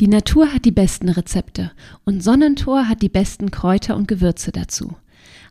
Die 0.00 0.08
Natur 0.08 0.54
hat 0.54 0.64
die 0.64 0.70
besten 0.70 1.10
Rezepte 1.10 1.72
und 2.06 2.22
Sonnentor 2.22 2.88
hat 2.88 3.02
die 3.02 3.10
besten 3.10 3.50
Kräuter 3.50 3.96
und 3.96 4.08
Gewürze 4.08 4.50
dazu. 4.50 4.96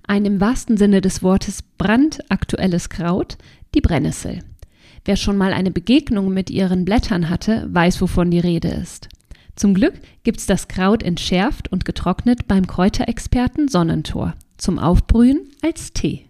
Ein 0.07 0.25
im 0.25 0.41
wahrsten 0.41 0.75
Sinne 0.75 1.01
des 1.01 1.21
Wortes 1.21 1.61
brandaktuelles 1.77 2.89
Kraut, 2.89 3.37
die 3.75 3.81
Brennnessel. 3.81 4.39
Wer 5.05 5.17
schon 5.17 5.37
mal 5.37 5.53
eine 5.53 5.69
Begegnung 5.69 6.33
mit 6.33 6.49
ihren 6.49 6.83
Blättern 6.83 7.29
hatte, 7.29 7.67
weiß, 7.71 8.01
wovon 8.01 8.31
die 8.31 8.39
Rede 8.39 8.69
ist. 8.69 9.07
Zum 9.55 9.75
Glück 9.75 9.93
gibt's 10.23 10.47
das 10.47 10.67
Kraut 10.67 11.03
entschärft 11.03 11.71
und 11.71 11.85
getrocknet 11.85 12.47
beim 12.47 12.65
Kräuterexperten 12.65 13.67
Sonnentor. 13.67 14.33
Zum 14.57 14.79
Aufbrühen 14.79 15.51
als 15.61 15.93
Tee. 15.93 16.25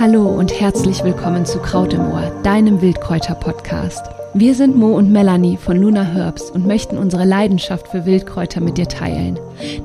Hallo 0.00 0.28
und 0.28 0.58
herzlich 0.58 1.04
willkommen 1.04 1.44
zu 1.44 1.58
Kraut 1.58 1.92
im 1.92 2.00
Ohr, 2.00 2.30
deinem 2.42 2.80
Wildkräuter-Podcast. 2.80 4.06
Wir 4.32 4.54
sind 4.54 4.74
Mo 4.74 4.96
und 4.96 5.12
Melanie 5.12 5.58
von 5.58 5.76
Luna 5.76 6.02
Herbs 6.04 6.50
und 6.50 6.66
möchten 6.66 6.96
unsere 6.96 7.26
Leidenschaft 7.26 7.86
für 7.86 8.06
Wildkräuter 8.06 8.62
mit 8.62 8.78
dir 8.78 8.88
teilen. 8.88 9.38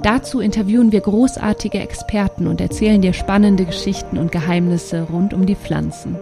Dazu 0.04 0.40
interviewen 0.40 0.94
wir 0.94 1.02
großartige 1.02 1.80
Experten 1.80 2.48
und 2.48 2.62
erzählen 2.62 3.02
dir 3.02 3.12
spannende 3.12 3.66
Geschichten 3.66 4.18
und 4.18 4.32
Geheimnisse 4.32 5.02
rund 5.02 5.34
um 5.34 5.46
die 5.46 5.56
Pflanzen. 5.56 6.16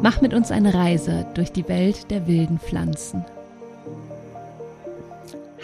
Mach 0.00 0.22
mit 0.22 0.32
uns 0.32 0.50
eine 0.50 0.72
Reise 0.72 1.26
durch 1.34 1.52
die 1.52 1.68
Welt 1.68 2.10
der 2.10 2.26
wilden 2.26 2.58
Pflanzen. 2.58 3.26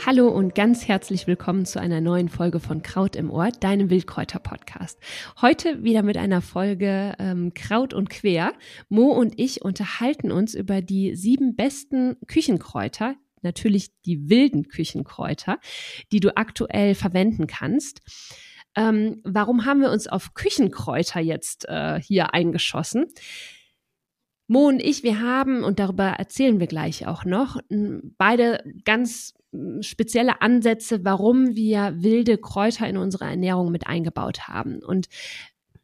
Hallo 0.07 0.29
und 0.29 0.55
ganz 0.55 0.89
herzlich 0.89 1.27
willkommen 1.27 1.67
zu 1.67 1.79
einer 1.79 2.01
neuen 2.01 2.31
Folge 2.31 2.59
von 2.59 2.81
Kraut 2.81 3.17
im 3.17 3.31
Ohr, 3.31 3.51
deinem 3.51 3.91
Wildkräuter-Podcast. 3.91 4.99
Heute 5.43 5.85
wieder 5.85 6.03
mit 6.03 6.17
einer 6.17 6.41
Folge 6.41 7.15
ähm, 7.19 7.53
Kraut 7.53 7.93
und 7.93 8.09
Quer. 8.09 8.55
Mo 8.89 9.13
und 9.13 9.39
ich 9.39 9.61
unterhalten 9.61 10.33
uns 10.33 10.55
über 10.55 10.81
die 10.81 11.15
sieben 11.17 11.55
besten 11.55 12.17
Küchenkräuter, 12.29 13.17
natürlich 13.43 13.91
die 14.07 14.31
wilden 14.31 14.69
Küchenkräuter, 14.69 15.59
die 16.13 16.21
du 16.21 16.35
aktuell 16.35 16.95
verwenden 16.95 17.47
kannst. 17.47 18.01
Ähm, 18.77 19.21
warum 19.23 19.67
haben 19.67 19.83
wir 19.83 19.91
uns 19.91 20.09
auf 20.09 20.33
Küchenkräuter 20.33 21.21
jetzt 21.21 21.69
äh, 21.69 22.01
hier 22.01 22.33
eingeschossen? 22.33 23.05
Mo 24.47 24.67
und 24.67 24.81
ich, 24.81 25.03
wir 25.03 25.21
haben, 25.21 25.63
und 25.63 25.79
darüber 25.79 26.07
erzählen 26.07 26.59
wir 26.59 26.69
gleich 26.69 27.07
auch 27.07 27.27
noch, 27.27 27.61
beide 28.17 28.65
ganz 28.85 29.35
spezielle 29.81 30.41
Ansätze, 30.41 31.05
warum 31.05 31.57
wir 31.57 31.95
wilde 31.97 32.39
Kräuter 32.39 32.89
in 32.89 32.97
unsere 32.97 33.25
Ernährung 33.25 33.73
mit 33.73 33.87
eingebaut 33.87 34.49
haben. 34.49 34.83
Und 34.83 35.09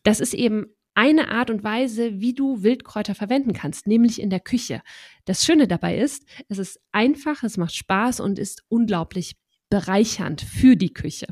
das 0.03 0.20
ist 0.20 0.34
eben 0.34 0.67
eine 0.95 1.28
Art 1.28 1.50
und 1.50 1.62
Weise, 1.62 2.20
wie 2.20 2.33
du 2.33 2.62
Wildkräuter 2.62 3.14
verwenden 3.14 3.53
kannst, 3.53 3.87
nämlich 3.87 4.20
in 4.20 4.31
der 4.31 4.41
Küche. 4.41 4.81
Das 5.27 5.44
Schöne 5.44 5.69
dabei 5.69 5.98
ist, 5.98 6.25
es 6.48 6.59
ist 6.59 6.81
einfach, 6.91 7.42
es 7.42 7.59
macht 7.59 7.75
Spaß 7.75 8.20
und 8.20 8.39
ist 8.39 8.64
unglaublich 8.69 9.37
bereichernd 9.69 10.41
für 10.41 10.77
die 10.77 10.94
Küche. 10.94 11.27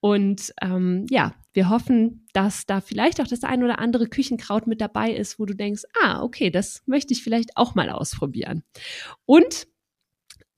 Und 0.00 0.52
ähm, 0.60 1.06
ja, 1.10 1.32
wir 1.52 1.68
hoffen, 1.68 2.26
dass 2.32 2.66
da 2.66 2.80
vielleicht 2.80 3.20
auch 3.20 3.28
das 3.28 3.44
ein 3.44 3.62
oder 3.62 3.78
andere 3.78 4.08
Küchenkraut 4.08 4.66
mit 4.66 4.80
dabei 4.80 5.12
ist, 5.12 5.38
wo 5.38 5.46
du 5.46 5.54
denkst, 5.54 5.84
ah, 6.02 6.22
okay, 6.22 6.50
das 6.50 6.82
möchte 6.86 7.12
ich 7.12 7.22
vielleicht 7.22 7.56
auch 7.56 7.76
mal 7.76 7.88
ausprobieren. 7.88 8.64
Und 9.26 9.68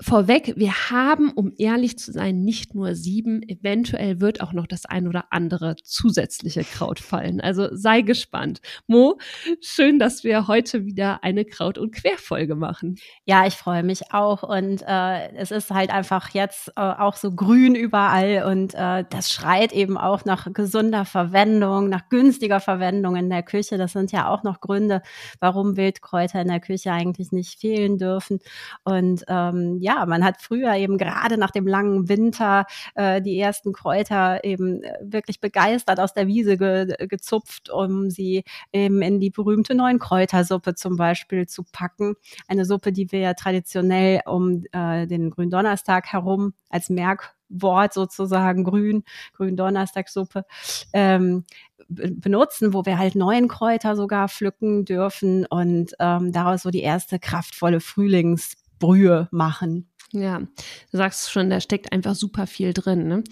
Vorweg, 0.05 0.53
wir 0.57 0.91
haben, 0.91 1.31
um 1.31 1.55
ehrlich 1.57 1.99
zu 1.99 2.13
sein, 2.13 2.43
nicht 2.43 2.75
nur 2.75 2.95
sieben, 2.95 3.43
eventuell 3.43 4.21
wird 4.21 4.43
auch 4.43 4.53
noch 4.53 4.67
das 4.67 4.85
ein 4.85 5.09
oder 5.09 5.25
andere 5.31 5.77
zusätzliche 5.83 6.63
Kraut 6.63 7.01
fallen. 7.01 7.41
Also 7.41 7.69
sei 7.73 8.03
gespannt. 8.03 8.61
Mo, 8.87 9.19
schön, 9.63 9.99
dass 9.99 10.23
wir 10.23 10.47
heute 10.47 10.85
wieder 10.85 11.25
eine 11.25 11.47
Kraut- 11.47 11.79
und 11.79 11.95
Querfolge 11.95 12.55
machen. 12.55 12.97
Ja, 13.25 13.47
ich 13.47 13.55
freue 13.55 13.83
mich 13.83 14.13
auch 14.13 14.43
und 14.43 14.85
äh, 14.87 15.33
es 15.37 15.51
ist 15.51 15.71
halt 15.71 15.89
einfach 15.89 16.35
jetzt 16.35 16.69
äh, 16.77 16.83
auch 16.83 17.17
so 17.17 17.33
grün 17.35 17.75
überall 17.75 18.45
und 18.45 18.75
äh, 18.75 19.05
das 19.09 19.33
schreit 19.33 19.73
eben 19.73 19.97
auch 19.97 20.27
nach 20.27 20.53
gesunder 20.53 21.07
Verwendung, 21.07 21.89
nach 21.89 22.11
günstiger 22.11 22.61
Verwendung 22.61 23.17
in 23.17 23.31
der 23.31 23.43
Küche. 23.43 23.79
Das 23.79 23.93
sind 23.93 24.13
ja 24.13 24.29
auch 24.29 24.43
noch 24.43 24.61
Gründe, 24.61 25.01
warum 25.41 25.79
Wildkräuter 25.79 26.43
in 26.43 26.49
der 26.49 26.61
Küche 26.61 26.93
eigentlich 26.93 27.33
nicht 27.33 27.59
fehlen 27.59 27.97
dürfen 27.97 28.41
und 28.85 29.25
ähm, 29.29 29.79
ja, 29.81 29.94
man 30.07 30.25
hat 30.25 30.41
früher 30.41 30.75
eben 30.75 30.99
gerade 30.99 31.39
nach 31.39 31.51
dem 31.51 31.67
langen 31.67 32.09
Winter 32.09 32.67
äh, 32.95 33.21
die 33.23 33.39
ersten 33.39 33.73
Kräuter 33.73 34.45
eben 34.45 34.83
äh, 34.83 34.99
wirklich 35.03 35.41
begeistert 35.41 36.01
aus 36.01 36.13
der 36.13 36.27
Wiese 36.27 36.57
ge 36.57 37.07
gezupft, 37.09 37.71
um 37.71 38.11
sie 38.11 38.45
eben 38.73 39.03
in 39.03 39.21
die 39.21 39.31
berühmte 39.31 39.75
neuen 39.75 39.99
Kräutersuppe 39.99 40.75
zum 40.75 40.97
Beispiel 40.97 41.47
zu 41.47 41.65
packen. 41.65 42.15
Eine 42.49 42.65
Suppe, 42.65 42.93
die 42.93 43.11
wir 43.13 43.21
ja 43.21 43.35
traditionell 43.35 44.21
um 44.27 44.65
äh, 44.73 45.07
den 45.07 45.31
Gründonnerstag 45.31 46.07
herum 46.13 46.55
als 46.69 46.91
Merkwort 46.91 47.93
sozusagen 47.95 48.65
grün, 48.65 49.05
Gründonnerstagsuppe, 49.35 50.45
ähm, 50.93 51.45
benutzen, 51.89 52.73
wo 52.73 52.85
wir 52.85 52.99
halt 52.99 53.15
neuen 53.15 53.49
Kräuter 53.49 53.97
sogar 53.97 54.29
pflücken 54.29 54.85
dürfen 54.85 55.47
und 55.47 55.93
ähm, 56.01 56.33
daraus 56.33 56.63
so 56.63 56.71
die 56.71 56.83
erste 56.83 57.19
kraftvolle 57.19 57.81
Frühlings 57.81 58.55
Brühe 58.79 59.29
machen. 59.31 59.91
Ja, 60.13 60.39
du 60.39 60.97
sagst 60.97 61.31
schon, 61.33 61.51
da 61.51 61.61
steckt 61.61 61.93
einfach 61.93 62.15
super 62.15 62.47
viel 62.47 62.73
drin. 62.73 63.09
Ne? 63.09 63.25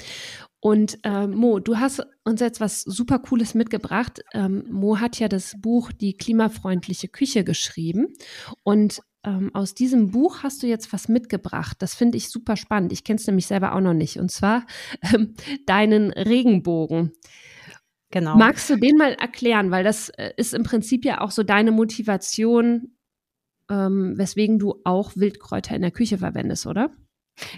Und 0.58 0.98
äh, 1.04 1.26
Mo, 1.26 1.58
du 1.58 1.78
hast 1.78 2.06
uns 2.24 2.40
jetzt 2.40 2.60
was 2.60 2.82
super 2.82 3.18
Cooles 3.18 3.54
mitgebracht. 3.54 4.22
Ähm, 4.32 4.64
Mo 4.70 4.98
hat 4.98 5.18
ja 5.18 5.28
das 5.28 5.54
Buch 5.60 5.92
Die 5.92 6.16
klimafreundliche 6.16 7.08
Küche 7.08 7.44
geschrieben. 7.44 8.14
Und 8.62 9.00
ähm, 9.24 9.54
aus 9.54 9.74
diesem 9.74 10.10
Buch 10.10 10.42
hast 10.42 10.62
du 10.62 10.66
jetzt 10.66 10.92
was 10.92 11.08
mitgebracht. 11.08 11.76
Das 11.80 11.94
finde 11.94 12.18
ich 12.18 12.28
super 12.28 12.56
spannend. 12.56 12.92
Ich 12.92 13.04
kenne 13.04 13.18
es 13.18 13.26
nämlich 13.26 13.46
selber 13.46 13.74
auch 13.74 13.80
noch 13.80 13.94
nicht. 13.94 14.18
Und 14.18 14.30
zwar 14.30 14.66
ähm, 15.14 15.34
deinen 15.66 16.12
Regenbogen. 16.12 17.12
Genau. 18.10 18.36
Magst 18.36 18.68
du 18.68 18.76
den 18.76 18.96
mal 18.96 19.14
erklären? 19.14 19.70
Weil 19.70 19.84
das 19.84 20.10
äh, 20.10 20.32
ist 20.36 20.54
im 20.54 20.64
Prinzip 20.64 21.04
ja 21.04 21.20
auch 21.20 21.30
so 21.30 21.42
deine 21.42 21.72
Motivation, 21.72 22.94
ähm, 23.72 24.18
weswegen 24.18 24.58
du 24.58 24.80
auch 24.84 25.16
Wildkräuter 25.16 25.74
in 25.74 25.82
der 25.82 25.90
Küche 25.90 26.18
verwendest, 26.18 26.66
oder? 26.66 26.90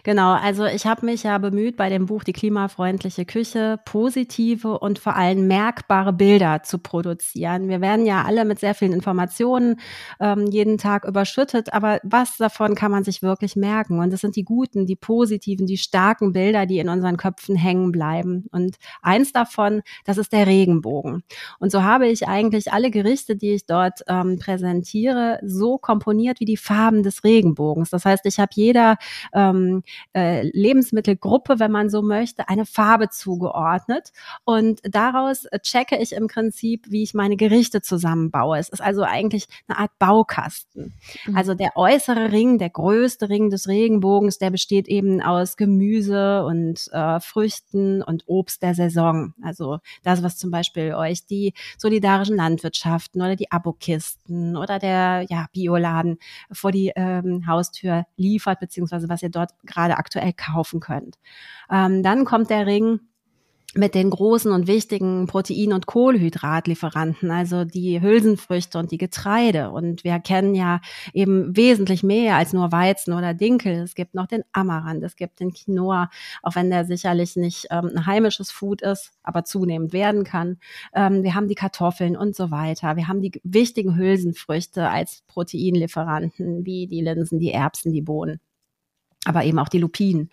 Genau, 0.04 0.32
also 0.32 0.64
ich 0.64 0.86
habe 0.86 1.04
mich 1.04 1.24
ja 1.24 1.38
bemüht, 1.38 1.76
bei 1.76 1.88
dem 1.88 2.06
Buch 2.06 2.24
Die 2.24 2.32
klimafreundliche 2.32 3.24
Küche 3.24 3.78
positive 3.84 4.78
und 4.78 4.98
vor 4.98 5.16
allem 5.16 5.46
merkbare 5.46 6.12
Bilder 6.12 6.62
zu 6.62 6.78
produzieren. 6.78 7.68
Wir 7.68 7.80
werden 7.80 8.06
ja 8.06 8.22
alle 8.24 8.44
mit 8.44 8.60
sehr 8.60 8.74
vielen 8.74 8.92
Informationen 8.92 9.80
ähm, 10.20 10.46
jeden 10.46 10.78
Tag 10.78 11.04
überschüttet, 11.04 11.72
aber 11.72 11.98
was 12.02 12.36
davon 12.36 12.74
kann 12.74 12.90
man 12.92 13.04
sich 13.04 13.22
wirklich 13.22 13.56
merken? 13.56 13.98
Und 13.98 14.12
es 14.12 14.20
sind 14.20 14.36
die 14.36 14.44
guten, 14.44 14.86
die 14.86 14.96
positiven, 14.96 15.66
die 15.66 15.78
starken 15.78 16.32
Bilder, 16.32 16.66
die 16.66 16.78
in 16.78 16.88
unseren 16.88 17.16
Köpfen 17.16 17.56
hängen 17.56 17.90
bleiben. 17.92 18.46
Und 18.52 18.76
eins 19.02 19.32
davon, 19.32 19.82
das 20.04 20.18
ist 20.18 20.32
der 20.32 20.46
Regenbogen. 20.46 21.22
Und 21.58 21.72
so 21.72 21.82
habe 21.82 22.06
ich 22.06 22.28
eigentlich 22.28 22.72
alle 22.72 22.90
Gerichte, 22.90 23.36
die 23.36 23.50
ich 23.54 23.66
dort 23.66 24.00
ähm, 24.08 24.38
präsentiere, 24.38 25.40
so 25.44 25.78
komponiert 25.78 26.40
wie 26.40 26.44
die 26.44 26.56
Farben 26.56 27.02
des 27.02 27.24
Regenbogens. 27.24 27.90
Das 27.90 28.04
heißt, 28.04 28.24
ich 28.26 28.38
habe 28.38 28.50
jeder 28.54 28.96
ähm, 29.32 29.63
ähm, 29.64 29.82
äh, 30.14 30.42
Lebensmittelgruppe, 30.52 31.58
wenn 31.58 31.70
man 31.70 31.90
so 31.90 32.02
möchte, 32.02 32.48
eine 32.48 32.66
Farbe 32.66 33.08
zugeordnet. 33.10 34.12
Und 34.44 34.80
daraus 34.84 35.44
äh, 35.46 35.58
checke 35.60 35.96
ich 35.96 36.12
im 36.12 36.28
Prinzip, 36.28 36.86
wie 36.90 37.02
ich 37.02 37.14
meine 37.14 37.36
Gerichte 37.36 37.82
zusammenbaue. 37.82 38.58
Es 38.58 38.68
ist 38.68 38.80
also 38.80 39.02
eigentlich 39.02 39.46
eine 39.66 39.78
Art 39.78 39.90
Baukasten. 39.98 40.94
Mhm. 41.26 41.36
Also 41.36 41.54
der 41.54 41.76
äußere 41.76 42.32
Ring, 42.32 42.58
der 42.58 42.70
größte 42.70 43.28
Ring 43.28 43.50
des 43.50 43.68
Regenbogens, 43.68 44.38
der 44.38 44.50
besteht 44.50 44.88
eben 44.88 45.20
aus 45.22 45.56
Gemüse 45.56 46.44
und 46.44 46.88
äh, 46.92 47.20
Früchten 47.20 48.02
und 48.02 48.24
Obst 48.26 48.62
der 48.62 48.74
Saison. 48.74 49.34
Also 49.42 49.78
das, 50.02 50.22
was 50.22 50.36
zum 50.36 50.50
Beispiel 50.50 50.94
euch 50.94 51.26
die 51.26 51.54
solidarischen 51.78 52.36
Landwirtschaften 52.36 53.22
oder 53.22 53.36
die 53.36 53.50
Abokisten 53.50 54.56
oder 54.56 54.78
der 54.78 55.26
ja, 55.28 55.46
Bioladen 55.52 56.18
vor 56.52 56.72
die 56.72 56.92
ähm, 56.94 57.46
Haustür 57.46 58.06
liefert, 58.16 58.60
beziehungsweise 58.60 59.08
was 59.08 59.22
ihr 59.22 59.30
dort 59.30 59.53
gerade 59.64 59.96
aktuell 59.96 60.32
kaufen 60.32 60.80
könnt. 60.80 61.18
Ähm, 61.70 62.02
dann 62.02 62.24
kommt 62.24 62.50
der 62.50 62.66
Ring 62.66 63.00
mit 63.76 63.94
den 63.94 64.10
großen 64.10 64.52
und 64.52 64.66
wichtigen 64.66 65.26
Protein- 65.26 65.72
und 65.72 65.86
Kohlenhydratlieferanten, 65.86 67.30
also 67.30 67.64
die 67.64 68.00
Hülsenfrüchte 68.00 68.78
und 68.78 68.92
die 68.92 68.98
Getreide. 68.98 69.70
Und 69.70 70.04
wir 70.04 70.18
kennen 70.20 70.54
ja 70.54 70.80
eben 71.12 71.56
wesentlich 71.56 72.02
mehr 72.02 72.36
als 72.36 72.52
nur 72.52 72.72
Weizen 72.72 73.12
oder 73.12 73.34
Dinkel. 73.34 73.82
Es 73.82 73.94
gibt 73.94 74.14
noch 74.14 74.26
den 74.26 74.44
Amaranth, 74.52 75.02
es 75.02 75.16
gibt 75.16 75.40
den 75.40 75.52
Quinoa, 75.52 76.08
auch 76.42 76.54
wenn 76.54 76.70
der 76.70 76.84
sicherlich 76.84 77.36
nicht 77.36 77.66
ähm, 77.70 77.90
ein 77.94 78.06
heimisches 78.06 78.50
Food 78.50 78.82
ist, 78.82 79.12
aber 79.22 79.44
zunehmend 79.44 79.92
werden 79.92 80.24
kann. 80.24 80.58
Ähm, 80.94 81.22
wir 81.22 81.34
haben 81.34 81.48
die 81.48 81.54
Kartoffeln 81.54 82.16
und 82.16 82.36
so 82.36 82.50
weiter. 82.50 82.96
Wir 82.96 83.08
haben 83.08 83.20
die 83.20 83.40
wichtigen 83.42 83.96
Hülsenfrüchte 83.96 84.88
als 84.88 85.22
Proteinlieferanten, 85.26 86.64
wie 86.64 86.86
die 86.86 87.00
Linsen, 87.00 87.40
die 87.40 87.52
Erbsen, 87.52 87.92
die 87.92 88.02
Bohnen. 88.02 88.40
Aber 89.24 89.44
eben 89.44 89.58
auch 89.58 89.68
die 89.68 89.78
Lupinen 89.78 90.30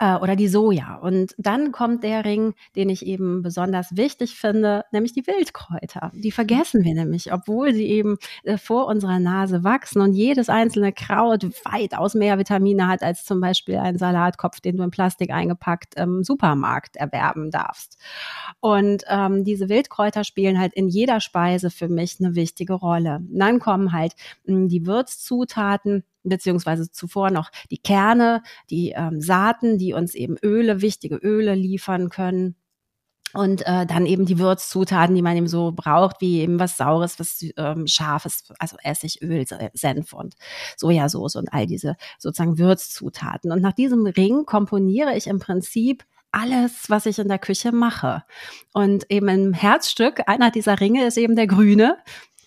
äh, 0.00 0.16
oder 0.16 0.34
die 0.34 0.48
Soja. 0.48 0.96
Und 0.96 1.34
dann 1.38 1.70
kommt 1.70 2.02
der 2.02 2.24
Ring, 2.24 2.54
den 2.74 2.88
ich 2.88 3.06
eben 3.06 3.42
besonders 3.42 3.96
wichtig 3.96 4.34
finde, 4.34 4.84
nämlich 4.90 5.12
die 5.12 5.26
Wildkräuter. 5.26 6.10
Die 6.14 6.32
vergessen 6.32 6.84
wir 6.84 6.94
nämlich, 6.94 7.32
obwohl 7.32 7.72
sie 7.74 7.86
eben 7.86 8.16
äh, 8.42 8.56
vor 8.56 8.86
unserer 8.86 9.18
Nase 9.18 9.62
wachsen 9.62 10.00
und 10.00 10.14
jedes 10.14 10.48
einzelne 10.48 10.92
Kraut 10.92 11.44
weitaus 11.64 12.14
mehr 12.14 12.38
Vitamine 12.38 12.88
hat 12.88 13.02
als 13.02 13.24
zum 13.24 13.40
Beispiel 13.40 13.76
ein 13.76 13.98
Salatkopf, 13.98 14.60
den 14.60 14.76
du 14.78 14.82
in 14.82 14.90
Plastik 14.90 15.30
eingepackt 15.30 15.94
im 15.96 16.24
Supermarkt 16.24 16.96
erwerben 16.96 17.50
darfst. 17.50 17.98
Und 18.60 19.04
ähm, 19.08 19.44
diese 19.44 19.68
Wildkräuter 19.68 20.24
spielen 20.24 20.58
halt 20.58 20.72
in 20.74 20.88
jeder 20.88 21.20
Speise 21.20 21.70
für 21.70 21.88
mich 21.88 22.16
eine 22.20 22.34
wichtige 22.34 22.72
Rolle. 22.74 23.20
Dann 23.28 23.58
kommen 23.58 23.92
halt 23.92 24.14
mh, 24.46 24.54
hm, 24.54 24.68
die 24.68 24.86
Würzzutaten, 24.86 26.04
beziehungsweise 26.22 26.90
zuvor 26.90 27.30
noch 27.30 27.50
die 27.70 27.78
Kerne, 27.78 28.42
die 28.68 28.92
ähm, 28.96 29.20
Saaten, 29.20 29.78
die 29.78 29.92
uns 29.92 30.14
eben 30.14 30.36
Öle, 30.42 30.82
wichtige 30.82 31.16
Öle 31.16 31.54
liefern 31.54 32.08
können. 32.08 32.56
Und 33.32 33.64
äh, 33.64 33.86
dann 33.86 34.06
eben 34.06 34.26
die 34.26 34.40
Würzzutaten, 34.40 35.14
die 35.14 35.22
man 35.22 35.36
eben 35.36 35.46
so 35.46 35.70
braucht, 35.70 36.20
wie 36.20 36.40
eben 36.40 36.58
was 36.58 36.76
Saures, 36.76 37.20
was 37.20 37.44
ähm, 37.56 37.86
Scharfes, 37.86 38.52
also 38.58 38.76
Essigöl, 38.82 39.44
Senf 39.72 40.12
und 40.12 40.34
Sojasauce 40.76 41.36
und 41.36 41.52
all 41.52 41.66
diese 41.66 41.96
sozusagen 42.18 42.58
Würzzutaten. 42.58 43.52
Und 43.52 43.62
nach 43.62 43.72
diesem 43.72 44.04
Ring 44.04 44.46
komponiere 44.46 45.16
ich 45.16 45.28
im 45.28 45.38
Prinzip 45.38 46.04
alles, 46.32 46.88
was 46.88 47.06
ich 47.06 47.18
in 47.18 47.28
der 47.28 47.38
Küche 47.38 47.72
mache. 47.72 48.24
Und 48.72 49.10
eben 49.10 49.28
im 49.28 49.52
Herzstück, 49.52 50.22
einer 50.26 50.50
dieser 50.50 50.80
Ringe 50.80 51.06
ist 51.06 51.16
eben 51.16 51.36
der 51.36 51.46
grüne 51.46 51.98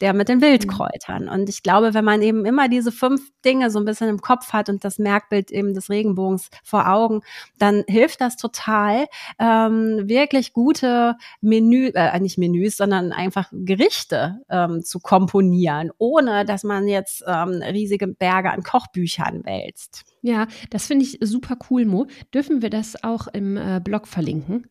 der 0.04 0.14
mit 0.14 0.28
den 0.28 0.40
mhm. 0.40 0.44
Wildkräutern. 0.44 1.30
Und 1.30 1.48
ich 1.48 1.64
glaube, 1.64 1.94
wenn 1.94 2.04
man 2.04 2.22
eben 2.22 2.46
immer 2.46 2.68
diese 2.68 2.92
fünf 2.92 3.32
Dinge 3.46 3.72
so 3.72 3.80
ein 3.80 3.86
bisschen 3.86 4.10
im 4.10 4.20
Kopf 4.20 4.52
hat 4.52 4.68
und 4.68 4.84
das 4.84 5.00
Merkbild 5.00 5.50
eben 5.50 5.74
des 5.74 5.90
Regenbogens 5.90 6.50
vor 6.62 6.90
Augen, 6.90 7.22
dann 7.58 7.86
hilft 7.88 8.20
das 8.20 8.36
total, 8.36 9.06
ähm, 9.40 10.02
wirklich 10.10 10.52
gute 10.52 11.16
Menü, 11.40 11.92
äh, 11.96 12.20
nicht 12.20 12.38
Menüs, 12.38 12.76
sondern 12.76 13.14
einfach 13.14 13.50
Gerichte 13.54 14.42
ähm, 14.50 14.84
zu 14.84 15.00
komponieren, 15.00 15.90
ohne 15.98 16.44
dass 16.44 16.64
man 16.64 16.90
jetzt 16.90 17.24
ähm, 17.26 17.62
riesige 17.64 18.08
Berge 18.08 18.52
an 18.52 18.62
Kochbüchern 18.62 19.46
wälzt. 19.46 20.04
Ja, 20.22 20.48
das 20.70 20.88
finde 20.88 21.06
ich 21.06 21.18
super 21.22 21.56
cool, 21.70 21.86
Mo. 21.86 22.08
Dürfen 22.34 22.62
wir 22.62 22.70
das 22.70 23.02
auch 23.06 23.28
im 23.28 23.56
äh, 23.56 23.80
Blog 23.82 24.08
verlinken? 24.08 24.68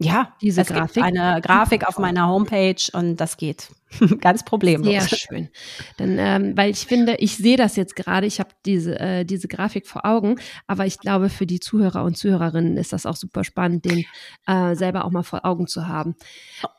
Ja, 0.00 0.34
diese 0.42 0.62
es 0.62 0.68
Grafik. 0.68 0.94
Gibt 0.94 1.06
eine 1.06 1.40
Grafik 1.40 1.86
auf 1.86 1.98
meiner 1.98 2.28
Homepage 2.28 2.82
und 2.92 3.16
das 3.16 3.36
geht. 3.36 3.68
Ganz 4.20 4.44
problemlos. 4.44 5.08
Sehr 5.08 5.18
schön. 5.18 5.48
Dann, 5.96 6.16
ähm, 6.18 6.56
weil 6.56 6.70
ich 6.70 6.86
finde, 6.86 7.16
ich 7.16 7.36
sehe 7.36 7.56
das 7.56 7.76
jetzt 7.76 7.96
gerade, 7.96 8.26
ich 8.26 8.40
habe 8.40 8.50
diese, 8.66 8.98
äh, 8.98 9.24
diese 9.24 9.48
Grafik 9.48 9.86
vor 9.86 10.04
Augen, 10.04 10.36
aber 10.66 10.86
ich 10.86 10.98
glaube, 10.98 11.28
für 11.28 11.46
die 11.46 11.60
Zuhörer 11.60 12.04
und 12.04 12.16
Zuhörerinnen 12.16 12.76
ist 12.76 12.92
das 12.92 13.06
auch 13.06 13.16
super 13.16 13.44
spannend, 13.44 13.84
den 13.84 14.04
äh, 14.46 14.74
selber 14.74 15.04
auch 15.04 15.10
mal 15.10 15.22
vor 15.22 15.44
Augen 15.44 15.66
zu 15.66 15.86
haben. 15.86 16.16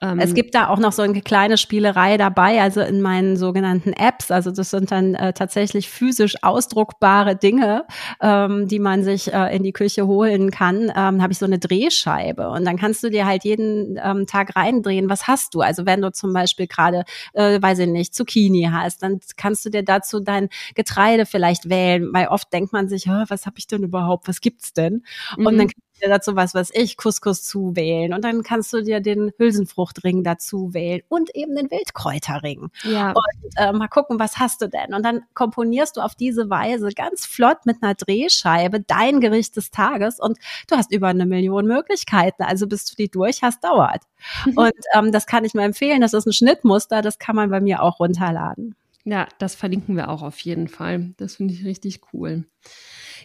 Ähm, 0.01 0.19
es 0.19 0.33
gibt 0.33 0.55
da 0.55 0.67
auch 0.67 0.79
noch 0.79 0.91
so 0.91 1.01
eine 1.01 1.21
kleine 1.21 1.57
Spielerei 1.57 2.17
dabei, 2.17 2.61
also 2.61 2.81
in 2.81 3.01
meinen 3.01 3.37
sogenannten 3.37 3.93
Apps. 3.93 4.31
Also 4.31 4.51
das 4.51 4.71
sind 4.71 4.91
dann 4.91 5.15
äh, 5.15 5.33
tatsächlich 5.33 5.89
physisch 5.89 6.35
ausdruckbare 6.41 7.35
Dinge, 7.35 7.85
ähm, 8.21 8.67
die 8.67 8.79
man 8.79 9.03
sich 9.03 9.31
äh, 9.33 9.55
in 9.55 9.63
die 9.63 9.73
Küche 9.73 10.07
holen 10.07 10.51
kann. 10.51 10.91
Ähm, 10.95 11.21
habe 11.21 11.31
ich 11.31 11.39
so 11.39 11.45
eine 11.45 11.59
Drehscheibe 11.59 12.49
und 12.49 12.65
dann 12.65 12.77
kannst 12.77 13.03
du 13.03 13.09
dir 13.09 13.25
halt 13.25 13.43
jeden 13.43 13.99
ähm, 14.03 14.25
Tag 14.27 14.55
reindrehen, 14.55 15.09
was 15.09 15.27
hast 15.27 15.53
du. 15.53 15.61
Also 15.61 15.85
wenn 15.85 16.01
du 16.01 16.11
zum 16.11 16.33
Beispiel 16.33 16.67
gerade 16.67 16.94
äh, 17.33 17.61
weiß 17.61 17.79
ich 17.79 17.87
nicht, 17.87 18.13
Zucchini 18.13 18.69
hast, 18.71 19.03
dann 19.03 19.19
kannst 19.37 19.65
du 19.65 19.69
dir 19.69 19.83
dazu 19.83 20.19
dein 20.19 20.49
Getreide 20.75 21.25
vielleicht 21.25 21.69
wählen, 21.69 22.13
weil 22.13 22.27
oft 22.27 22.51
denkt 22.53 22.73
man 22.73 22.87
sich, 22.87 23.07
was 23.07 23.45
habe 23.45 23.57
ich 23.57 23.67
denn 23.67 23.83
überhaupt, 23.83 24.27
was 24.27 24.41
gibt's 24.41 24.73
denn? 24.73 25.03
Mhm. 25.37 25.45
Und 25.45 25.57
dann 25.57 25.67
dir 26.01 26.09
dazu 26.09 26.35
was, 26.35 26.53
was 26.53 26.69
ich, 26.73 26.97
Couscous 26.97 27.43
zuwählen. 27.43 28.13
Und 28.13 28.23
dann 28.23 28.43
kannst 28.43 28.73
du 28.73 28.81
dir 28.81 28.99
den 28.99 29.31
Hülsenfruchtring 29.37 30.23
dazu 30.23 30.73
wählen 30.73 31.01
und 31.09 31.35
eben 31.35 31.55
den 31.55 31.69
Wildkräuterring. 31.71 32.69
Ja. 32.83 33.09
Und 33.09 33.53
äh, 33.57 33.71
mal 33.71 33.87
gucken, 33.87 34.19
was 34.19 34.37
hast 34.37 34.61
du 34.61 34.67
denn? 34.67 34.93
Und 34.93 35.03
dann 35.03 35.21
komponierst 35.33 35.97
du 35.97 36.01
auf 36.01 36.15
diese 36.15 36.49
Weise 36.49 36.89
ganz 36.89 37.25
flott 37.25 37.65
mit 37.65 37.77
einer 37.81 37.95
Drehscheibe 37.95 38.81
dein 38.81 39.21
Gericht 39.21 39.55
des 39.55 39.71
Tages 39.71 40.19
und 40.19 40.37
du 40.67 40.75
hast 40.75 40.91
über 40.91 41.07
eine 41.07 41.25
Million 41.25 41.65
Möglichkeiten. 41.65 42.43
Also 42.43 42.67
bis 42.67 42.85
du 42.85 42.95
die 42.95 43.09
durch 43.09 43.43
hast, 43.43 43.63
dauert. 43.63 44.03
Mhm. 44.45 44.57
Und 44.65 44.73
ähm, 44.93 45.11
das 45.11 45.27
kann 45.27 45.45
ich 45.45 45.53
mir 45.53 45.63
empfehlen. 45.63 46.01
Das 46.01 46.13
ist 46.13 46.25
ein 46.25 46.33
Schnittmuster, 46.33 47.01
das 47.01 47.19
kann 47.19 47.35
man 47.35 47.49
bei 47.49 47.61
mir 47.61 47.83
auch 47.83 47.99
runterladen. 47.99 48.75
Ja, 49.03 49.27
das 49.37 49.53
verlinken 49.53 49.95
wir 49.95 50.09
auch 50.09 50.23
auf 50.23 50.39
jeden 50.39 50.67
Fall. 50.67 51.13
Das 51.17 51.35
finde 51.35 51.53
ich 51.53 51.63
richtig 51.63 52.01
cool. 52.11 52.45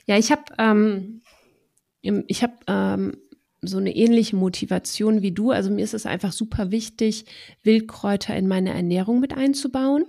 Ja, 0.07 0.19
ich 0.19 0.31
habe 0.31 0.43
ähm, 0.59 1.23
ich 2.03 2.43
habe 2.43 2.55
ähm, 2.67 3.17
so 3.63 3.79
eine 3.79 3.95
ähnliche 3.95 4.37
Motivation 4.37 5.23
wie 5.23 5.33
du. 5.33 5.51
Also 5.51 5.71
mir 5.71 5.85
ist 5.85 5.95
es 5.95 6.07
einfach 6.07 6.33
super 6.33 6.71
wichtig, 6.71 7.27
Wildkräuter 7.63 8.35
in 8.37 8.49
meine 8.49 8.73
Ernährung 8.73 9.21
mit 9.21 9.37
einzubauen. 9.37 10.07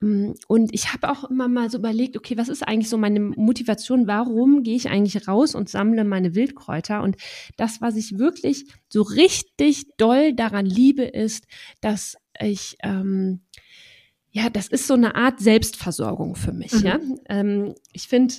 Mm, 0.00 0.32
und 0.48 0.74
ich 0.74 0.92
habe 0.92 1.08
auch 1.10 1.24
immer 1.30 1.48
mal 1.48 1.70
so 1.70 1.78
überlegt, 1.78 2.16
okay, 2.16 2.36
was 2.36 2.48
ist 2.48 2.66
eigentlich 2.66 2.88
so 2.88 2.98
meine 2.98 3.20
Motivation? 3.20 4.06
Warum 4.06 4.62
gehe 4.62 4.76
ich 4.76 4.90
eigentlich 4.90 5.28
raus 5.28 5.54
und 5.54 5.68
sammle 5.68 6.04
meine 6.04 6.34
Wildkräuter? 6.34 7.02
Und 7.02 7.16
das, 7.56 7.80
was 7.80 7.96
ich 7.96 8.18
wirklich 8.18 8.66
so 8.88 9.02
richtig 9.02 9.86
doll 9.96 10.34
daran 10.34 10.66
liebe, 10.66 11.04
ist, 11.04 11.46
dass 11.80 12.16
ich 12.40 12.76
ähm, 12.82 13.40
ja, 14.36 14.50
das 14.50 14.68
ist 14.68 14.86
so 14.86 14.92
eine 14.92 15.14
Art 15.14 15.40
Selbstversorgung 15.40 16.36
für 16.36 16.52
mich. 16.52 16.72
Mhm. 16.72 16.84
Ja, 16.84 17.00
ähm, 17.30 17.74
ich 17.92 18.06
finde 18.06 18.34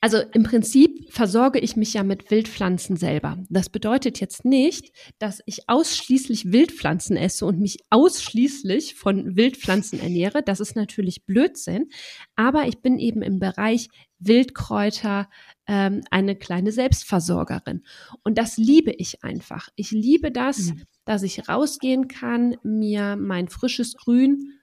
also 0.00 0.18
im 0.32 0.44
Prinzip 0.44 1.12
versorge 1.12 1.58
ich 1.58 1.74
mich 1.74 1.94
ja 1.94 2.04
mit 2.04 2.30
Wildpflanzen 2.30 2.96
selber. 2.96 3.36
Das 3.48 3.68
bedeutet 3.68 4.20
jetzt 4.20 4.44
nicht, 4.44 4.92
dass 5.18 5.42
ich 5.44 5.68
ausschließlich 5.68 6.52
Wildpflanzen 6.52 7.16
esse 7.16 7.44
und 7.44 7.58
mich 7.58 7.78
ausschließlich 7.90 8.94
von 8.94 9.36
Wildpflanzen 9.36 10.00
ernähre. 10.00 10.42
Das 10.44 10.60
ist 10.60 10.76
natürlich 10.76 11.26
Blödsinn. 11.26 11.88
Aber 12.36 12.68
ich 12.68 12.80
bin 12.80 12.98
eben 13.00 13.22
im 13.22 13.40
Bereich 13.40 13.88
Wildkräuter 14.20 15.28
ähm, 15.66 16.02
eine 16.12 16.36
kleine 16.36 16.70
Selbstversorgerin. 16.70 17.82
Und 18.22 18.38
das 18.38 18.56
liebe 18.56 18.92
ich 18.92 19.24
einfach. 19.24 19.68
Ich 19.74 19.90
liebe 19.90 20.30
das, 20.30 20.74
mhm. 20.74 20.82
dass 21.06 21.24
ich 21.24 21.48
rausgehen 21.48 22.06
kann, 22.06 22.56
mir 22.62 23.16
mein 23.16 23.48
frisches 23.48 23.96
Grün 23.96 24.57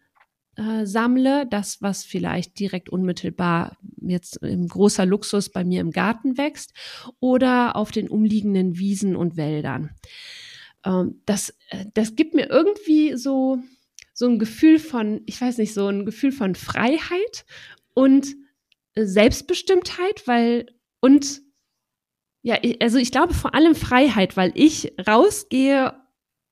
äh, 0.55 0.85
sammle, 0.85 1.45
das, 1.47 1.81
was 1.81 2.03
vielleicht 2.03 2.59
direkt 2.59 2.89
unmittelbar 2.89 3.77
jetzt 4.01 4.37
im 4.37 4.67
großer 4.67 5.05
Luxus 5.05 5.49
bei 5.49 5.63
mir 5.63 5.81
im 5.81 5.91
Garten 5.91 6.37
wächst 6.37 6.73
oder 7.19 7.75
auf 7.75 7.91
den 7.91 8.09
umliegenden 8.09 8.77
Wiesen 8.77 9.15
und 9.15 9.37
Wäldern. 9.37 9.91
Ähm, 10.85 11.21
das, 11.25 11.49
äh, 11.69 11.85
das 11.93 12.15
gibt 12.15 12.33
mir 12.33 12.49
irgendwie 12.49 13.17
so, 13.17 13.59
so 14.13 14.27
ein 14.27 14.39
Gefühl 14.39 14.79
von, 14.79 15.21
ich 15.25 15.39
weiß 15.39 15.57
nicht, 15.57 15.73
so 15.73 15.87
ein 15.87 16.05
Gefühl 16.05 16.31
von 16.31 16.55
Freiheit 16.55 17.45
und 17.93 18.35
Selbstbestimmtheit, 18.95 20.25
weil 20.25 20.67
und 21.01 21.41
ja, 22.43 22.59
also 22.79 22.97
ich 22.97 23.11
glaube 23.11 23.33
vor 23.33 23.55
allem 23.55 23.75
Freiheit, 23.75 24.37
weil 24.37 24.51
ich 24.55 24.93
rausgehe 25.05 25.93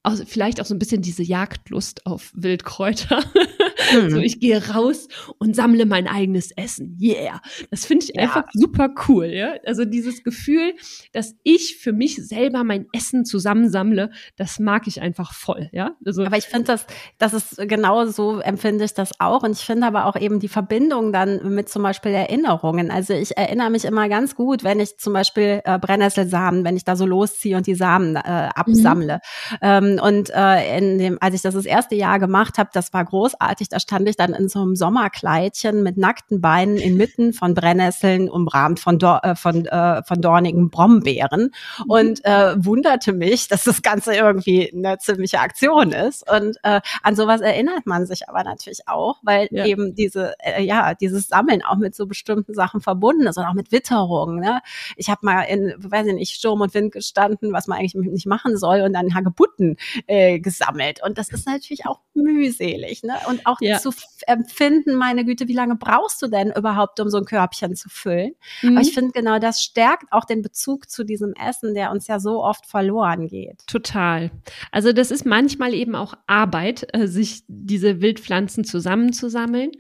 also 0.04 0.26
vielleicht 0.26 0.60
auch 0.60 0.66
so 0.66 0.76
ein 0.76 0.80
bisschen 0.80 1.02
diese 1.02 1.24
Jagdlust 1.24 2.06
auf 2.06 2.32
Wildkräuter. 2.36 3.24
Mhm. 3.94 4.10
so, 4.10 4.18
ich 4.18 4.40
gehe 4.40 4.70
raus 4.70 5.08
und 5.38 5.56
sammle 5.56 5.86
mein 5.86 6.08
eigenes 6.08 6.52
Essen. 6.52 6.98
Yeah. 7.02 7.42
Das 7.72 7.86
finde 7.86 8.06
ich 8.06 8.16
ja. 8.16 8.24
einfach 8.24 8.46
super 8.54 8.90
cool, 9.08 9.26
ja. 9.26 9.56
Also 9.66 9.86
dieses 9.86 10.24
Gefühl, 10.24 10.74
dass 11.12 11.36
ich 11.44 11.78
für 11.78 11.94
mich 11.94 12.16
selber 12.16 12.64
mein 12.64 12.88
Essen 12.94 13.26
zusammensammle, 13.26 14.12
das 14.36 14.60
mag 14.60 14.88
ich 14.88 15.02
einfach 15.02 15.34
voll, 15.34 15.70
ja. 15.72 15.96
Also, 16.06 16.24
aber 16.24 16.38
ich 16.38 16.46
finde 16.46 16.66
das, 16.66 16.86
das 17.18 17.34
ist 17.34 17.58
genau 17.68 18.06
so 18.06 18.40
empfinde 18.40 18.86
ich 18.86 18.94
das 18.94 19.20
auch. 19.20 19.44
Und 19.44 19.52
ich 19.52 19.66
finde 19.66 19.88
aber 19.88 20.06
auch 20.06 20.16
eben 20.16 20.40
die 20.40 20.48
Verbindung 20.48 21.12
dann 21.12 21.54
mit 21.54 21.70
zum 21.70 21.84
Beispiel 21.84 22.12
Erinnerungen. 22.12 22.92
Also 22.92 23.14
ich 23.14 23.38
erinnere 23.38 23.70
mich 23.70 23.86
immer 23.86 24.10
ganz 24.10 24.36
gut, 24.36 24.64
wenn 24.64 24.80
ich 24.80 24.98
zum 24.98 25.14
Beispiel 25.14 25.62
äh, 25.64 25.80
Brennnesselsamen, 25.80 26.64
wenn 26.64 26.78
ich 26.78 26.86
da 26.86 26.96
so 26.96 27.06
losziehe 27.06 27.58
und 27.58 27.68
die 27.68 27.76
Samen 27.76 28.16
äh, 28.16 28.20
absammle. 28.56 29.20
Mhm. 29.52 29.58
Ähm, 29.62 30.00
und 30.02 30.30
äh, 30.30 30.78
in 30.78 30.98
dem, 30.98 31.18
als 31.22 31.36
ich 31.36 31.42
das 31.42 31.54
das 31.54 31.66
erste 31.66 31.96
Jahr 31.96 32.20
gemacht 32.20 32.58
habe, 32.58 32.70
das 32.74 32.94
war 32.94 33.04
großartig. 33.04 33.70
Da 33.74 33.80
stand 33.80 34.08
ich 34.08 34.16
dann 34.16 34.34
in 34.34 34.50
so 34.50 34.62
einem 34.62 34.76
Sommerkleidchen 34.76 35.82
mit 35.82 35.98
nackten 35.98 36.42
Beinen 36.42 36.78
inmitten 36.78 37.34
von 37.34 37.56
Brennnesseln, 37.56 38.30
umrahmt 38.30 38.80
von, 38.80 39.00
Dor 39.00 39.22
äh, 39.24 39.36
von, 39.36 39.66
äh, 39.66 40.04
von 40.04 40.22
dornigen 40.22 40.70
Brombeeren 40.70 41.52
mhm. 41.80 41.90
und 41.90 42.26
äh, 42.26 42.54
wunderte 42.64 43.14
mich, 43.14 43.48
dass 43.48 43.64
das 43.64 43.82
Ganze 43.82 44.14
irgendwie 44.14 44.72
eine 44.72 45.00
ziemliche 45.00 45.40
Aktion 45.40 45.92
ist. 45.92 46.30
Und 46.30 46.58
äh, 46.62 46.82
an 47.02 47.16
sowas 47.16 47.42
erinnert 47.42 47.88
man 47.88 48.06
sich 48.06 48.30
aber 48.30 48.44
natürlich 48.44 48.82
auch, 48.86 49.18
weil 49.24 49.48
ja. 49.50 49.66
eben 49.66 49.96
diese, 49.96 50.36
äh, 50.40 50.64
ja, 50.64 50.94
dieses 50.94 51.28
Sammeln 51.28 51.64
auch 51.64 51.78
mit 51.78 51.96
so 51.96 52.06
bestimmten 52.06 52.54
Sachen 52.54 52.80
verbunden 52.80 53.26
ist 53.26 53.38
und 53.38 53.46
auch 53.46 53.54
mit 53.54 53.72
Witterung. 53.72 54.40
Ne? 54.40 54.62
Ich 54.98 55.10
habe 55.10 55.26
mal 55.26 55.42
in, 55.42 55.74
weiß 55.78 56.06
ich 56.06 56.14
nicht, 56.14 56.36
Sturm 56.36 56.62
und 56.62 56.76
Wind 56.76 56.92
gestanden, 56.92 57.54
was 57.54 57.66
man 57.66 57.80
eigentlich 57.80 57.96
nicht 57.96 58.28
machen 58.28 58.56
soll, 58.58 58.82
und 58.82 58.94
dann 58.94 59.16
Hagebutten 59.16 59.78
äh, 60.06 60.40
gesammelt. 60.40 61.02
Und 61.04 61.18
das 61.18 61.30
ist 61.30 61.48
natürlich 61.48 61.86
auch 61.88 62.02
mühselig. 62.14 63.04
Ne? 63.04 63.14
Und 63.28 63.46
auch 63.46 63.58
ja. 63.64 63.80
zu 63.80 63.92
empfinden, 64.28 64.96
meine 64.96 65.26
Güte, 65.26 65.48
wie 65.48 65.54
lange 65.54 65.76
brauchst 65.76 66.22
du 66.22 66.28
denn 66.28 66.52
überhaupt, 66.52 67.00
um 67.00 67.10
so 67.10 67.18
ein 67.18 67.26
Körbchen 67.26 67.76
zu 67.76 67.90
füllen? 67.90 68.34
Mhm. 68.62 68.78
Aber 68.78 68.82
ich 68.82 68.94
finde 68.94 69.12
genau 69.12 69.40
das 69.40 69.62
stärkt 69.62 70.12
auch 70.12 70.26
den 70.26 70.42
Bezug 70.42 70.90
zu 70.90 71.04
diesem 71.04 71.34
Essen, 71.34 71.74
der 71.74 71.92
uns 71.92 72.08
ja 72.08 72.20
so 72.20 72.44
oft 72.44 72.66
verloren 72.66 73.28
geht. 73.28 73.66
Total. 73.68 74.32
Also 74.72 74.94
das 74.94 75.12
ist 75.12 75.26
manchmal 75.26 75.74
eben 75.74 75.96
auch 75.96 76.14
Arbeit, 76.28 76.88
äh, 76.94 77.08
sich 77.08 77.44
diese 77.48 78.02
Wildpflanzen 78.02 78.64
zusammenzusammeln 78.64 79.72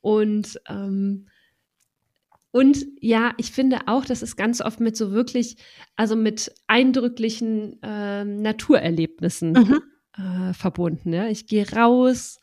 und 0.00 0.60
ähm, 0.68 1.26
und 2.54 2.86
ja, 3.00 3.32
ich 3.36 3.50
finde 3.50 3.80
auch, 3.86 4.04
das 4.04 4.22
ist 4.22 4.36
ganz 4.36 4.60
oft 4.60 4.78
mit 4.78 4.96
so 4.96 5.10
wirklich, 5.10 5.56
also 5.96 6.14
mit 6.14 6.54
eindrücklichen 6.68 7.82
äh, 7.82 8.24
Naturerlebnissen 8.24 9.54
mhm. 9.54 9.82
äh, 10.16 10.54
verbunden. 10.54 11.12
Ja? 11.12 11.26
Ich 11.26 11.48
gehe 11.48 11.68
raus, 11.68 12.38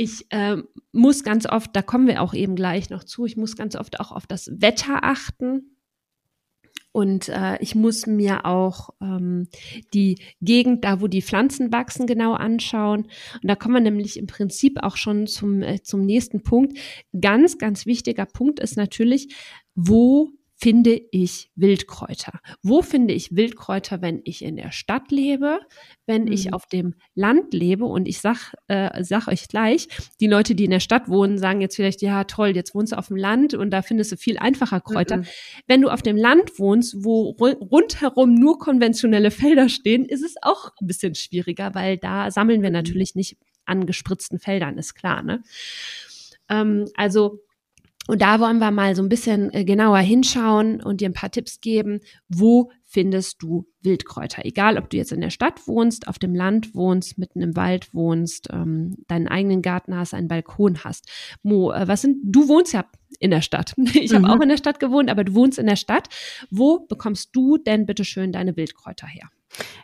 ich 0.00 0.24
äh, 0.30 0.56
muss 0.92 1.24
ganz 1.24 1.44
oft, 1.44 1.76
da 1.76 1.82
kommen 1.82 2.06
wir 2.06 2.22
auch 2.22 2.32
eben 2.32 2.56
gleich 2.56 2.88
noch 2.88 3.04
zu, 3.04 3.26
ich 3.26 3.36
muss 3.36 3.54
ganz 3.54 3.76
oft 3.76 4.00
auch 4.00 4.12
auf 4.12 4.26
das 4.26 4.50
Wetter 4.50 5.00
achten. 5.04 5.76
Und 6.92 7.28
äh, 7.28 7.58
ich 7.60 7.74
muss 7.74 8.06
mir 8.06 8.46
auch 8.46 8.90
ähm, 9.02 9.46
die 9.92 10.18
Gegend, 10.40 10.84
da 10.84 11.02
wo 11.02 11.06
die 11.06 11.20
Pflanzen 11.20 11.70
wachsen, 11.70 12.06
genau 12.06 12.32
anschauen. 12.32 13.02
Und 13.02 13.44
da 13.44 13.54
kommen 13.54 13.74
wir 13.74 13.80
nämlich 13.82 14.16
im 14.16 14.26
Prinzip 14.26 14.82
auch 14.82 14.96
schon 14.96 15.26
zum, 15.26 15.62
äh, 15.62 15.82
zum 15.82 16.06
nächsten 16.06 16.42
Punkt. 16.42 16.78
Ganz, 17.20 17.58
ganz 17.58 17.84
wichtiger 17.84 18.24
Punkt 18.24 18.58
ist 18.58 18.76
natürlich, 18.76 19.36
wo 19.74 20.30
finde 20.60 21.00
ich 21.10 21.50
Wildkräuter? 21.56 22.40
Wo 22.62 22.82
finde 22.82 23.14
ich 23.14 23.34
Wildkräuter, 23.34 24.02
wenn 24.02 24.20
ich 24.24 24.44
in 24.44 24.56
der 24.56 24.72
Stadt 24.72 25.10
lebe, 25.10 25.60
wenn 26.06 26.24
mhm. 26.24 26.32
ich 26.32 26.52
auf 26.52 26.66
dem 26.66 26.94
Land 27.14 27.54
lebe? 27.54 27.86
Und 27.86 28.06
ich 28.06 28.20
sag, 28.20 28.54
äh, 28.68 29.02
sag 29.02 29.28
euch 29.28 29.48
gleich, 29.48 29.88
die 30.20 30.26
Leute, 30.26 30.54
die 30.54 30.64
in 30.64 30.70
der 30.70 30.80
Stadt 30.80 31.08
wohnen, 31.08 31.38
sagen 31.38 31.60
jetzt 31.60 31.76
vielleicht, 31.76 32.02
ja 32.02 32.24
toll, 32.24 32.54
jetzt 32.54 32.74
wohnst 32.74 32.92
du 32.92 32.98
auf 32.98 33.08
dem 33.08 33.16
Land 33.16 33.54
und 33.54 33.70
da 33.70 33.82
findest 33.82 34.12
du 34.12 34.16
viel 34.16 34.38
einfacher 34.38 34.80
Kräuter. 34.80 35.18
Mhm. 35.18 35.26
Wenn 35.66 35.80
du 35.80 35.88
auf 35.88 36.02
dem 36.02 36.16
Land 36.16 36.58
wohnst, 36.58 37.04
wo 37.04 37.30
rundherum 37.40 38.34
nur 38.34 38.58
konventionelle 38.58 39.30
Felder 39.30 39.68
stehen, 39.68 40.04
ist 40.04 40.22
es 40.22 40.34
auch 40.42 40.72
ein 40.80 40.86
bisschen 40.86 41.14
schwieriger, 41.14 41.74
weil 41.74 41.96
da 41.96 42.30
sammeln 42.30 42.62
wir 42.62 42.70
mhm. 42.70 42.74
natürlich 42.74 43.14
nicht 43.14 43.38
an 43.64 43.86
gespritzten 43.86 44.38
Feldern, 44.38 44.76
ist 44.76 44.94
klar. 44.94 45.22
Ne? 45.22 45.42
Ähm, 46.50 46.86
also 46.94 47.40
und 48.08 48.22
da 48.22 48.40
wollen 48.40 48.58
wir 48.58 48.70
mal 48.70 48.96
so 48.96 49.02
ein 49.02 49.08
bisschen 49.08 49.52
äh, 49.52 49.64
genauer 49.64 49.98
hinschauen 49.98 50.82
und 50.82 51.00
dir 51.00 51.08
ein 51.08 51.14
paar 51.14 51.30
Tipps 51.30 51.60
geben, 51.60 52.00
wo 52.28 52.70
findest 52.84 53.42
du 53.42 53.66
Wildkräuter. 53.82 54.44
Egal, 54.44 54.78
ob 54.78 54.90
du 54.90 54.96
jetzt 54.96 55.12
in 55.12 55.20
der 55.20 55.30
Stadt 55.30 55.68
wohnst, 55.68 56.08
auf 56.08 56.18
dem 56.18 56.34
Land 56.34 56.74
wohnst, 56.74 57.18
mitten 57.18 57.40
im 57.40 57.56
Wald 57.56 57.94
wohnst, 57.94 58.48
ähm, 58.52 58.96
deinen 59.06 59.28
eigenen 59.28 59.62
Garten 59.62 59.96
hast, 59.96 60.14
einen 60.14 60.28
Balkon 60.28 60.82
hast. 60.82 61.08
Mo, 61.42 61.72
äh, 61.72 61.86
was 61.86 62.02
sind, 62.02 62.18
du 62.22 62.48
wohnst 62.48 62.72
ja 62.72 62.84
in 63.18 63.30
der 63.30 63.42
Stadt. 63.42 63.74
Ich 63.92 64.12
mhm. 64.12 64.26
habe 64.26 64.34
auch 64.34 64.42
in 64.42 64.48
der 64.48 64.56
Stadt 64.56 64.80
gewohnt, 64.80 65.10
aber 65.10 65.24
du 65.24 65.34
wohnst 65.34 65.58
in 65.58 65.66
der 65.66 65.76
Stadt. 65.76 66.08
Wo 66.50 66.80
bekommst 66.80 67.30
du 67.34 67.58
denn 67.58 67.86
bitte 67.86 68.04
schön 68.04 68.32
deine 68.32 68.56
Wildkräuter 68.56 69.06
her? 69.06 69.30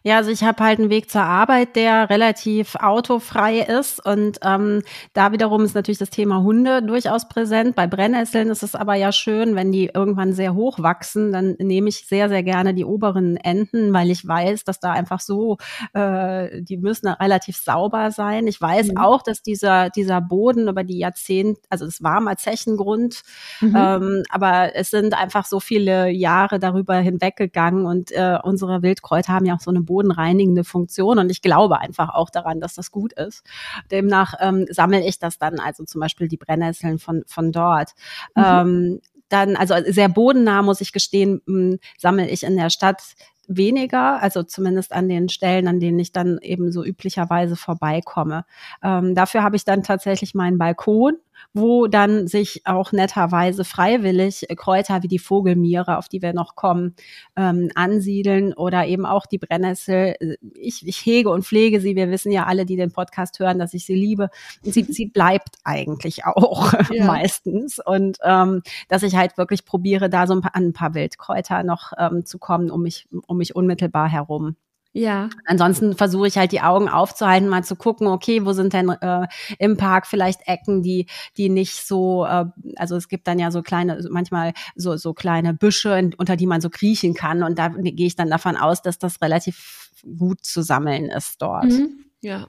Ja, 0.04 0.18
also 0.18 0.30
ich 0.30 0.44
habe 0.44 0.62
halt 0.62 0.78
einen 0.78 0.90
Weg 0.90 1.10
zur 1.10 1.22
Arbeit, 1.22 1.74
der 1.74 2.08
relativ 2.08 2.76
autofrei 2.76 3.60
ist. 3.60 4.04
Und 4.04 4.38
ähm, 4.42 4.82
da 5.12 5.32
wiederum 5.32 5.64
ist 5.64 5.74
natürlich 5.74 5.98
das 5.98 6.10
Thema 6.10 6.42
Hunde 6.42 6.82
durchaus 6.82 7.28
präsent. 7.28 7.74
Bei 7.74 7.88
Brennnesseln 7.88 8.48
ist 8.50 8.62
es 8.62 8.76
aber 8.76 8.94
ja 8.94 9.10
schön, 9.10 9.56
wenn 9.56 9.72
die 9.72 9.90
irgendwann 9.92 10.32
sehr 10.32 10.54
hoch 10.54 10.78
wachsen, 10.78 11.32
dann 11.32 11.56
nehme 11.58 11.88
ich 11.88 12.06
sehr, 12.06 12.28
sehr 12.28 12.44
gerne 12.44 12.74
die 12.74 12.84
oberen 12.84 13.36
Enden, 13.36 13.92
weil 13.92 14.10
ich 14.10 14.26
weiß, 14.26 14.64
dass 14.64 14.78
da 14.78 14.92
einfach 14.92 15.20
so, 15.20 15.58
äh, 15.92 16.62
die 16.62 16.76
müssen 16.76 17.08
relativ 17.08 17.56
sauber 17.56 18.12
sein. 18.12 18.46
Ich 18.46 18.60
weiß 18.60 18.92
mhm. 18.92 18.98
auch, 18.98 19.22
dass 19.22 19.42
dieser, 19.42 19.90
dieser 19.90 20.20
Boden 20.20 20.68
über 20.68 20.84
die 20.84 20.98
Jahrzehnte, 20.98 21.60
also 21.68 21.84
es 21.84 22.02
war 22.02 22.20
mal 22.20 22.36
Zechengrund, 22.36 23.15
mhm. 23.60 23.76
ähm, 23.76 24.22
aber 24.30 24.74
es 24.74 24.90
sind 24.90 25.14
einfach 25.14 25.46
so 25.46 25.60
viele 25.60 26.10
Jahre 26.10 26.58
darüber 26.58 26.96
hinweggegangen 26.96 27.86
und 27.86 28.12
äh, 28.12 28.38
unsere 28.42 28.82
Wildkräuter 28.82 29.32
haben 29.32 29.46
ja 29.46 29.54
auch 29.54 29.60
so 29.60 29.70
eine 29.70 29.82
bodenreinigende 29.82 30.64
Funktion 30.64 31.18
und 31.18 31.30
ich 31.30 31.42
glaube 31.42 31.80
einfach 31.80 32.14
auch 32.14 32.30
daran, 32.30 32.60
dass 32.60 32.74
das 32.74 32.90
gut 32.90 33.12
ist. 33.12 33.42
Demnach 33.90 34.34
ähm, 34.40 34.66
sammle 34.70 35.06
ich 35.06 35.18
das 35.18 35.38
dann, 35.38 35.60
also 35.60 35.84
zum 35.84 36.00
Beispiel 36.00 36.28
die 36.28 36.36
Brennnesseln 36.36 36.98
von, 36.98 37.22
von 37.26 37.52
dort. 37.52 37.92
Mhm. 38.34 38.44
Ähm, 38.44 39.00
dann, 39.28 39.56
also 39.56 39.74
sehr 39.86 40.08
bodennah, 40.08 40.62
muss 40.62 40.80
ich 40.80 40.92
gestehen, 40.92 41.80
sammle 41.98 42.28
ich 42.28 42.44
in 42.44 42.56
der 42.56 42.70
Stadt 42.70 43.02
weniger, 43.48 44.20
also 44.22 44.42
zumindest 44.42 44.92
an 44.92 45.08
den 45.08 45.28
Stellen, 45.28 45.68
an 45.68 45.80
denen 45.80 45.98
ich 45.98 46.12
dann 46.12 46.38
eben 46.42 46.72
so 46.72 46.84
üblicherweise 46.84 47.56
vorbeikomme. 47.56 48.44
Ähm, 48.82 49.14
dafür 49.14 49.42
habe 49.42 49.56
ich 49.56 49.64
dann 49.64 49.82
tatsächlich 49.82 50.34
meinen 50.34 50.58
Balkon 50.58 51.16
wo 51.52 51.86
dann 51.86 52.26
sich 52.26 52.62
auch 52.64 52.92
netterweise 52.92 53.64
freiwillig 53.64 54.46
Kräuter 54.56 55.02
wie 55.02 55.08
die 55.08 55.18
Vogelmiere, 55.18 55.98
auf 55.98 56.08
die 56.08 56.22
wir 56.22 56.32
noch 56.32 56.54
kommen, 56.54 56.94
ähm, 57.36 57.70
ansiedeln 57.74 58.52
oder 58.52 58.86
eben 58.86 59.06
auch 59.06 59.26
die 59.26 59.38
Brennnessel. 59.38 60.16
Ich, 60.54 60.86
ich 60.86 60.98
hege 61.04 61.30
und 61.30 61.44
pflege 61.44 61.80
sie. 61.80 61.96
Wir 61.96 62.10
wissen 62.10 62.32
ja 62.32 62.44
alle, 62.44 62.66
die 62.66 62.76
den 62.76 62.92
Podcast 62.92 63.38
hören, 63.38 63.58
dass 63.58 63.74
ich 63.74 63.86
sie 63.86 63.94
liebe. 63.94 64.28
Und 64.64 64.74
sie, 64.74 64.84
sie 64.84 65.06
bleibt 65.06 65.56
eigentlich 65.64 66.24
auch 66.24 66.72
ja. 66.90 67.04
meistens. 67.04 67.78
Und 67.84 68.18
ähm, 68.22 68.62
dass 68.88 69.02
ich 69.02 69.16
halt 69.16 69.38
wirklich 69.38 69.64
probiere, 69.64 70.10
da 70.10 70.26
so 70.26 70.34
ein 70.34 70.40
paar, 70.40 70.54
an 70.54 70.68
ein 70.68 70.72
paar 70.72 70.94
Wildkräuter 70.94 71.62
noch 71.62 71.92
ähm, 71.98 72.24
zu 72.24 72.38
kommen, 72.38 72.70
um 72.70 72.82
mich, 72.82 73.08
um 73.26 73.38
mich 73.38 73.56
unmittelbar 73.56 74.08
herum. 74.08 74.56
Ja. 74.96 75.28
Ansonsten 75.44 75.94
versuche 75.94 76.26
ich 76.26 76.38
halt 76.38 76.52
die 76.52 76.62
Augen 76.62 76.88
aufzuhalten, 76.88 77.50
mal 77.50 77.62
zu 77.62 77.76
gucken, 77.76 78.06
okay, 78.06 78.46
wo 78.46 78.52
sind 78.54 78.72
denn 78.72 78.88
äh, 78.88 79.26
im 79.58 79.76
Park 79.76 80.06
vielleicht 80.06 80.48
Ecken, 80.48 80.82
die 80.82 81.06
die 81.36 81.50
nicht 81.50 81.86
so, 81.86 82.24
äh, 82.24 82.46
also 82.76 82.96
es 82.96 83.08
gibt 83.08 83.26
dann 83.26 83.38
ja 83.38 83.50
so 83.50 83.60
kleine, 83.60 84.00
manchmal 84.10 84.54
so 84.74 84.96
so 84.96 85.12
kleine 85.12 85.52
Büsche, 85.52 86.10
unter 86.16 86.36
die 86.36 86.46
man 86.46 86.62
so 86.62 86.70
kriechen 86.70 87.12
kann 87.12 87.42
und 87.42 87.58
da 87.58 87.68
gehe 87.68 88.06
ich 88.06 88.16
dann 88.16 88.30
davon 88.30 88.56
aus, 88.56 88.80
dass 88.80 88.98
das 88.98 89.20
relativ 89.20 89.90
gut 90.16 90.42
zu 90.42 90.62
sammeln 90.62 91.10
ist 91.10 91.42
dort. 91.42 91.66
Mhm. 91.66 92.06
Ja, 92.22 92.48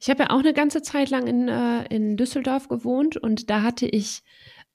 ich 0.00 0.10
habe 0.10 0.24
ja 0.24 0.30
auch 0.30 0.40
eine 0.40 0.52
ganze 0.54 0.82
Zeit 0.82 1.10
lang 1.10 1.28
in, 1.28 1.48
äh, 1.48 1.84
in 1.84 2.16
Düsseldorf 2.16 2.66
gewohnt 2.66 3.16
und 3.16 3.48
da 3.48 3.62
hatte 3.62 3.86
ich 3.86 4.24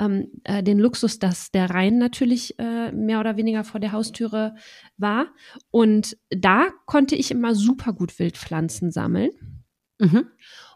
ähm, 0.01 0.27
äh, 0.43 0.63
den 0.63 0.79
Luxus, 0.79 1.19
dass 1.19 1.51
der 1.51 1.69
Rhein 1.69 1.97
natürlich 1.97 2.57
äh, 2.59 2.91
mehr 2.91 3.19
oder 3.19 3.37
weniger 3.37 3.63
vor 3.63 3.79
der 3.79 3.91
Haustüre 3.91 4.55
war. 4.97 5.27
Und 5.69 6.17
da 6.29 6.69
konnte 6.85 7.15
ich 7.15 7.31
immer 7.31 7.53
super 7.55 7.93
gut 7.93 8.17
Wildpflanzen 8.17 8.91
sammeln. 8.91 9.31
Mhm. 9.99 10.27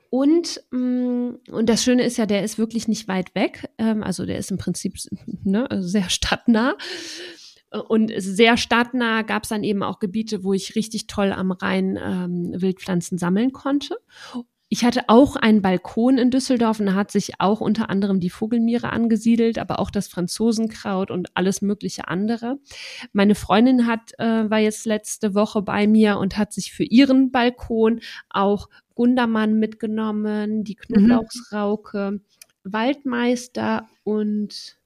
Und, 0.10 0.62
mm, 0.72 1.30
und 1.52 1.68
das 1.68 1.84
Schöne 1.84 2.04
ist 2.04 2.18
ja, 2.18 2.26
der 2.26 2.44
ist 2.44 2.58
wirklich 2.58 2.88
nicht 2.88 3.08
weit 3.08 3.34
weg. 3.36 3.70
Ähm, 3.78 4.04
also 4.04 4.26
der 4.26 4.38
ist 4.38 4.52
im 4.52 4.58
Prinzip 4.58 4.94
ne, 5.44 5.68
sehr 5.80 6.10
stadtnah. 6.10 6.78
Und 7.90 8.12
sehr 8.16 8.56
stadtnah 8.56 9.24
gab 9.24 9.44
es 9.44 9.50
dann 9.50 9.64
eben 9.64 9.84
auch 9.84 10.00
Gebiete, 10.00 10.44
wo 10.44 10.54
ich 10.54 10.76
richtig 10.76 11.08
toll 11.08 11.34
am 11.34 11.52
Rhein 11.52 12.00
ähm, 12.02 12.54
Wildpflanzen 12.56 13.18
sammeln 13.18 13.52
konnte. 13.52 13.98
Ich 14.68 14.84
hatte 14.84 15.04
auch 15.08 15.36
einen 15.36 15.62
Balkon 15.62 16.18
in 16.18 16.32
Düsseldorf 16.32 16.80
und 16.80 16.88
da 16.88 16.94
hat 16.96 17.12
sich 17.12 17.40
auch 17.40 17.62
unter 17.62 17.90
anderem 17.90 18.20
die 18.20 18.32
Vogelmiere 18.32 18.92
angesiedelt, 18.92 19.60
aber 19.60 19.80
auch 19.80 19.92
das 19.92 20.08
Franzosenkraut 20.08 21.12
und 21.12 21.30
alles 21.36 21.62
mögliche 21.62 22.08
andere. 22.08 22.58
Meine 23.14 23.36
Freundin 23.36 23.86
hat, 23.86 24.14
äh, 24.18 24.50
war 24.50 24.60
jetzt 24.60 24.86
letzte 24.86 25.36
Woche 25.36 25.62
bei 25.62 25.86
mir 25.86 26.18
und 26.18 26.38
hat 26.38 26.52
sich 26.52 26.74
für 26.74 26.84
ihren 26.84 27.32
Balkon 27.32 28.02
auch 28.30 28.68
Gundermann 28.96 29.60
mitgenommen, 29.60 30.64
die 30.64 30.78
mhm. 30.90 30.96
Knoblauchsrauke, 30.96 32.12
mhm. 32.12 32.22
Waldmeister 32.64 33.88
und 34.04 34.78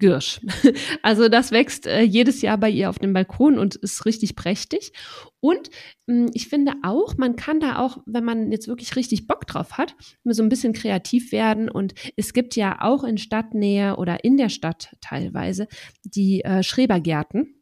Girsch. 0.00 0.40
Also 1.02 1.28
das 1.28 1.52
wächst 1.52 1.86
äh, 1.86 2.02
jedes 2.02 2.42
Jahr 2.42 2.58
bei 2.58 2.68
ihr 2.68 2.90
auf 2.90 2.98
dem 2.98 3.12
Balkon 3.12 3.58
und 3.58 3.76
ist 3.76 4.04
richtig 4.04 4.34
prächtig. 4.34 4.92
Und 5.38 5.70
mh, 6.06 6.26
hm, 6.26 6.30
ich 6.34 6.48
finde 6.48 6.72
auch, 6.82 7.16
man 7.16 7.36
kann 7.36 7.60
da 7.60 7.78
auch, 7.78 7.98
wenn 8.06 8.24
man 8.24 8.50
jetzt 8.50 8.66
wirklich 8.66 8.96
richtig 8.96 9.28
Bock 9.28 9.46
drauf 9.46 9.78
hat, 9.78 9.94
so 10.24 10.42
ein 10.42 10.48
bisschen 10.48 10.72
kreativ 10.72 11.30
werden. 11.30 11.70
Und 11.70 11.94
es 12.16 12.32
gibt 12.32 12.56
ja 12.56 12.78
auch 12.80 13.04
in 13.04 13.18
Stadtnähe 13.18 13.96
oder 13.96 14.24
in 14.24 14.36
der 14.36 14.48
Stadt 14.48 14.96
teilweise 15.00 15.68
die 16.04 16.42
äh, 16.42 16.62
Schrebergärten. 16.62 17.54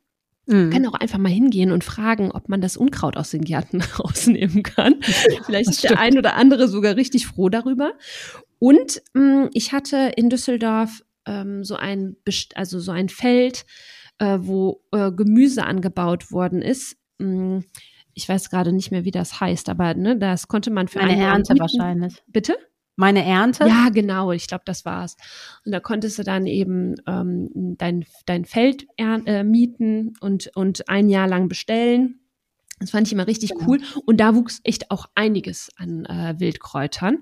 Man 0.47 0.66
mhm. 0.66 0.71
kann 0.71 0.87
auch 0.87 0.95
einfach 0.95 1.18
mal 1.18 1.28
hingehen 1.28 1.73
und 1.73 1.85
fragen, 1.85 2.30
ob 2.33 2.49
man 2.49 2.62
das 2.62 2.78
Unkraut 2.78 3.18
aus 3.18 3.30
den 3.30 3.45
Gärten 3.45 3.83
rausnehmen 3.99 4.62
kann. 4.62 4.97
Vielleicht 5.45 5.68
ist 5.68 5.85
der 5.85 5.99
ein 5.99 6.16
oder 6.16 6.37
andere 6.37 6.68
sogar 6.68 6.97
richtig 6.97 7.26
froh 7.26 7.50
darüber. 7.50 7.92
Und 8.59 9.02
mh, 9.12 9.42
hm, 9.42 9.50
ich 9.52 9.73
hatte 9.73 10.12
in 10.16 10.30
Düsseldorf 10.30 11.02
ähm, 11.28 11.62
so 11.62 11.76
ein 11.76 12.16
also 12.54 12.80
so 12.80 12.90
ein 12.90 13.08
Feld, 13.08 13.66
äh, 14.18 14.38
wo 14.40 14.82
äh, 14.92 15.12
Gemüse 15.12 15.64
angebaut 15.64 16.32
worden 16.32 16.62
ist. 16.62 16.97
Hm, 17.20 17.64
ich 18.14 18.28
weiß 18.28 18.50
gerade 18.50 18.73
nicht 18.73 18.90
mehr, 18.90 19.04
wie 19.04 19.12
das 19.12 19.40
heißt, 19.40 19.68
aber 19.68 19.94
ne, 19.94 20.18
das 20.18 20.49
konnte 20.49 20.70
man 20.70 20.88
für 20.88 21.00
eine 21.00 21.23
Ernte 21.23 21.52
mieten. 21.52 21.61
wahrscheinlich. 21.61 22.23
Bitte? 22.26 22.56
Meine 22.97 23.25
Ernte? 23.25 23.68
Ja, 23.68 23.90
genau, 23.90 24.32
ich 24.32 24.49
glaube, 24.49 24.64
das 24.66 24.85
war's. 24.85 25.16
Und 25.64 25.70
da 25.70 25.78
konntest 25.78 26.18
du 26.18 26.25
dann 26.25 26.47
eben 26.47 26.97
ähm, 27.06 27.76
dein, 27.78 28.04
dein 28.26 28.44
Feld 28.44 28.87
äh, 28.97 29.44
mieten 29.44 30.14
und, 30.20 30.50
und 30.56 30.88
ein 30.88 31.08
Jahr 31.08 31.28
lang 31.28 31.49
bestellen. 31.49 32.18
Das 32.80 32.90
fand 32.90 33.06
ich 33.06 33.12
immer 33.12 33.28
richtig 33.28 33.50
genau. 33.50 33.66
cool. 33.68 33.80
Und 34.04 34.18
da 34.18 34.35
wuchs 34.35 34.61
echt 34.64 34.90
auch 34.90 35.06
einiges 35.14 35.70
an 35.76 36.06
äh, 36.06 36.35
Wildkräutern. 36.38 37.18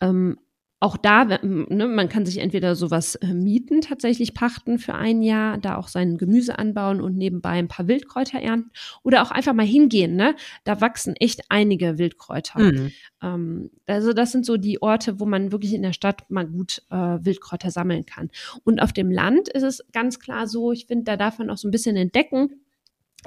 Ähm, 0.00 0.38
auch 0.82 0.96
da, 0.96 1.24
ne, 1.24 1.86
man 1.86 2.08
kann 2.08 2.26
sich 2.26 2.38
entweder 2.38 2.74
sowas 2.74 3.14
äh, 3.14 3.32
mieten, 3.32 3.82
tatsächlich 3.82 4.34
pachten 4.34 4.80
für 4.80 4.94
ein 4.94 5.22
Jahr, 5.22 5.56
da 5.58 5.76
auch 5.76 5.86
sein 5.86 6.18
Gemüse 6.18 6.58
anbauen 6.58 7.00
und 7.00 7.16
nebenbei 7.16 7.50
ein 7.50 7.68
paar 7.68 7.86
Wildkräuter 7.86 8.40
ernten 8.40 8.72
oder 9.04 9.22
auch 9.22 9.30
einfach 9.30 9.52
mal 9.52 9.64
hingehen. 9.64 10.16
Ne? 10.16 10.34
Da 10.64 10.80
wachsen 10.80 11.14
echt 11.14 11.42
einige 11.50 11.98
Wildkräuter. 11.98 12.58
Mhm. 12.58 12.92
Ähm, 13.22 13.70
also 13.86 14.12
das 14.12 14.32
sind 14.32 14.44
so 14.44 14.56
die 14.56 14.82
Orte, 14.82 15.20
wo 15.20 15.24
man 15.24 15.52
wirklich 15.52 15.72
in 15.72 15.82
der 15.82 15.92
Stadt 15.92 16.28
mal 16.30 16.48
gut 16.48 16.82
äh, 16.90 16.96
Wildkräuter 16.96 17.70
sammeln 17.70 18.04
kann. 18.04 18.30
Und 18.64 18.82
auf 18.82 18.92
dem 18.92 19.12
Land 19.12 19.48
ist 19.50 19.62
es 19.62 19.84
ganz 19.92 20.18
klar 20.18 20.48
so, 20.48 20.72
ich 20.72 20.86
finde, 20.86 21.04
da 21.04 21.16
darf 21.16 21.38
man 21.38 21.48
auch 21.48 21.58
so 21.58 21.68
ein 21.68 21.72
bisschen 21.72 21.94
entdecken 21.94 22.61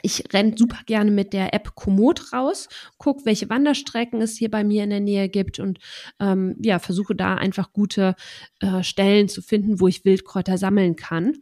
ich 0.02 0.24
renne 0.34 0.54
super 0.58 0.80
gerne 0.86 1.12
mit 1.12 1.34
der 1.34 1.54
App 1.54 1.76
Komoot 1.76 2.34
raus, 2.34 2.68
gucke, 2.98 3.26
welche 3.26 3.50
Wanderstrecken 3.50 4.22
es 4.22 4.38
hier 4.38 4.52
bei 4.52 4.64
mir 4.64 4.84
in 4.84 4.90
der 4.90 5.00
Nähe 5.00 5.30
gibt 5.30 5.60
und 5.60 5.80
ähm, 6.20 6.56
ja, 6.62 6.80
versuche 6.80 7.16
da 7.16 7.36
einfach 7.36 7.74
gute 7.74 8.16
äh, 8.60 8.84
Stellen 8.84 9.30
zu 9.30 9.42
finden, 9.42 9.80
wo 9.80 9.88
ich 9.88 10.06
Wildkräuter 10.06 10.58
sammeln 10.58 10.96
kann. 10.96 11.34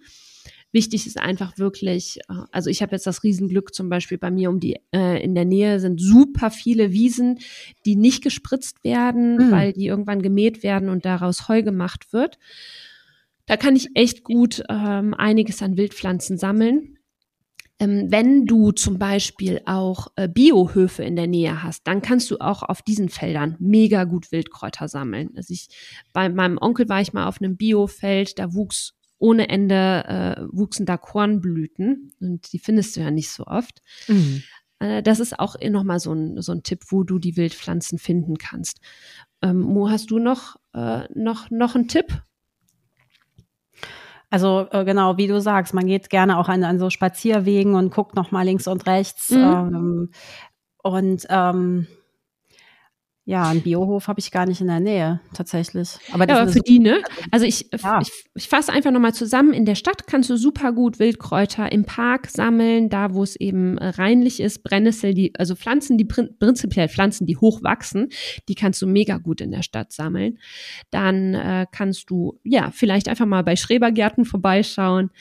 Wichtig 0.71 1.05
ist 1.05 1.19
einfach 1.19 1.57
wirklich, 1.57 2.17
äh, 2.29 2.43
also 2.51 2.69
ich 2.69 2.81
habe 2.81 2.93
jetzt 2.93 3.07
das 3.07 3.23
Riesenglück 3.23 3.73
zum 3.73 3.89
Beispiel 3.89 4.17
bei 4.17 4.31
mir 4.31 4.49
um 4.49 4.59
die 4.59 4.77
äh, 4.93 5.23
in 5.23 5.35
der 5.35 5.45
Nähe 5.45 5.79
sind 5.79 5.99
super 5.99 6.51
viele 6.51 6.91
Wiesen, 6.91 7.39
die 7.85 7.95
nicht 7.95 8.23
gespritzt 8.23 8.83
werden, 8.83 9.37
mhm. 9.37 9.51
weil 9.51 9.73
die 9.73 9.87
irgendwann 9.87 10.21
gemäht 10.21 10.63
werden 10.63 10.89
und 10.89 11.05
daraus 11.05 11.47
Heu 11.47 11.63
gemacht 11.63 12.13
wird. 12.13 12.37
Da 13.45 13.57
kann 13.57 13.75
ich 13.75 13.89
echt 13.93 14.23
gut 14.23 14.63
ähm, 14.69 15.13
einiges 15.13 15.61
an 15.61 15.75
Wildpflanzen 15.75 16.37
sammeln 16.37 16.97
wenn 17.79 18.45
du 18.45 18.71
zum 18.71 18.97
Beispiel 18.97 19.61
auch 19.65 20.07
äh, 20.15 20.27
Biohöfe 20.27 21.03
in 21.03 21.15
der 21.15 21.27
Nähe 21.27 21.63
hast, 21.63 21.85
dann 21.85 22.01
kannst 22.01 22.31
du 22.31 22.37
auch 22.39 22.63
auf 22.63 22.81
diesen 22.81 23.09
Feldern 23.09 23.55
mega 23.59 24.05
gut 24.05 24.31
Wildkräuter 24.31 24.87
sammeln. 24.87 25.31
Also 25.35 25.53
ich, 25.53 25.67
bei 26.13 26.29
meinem 26.29 26.57
Onkel 26.57 26.87
war 26.87 27.01
ich 27.01 27.13
mal 27.13 27.27
auf 27.27 27.41
einem 27.41 27.57
Biofeld, 27.57 28.39
da 28.39 28.53
wuchs 28.53 28.93
ohne 29.17 29.47
Ende, 29.47 30.03
äh, 30.05 30.43
wuchsen 30.51 30.85
da 30.85 30.97
Kornblüten 30.97 32.11
und 32.19 32.51
die 32.51 32.59
findest 32.59 32.95
du 32.95 33.01
ja 33.01 33.09
nicht 33.09 33.29
so 33.29 33.45
oft. 33.45 33.81
Mhm. 34.07 34.43
Äh, 34.79 35.01
das 35.01 35.19
ist 35.19 35.39
auch 35.39 35.55
nochmal 35.69 35.99
so 35.99 36.13
ein, 36.13 36.41
so 36.41 36.51
ein 36.51 36.63
Tipp, 36.63 36.81
wo 36.89 37.03
du 37.03 37.19
die 37.19 37.37
Wildpflanzen 37.37 37.99
finden 37.99 38.37
kannst. 38.37 38.81
Ähm, 39.41 39.61
Mo, 39.61 39.89
hast 39.89 40.11
du 40.11 40.19
noch, 40.19 40.57
äh, 40.73 41.03
noch, 41.13 41.49
noch 41.49 41.75
einen 41.75 41.87
Tipp? 41.87 42.21
Also 44.33 44.65
äh, 44.71 44.83
genau, 44.83 45.17
wie 45.17 45.27
du 45.27 45.39
sagst, 45.39 45.75
man 45.75 45.85
geht 45.85 46.09
gerne 46.09 46.39
auch 46.39 46.49
an, 46.49 46.63
an 46.63 46.79
so 46.79 46.89
Spazierwegen 46.89 47.75
und 47.75 47.93
guckt 47.93 48.15
noch 48.15 48.31
mal 48.31 48.41
links 48.41 48.67
und 48.67 48.87
rechts. 48.87 49.29
Mhm. 49.29 49.37
Ähm, 49.37 50.09
und 50.81 51.27
ähm, 51.29 51.85
ja, 53.25 53.47
einen 53.47 53.61
Biohof 53.61 54.09
habe 54.09 54.19
ich 54.19 54.31
gar 54.31 54.45
nicht 54.45 54.59
in 54.59 54.67
der 54.67 54.81
Nähe, 54.81 55.21
tatsächlich. 55.33 55.97
Aber, 56.11 56.27
ja, 56.27 56.41
aber 56.41 56.51
für 56.51 56.59
die, 56.59 56.79
ne? 56.79 57.01
Also 57.31 57.45
ich, 57.45 57.69
ja. 57.71 58.01
ich, 58.01 58.11
ich 58.35 58.49
fasse 58.49 58.73
einfach 58.73 58.91
nochmal 58.91 59.13
zusammen. 59.13 59.53
In 59.53 59.63
der 59.63 59.75
Stadt 59.75 60.07
kannst 60.07 60.29
du 60.29 60.35
super 60.35 60.73
gut 60.73 60.99
Wildkräuter 60.99 61.71
im 61.71 61.85
Park 61.85 62.27
sammeln, 62.27 62.89
da 62.89 63.13
wo 63.13 63.23
es 63.23 63.37
eben 63.37 63.77
äh, 63.77 63.87
reinlich 63.89 64.41
ist. 64.41 64.63
Brennnessel, 64.63 65.13
die, 65.13 65.33
also 65.37 65.55
Pflanzen, 65.55 65.97
die 65.97 66.03
prinzipiell 66.03 66.89
Pflanzen, 66.89 67.25
die 67.25 67.37
hoch 67.37 67.63
wachsen, 67.63 68.09
die 68.49 68.55
kannst 68.55 68.81
du 68.81 68.87
mega 68.87 69.19
gut 69.19 69.39
in 69.39 69.51
der 69.51 69.63
Stadt 69.63 69.93
sammeln. 69.93 70.37
Dann 70.91 71.33
äh, 71.33 71.65
kannst 71.71 72.09
du, 72.09 72.41
ja, 72.43 72.71
vielleicht 72.71 73.07
einfach 73.07 73.25
mal 73.25 73.43
bei 73.43 73.55
Schrebergärten 73.55 74.25
vorbeischauen. 74.25 75.11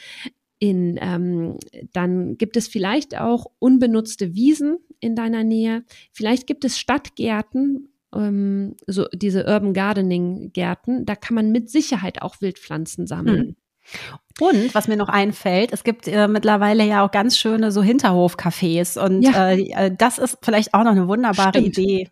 In, 0.58 0.98
ähm, 1.00 1.56
dann 1.92 2.36
gibt 2.36 2.56
es 2.56 2.66
vielleicht 2.66 3.16
auch 3.16 3.46
unbenutzte 3.60 4.34
Wiesen 4.34 4.78
in 4.98 5.14
deiner 5.14 5.44
Nähe. 5.44 5.84
Vielleicht 6.12 6.46
gibt 6.46 6.64
es 6.64 6.78
Stadtgärten, 6.78 7.91
ähm, 8.14 8.76
so 8.86 9.06
diese 9.12 9.46
Urban 9.46 9.74
Gardening 9.74 10.52
Gärten, 10.52 11.04
da 11.04 11.16
kann 11.16 11.34
man 11.34 11.52
mit 11.52 11.70
Sicherheit 11.70 12.22
auch 12.22 12.40
Wildpflanzen 12.40 13.06
sammeln. 13.06 13.46
Mhm. 13.46 13.56
Und 14.40 14.74
was 14.74 14.88
mir 14.88 14.96
noch 14.96 15.08
einfällt, 15.08 15.72
es 15.72 15.84
gibt 15.84 16.08
äh, 16.08 16.28
mittlerweile 16.28 16.84
ja 16.84 17.04
auch 17.04 17.10
ganz 17.10 17.36
schöne 17.36 17.72
so 17.72 17.82
Hinterhofcafés 17.82 18.98
und 18.98 19.22
ja. 19.22 19.50
äh, 19.50 19.60
äh 19.70 19.94
das 19.96 20.18
ist 20.18 20.38
vielleicht 20.42 20.72
auch 20.72 20.84
noch 20.84 20.92
eine 20.92 21.08
wunderbare 21.08 21.50
Stimmt. 21.58 21.78
Idee. 21.78 22.10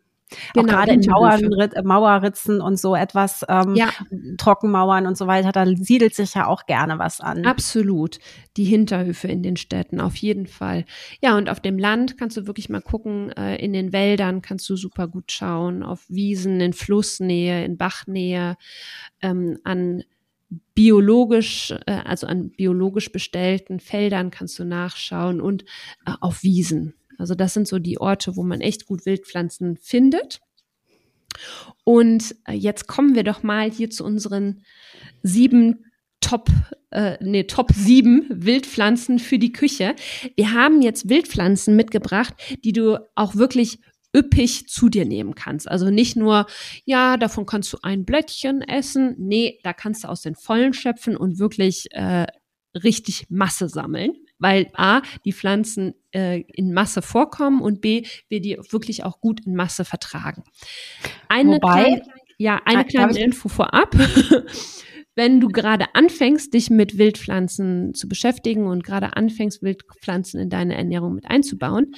Genau, 0.55 0.73
auch 0.73 0.77
gerade 0.77 0.93
in 0.93 1.01
Mauern, 1.01 1.51
Mauerritzen 1.85 2.61
und 2.61 2.79
so 2.79 2.95
etwas, 2.95 3.45
ähm, 3.49 3.75
ja. 3.75 3.91
Trockenmauern 4.39 5.07
und 5.07 5.17
so 5.17 5.27
weiter, 5.27 5.53
da 5.53 5.67
siedelt 5.67 6.15
sich 6.15 6.35
ja 6.35 6.47
auch 6.47 6.67
gerne 6.67 6.99
was 6.99 7.21
an. 7.21 7.45
Absolut. 7.45 8.19
Die 8.57 8.65
Hinterhöfe 8.65 9.29
in 9.29 9.43
den 9.43 9.57
Städten, 9.57 10.01
auf 10.01 10.17
jeden 10.17 10.47
Fall. 10.47 10.85
Ja, 11.23 11.37
und 11.37 11.50
auf 11.50 11.61
dem 11.61 11.78
Land 11.78 12.19
kannst 12.19 12.37
du 12.37 12.47
wirklich 12.47 12.69
mal 12.69 12.83
gucken, 12.83 13.31
äh, 13.33 13.57
in 13.57 13.73
den 13.73 13.93
Wäldern 13.93 14.43
kannst 14.43 14.69
du 14.69 14.76
super 14.76 15.09
gut 15.09 15.33
schauen, 15.33 15.83
auf 15.83 16.04
Wiesen, 16.09 16.61
in 16.61 16.73
Flussnähe, 16.73 17.65
in 17.65 17.76
Bachnähe, 17.76 18.57
ähm, 19.23 19.59
an 19.65 20.02
biologisch, 20.75 21.73
äh, 21.87 21.93
also 22.04 22.26
an 22.26 22.50
biologisch 22.50 23.13
bestellten 23.13 23.81
Feldern 23.81 24.31
kannst 24.31 24.59
du 24.59 24.65
nachschauen 24.65 25.41
und 25.41 25.65
äh, 26.07 26.13
auf 26.21 26.43
Wiesen. 26.43 26.95
Also 27.21 27.35
das 27.35 27.54
sind 27.54 27.69
so 27.69 27.78
die 27.78 28.00
Orte, 28.00 28.35
wo 28.37 28.43
man 28.43 28.61
echt 28.61 28.87
gut 28.87 29.04
Wildpflanzen 29.04 29.76
findet. 29.76 30.41
Und 31.85 32.35
äh, 32.47 32.54
jetzt 32.54 32.87
kommen 32.89 33.15
wir 33.15 33.25
doch 33.25 33.43
mal 33.43 33.71
hier 33.71 33.91
zu 33.91 34.04
unseren 34.04 34.65
sieben 35.23 35.85
Top, 36.21 36.49
äh, 36.91 37.17
nee, 37.21 37.45
Top 37.45 37.73
sieben 37.73 38.26
Wildpflanzen 38.30 39.19
für 39.19 39.39
die 39.39 39.52
Küche. 39.52 39.95
Wir 40.37 40.52
haben 40.52 40.83
jetzt 40.83 41.09
Wildpflanzen 41.09 41.76
mitgebracht, 41.76 42.35
die 42.65 42.73
du 42.73 42.99
auch 43.15 43.37
wirklich 43.37 43.78
üppig 44.15 44.69
zu 44.69 44.89
dir 44.89 45.04
nehmen 45.04 45.35
kannst. 45.35 45.71
Also 45.71 45.89
nicht 45.91 46.17
nur, 46.17 46.47
ja, 46.85 47.17
davon 47.17 47.47
kannst 47.47 47.73
du 47.73 47.78
ein 47.83 48.04
Blättchen 48.04 48.63
essen. 48.63 49.15
Nee, 49.19 49.61
da 49.63 49.73
kannst 49.73 50.04
du 50.04 50.09
aus 50.09 50.23
den 50.23 50.35
Vollen 50.35 50.73
schöpfen 50.73 51.17
und 51.17 51.39
wirklich 51.39 51.87
äh, 51.93 52.26
richtig 52.75 53.26
Masse 53.28 53.69
sammeln 53.69 54.13
weil 54.41 54.71
A, 54.75 55.03
die 55.25 55.33
Pflanzen 55.33 55.95
äh, 56.13 56.41
in 56.41 56.73
Masse 56.73 57.03
vorkommen 57.03 57.61
und 57.61 57.81
B, 57.81 58.05
wir 58.29 58.41
die 58.41 58.59
wirklich 58.71 59.05
auch 59.05 59.21
gut 59.21 59.47
in 59.47 59.55
Masse 59.55 59.85
vertragen. 59.85 60.43
Eine 61.29 61.57
Wobei, 61.57 61.83
kleine, 61.85 62.03
ja, 62.39 62.61
eine 62.65 62.85
kleine 62.85 63.19
Info 63.19 63.49
vorab. 63.49 63.95
Wenn 65.15 65.41
du 65.41 65.49
gerade 65.49 65.87
anfängst, 65.95 66.55
dich 66.55 66.71
mit 66.71 66.97
Wildpflanzen 66.97 67.95
zu 67.95 68.09
beschäftigen 68.09 68.67
und 68.67 68.85
gerade 68.85 69.17
anfängst, 69.17 69.63
Wildpflanzen 69.63 70.41
in 70.41 70.50
deine 70.50 70.76
Ernährung 70.76 71.15
mit 71.15 71.26
einzubauen, 71.26 71.95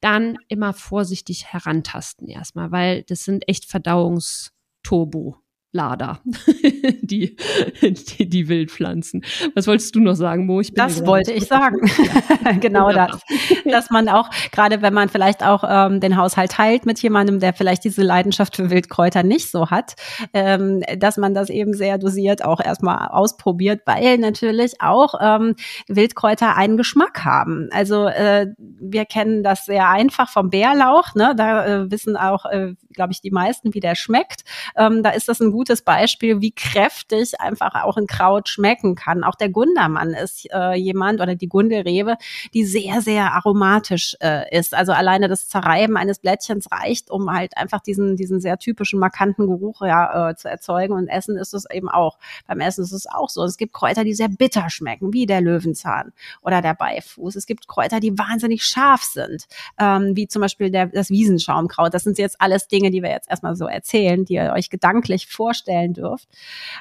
dann 0.00 0.38
immer 0.48 0.72
vorsichtig 0.72 1.46
herantasten 1.46 2.28
erstmal, 2.28 2.70
weil 2.72 3.04
das 3.04 3.24
sind 3.24 3.48
echt 3.48 3.66
Verdauungsturbo. 3.66 5.36
Lader, 5.74 6.20
die, 7.02 7.36
die, 7.82 8.28
die 8.28 8.48
Wildpflanzen. 8.48 9.24
Was 9.56 9.66
wolltest 9.66 9.92
du 9.96 10.00
noch 10.00 10.14
sagen, 10.14 10.46
Mo? 10.46 10.60
Ich 10.60 10.72
das 10.72 11.04
wollte 11.04 11.32
ich 11.32 11.46
sagen. 11.46 11.80
genau 12.60 12.92
das. 12.92 13.20
Dass 13.64 13.90
man 13.90 14.08
auch, 14.08 14.30
gerade 14.52 14.82
wenn 14.82 14.94
man 14.94 15.08
vielleicht 15.08 15.44
auch 15.44 15.64
ähm, 15.68 15.98
den 15.98 16.16
Haushalt 16.16 16.52
teilt 16.52 16.86
mit 16.86 17.02
jemandem, 17.02 17.40
der 17.40 17.52
vielleicht 17.54 17.82
diese 17.82 18.02
Leidenschaft 18.02 18.54
für 18.54 18.70
Wildkräuter 18.70 19.24
nicht 19.24 19.50
so 19.50 19.70
hat, 19.70 19.96
ähm, 20.32 20.84
dass 20.96 21.16
man 21.16 21.34
das 21.34 21.50
eben 21.50 21.74
sehr 21.74 21.98
dosiert 21.98 22.44
auch 22.44 22.60
erstmal 22.60 23.08
ausprobiert, 23.08 23.82
weil 23.84 24.18
natürlich 24.18 24.80
auch 24.80 25.14
ähm, 25.20 25.56
Wildkräuter 25.88 26.56
einen 26.56 26.76
Geschmack 26.76 27.24
haben. 27.24 27.68
Also 27.72 28.06
äh, 28.06 28.46
wir 28.58 29.06
kennen 29.06 29.42
das 29.42 29.64
sehr 29.64 29.88
einfach 29.88 30.28
vom 30.28 30.50
Bärlauch, 30.50 31.16
ne? 31.16 31.34
da 31.36 31.66
äh, 31.66 31.90
wissen 31.90 32.16
auch, 32.16 32.44
äh, 32.44 32.74
glaube 32.92 33.12
ich, 33.12 33.20
die 33.20 33.32
meisten, 33.32 33.74
wie 33.74 33.80
der 33.80 33.96
schmeckt. 33.96 34.44
Ähm, 34.76 35.02
da 35.02 35.10
ist 35.10 35.28
das 35.28 35.40
ein 35.40 35.50
gutes 35.64 35.80
Beispiel, 35.80 36.42
wie 36.42 36.50
kräftig 36.50 37.40
einfach 37.40 37.84
auch 37.84 37.96
ein 37.96 38.06
Kraut 38.06 38.50
schmecken 38.50 38.96
kann. 38.96 39.24
Auch 39.24 39.34
der 39.34 39.48
Gundermann 39.48 40.10
ist 40.10 40.46
äh, 40.52 40.74
jemand 40.74 41.22
oder 41.22 41.36
die 41.36 41.48
Gundelrebe, 41.48 42.16
die 42.52 42.66
sehr, 42.66 43.00
sehr 43.00 43.32
aromatisch 43.32 44.14
äh, 44.20 44.54
ist. 44.54 44.74
Also 44.74 44.92
alleine 44.92 45.26
das 45.26 45.48
Zerreiben 45.48 45.96
eines 45.96 46.18
Blättchens 46.18 46.70
reicht, 46.70 47.10
um 47.10 47.32
halt 47.32 47.56
einfach 47.56 47.80
diesen, 47.80 48.16
diesen 48.16 48.40
sehr 48.40 48.58
typischen, 48.58 48.98
markanten 48.98 49.46
Geruch 49.46 49.80
ja, 49.80 50.28
äh, 50.28 50.36
zu 50.36 50.50
erzeugen. 50.50 50.92
Und 50.92 51.08
Essen 51.08 51.38
ist 51.38 51.54
es 51.54 51.64
eben 51.70 51.88
auch. 51.88 52.18
Beim 52.46 52.60
Essen 52.60 52.84
ist 52.84 52.92
es 52.92 53.06
auch 53.06 53.30
so. 53.30 53.42
Es 53.44 53.56
gibt 53.56 53.72
Kräuter, 53.72 54.04
die 54.04 54.12
sehr 54.12 54.28
bitter 54.28 54.68
schmecken, 54.68 55.14
wie 55.14 55.24
der 55.24 55.40
Löwenzahn 55.40 56.12
oder 56.42 56.60
der 56.60 56.74
Beifuß. 56.74 57.36
Es 57.36 57.46
gibt 57.46 57.68
Kräuter, 57.68 58.00
die 58.00 58.18
wahnsinnig 58.18 58.64
scharf 58.64 59.02
sind, 59.04 59.46
ähm, 59.80 60.14
wie 60.14 60.28
zum 60.28 60.42
Beispiel 60.42 60.70
der, 60.70 60.88
das 60.88 61.08
Wiesenschaumkraut. 61.08 61.94
Das 61.94 62.02
sind 62.02 62.18
jetzt 62.18 62.38
alles 62.38 62.68
Dinge, 62.68 62.90
die 62.90 63.02
wir 63.02 63.08
jetzt 63.08 63.30
erstmal 63.30 63.56
so 63.56 63.66
erzählen, 63.66 64.26
die 64.26 64.34
ihr 64.34 64.52
euch 64.54 64.68
gedanklich 64.68 65.26
vorstellt 65.26 65.53
vorstellen 65.54 65.94
dürft. 65.94 66.28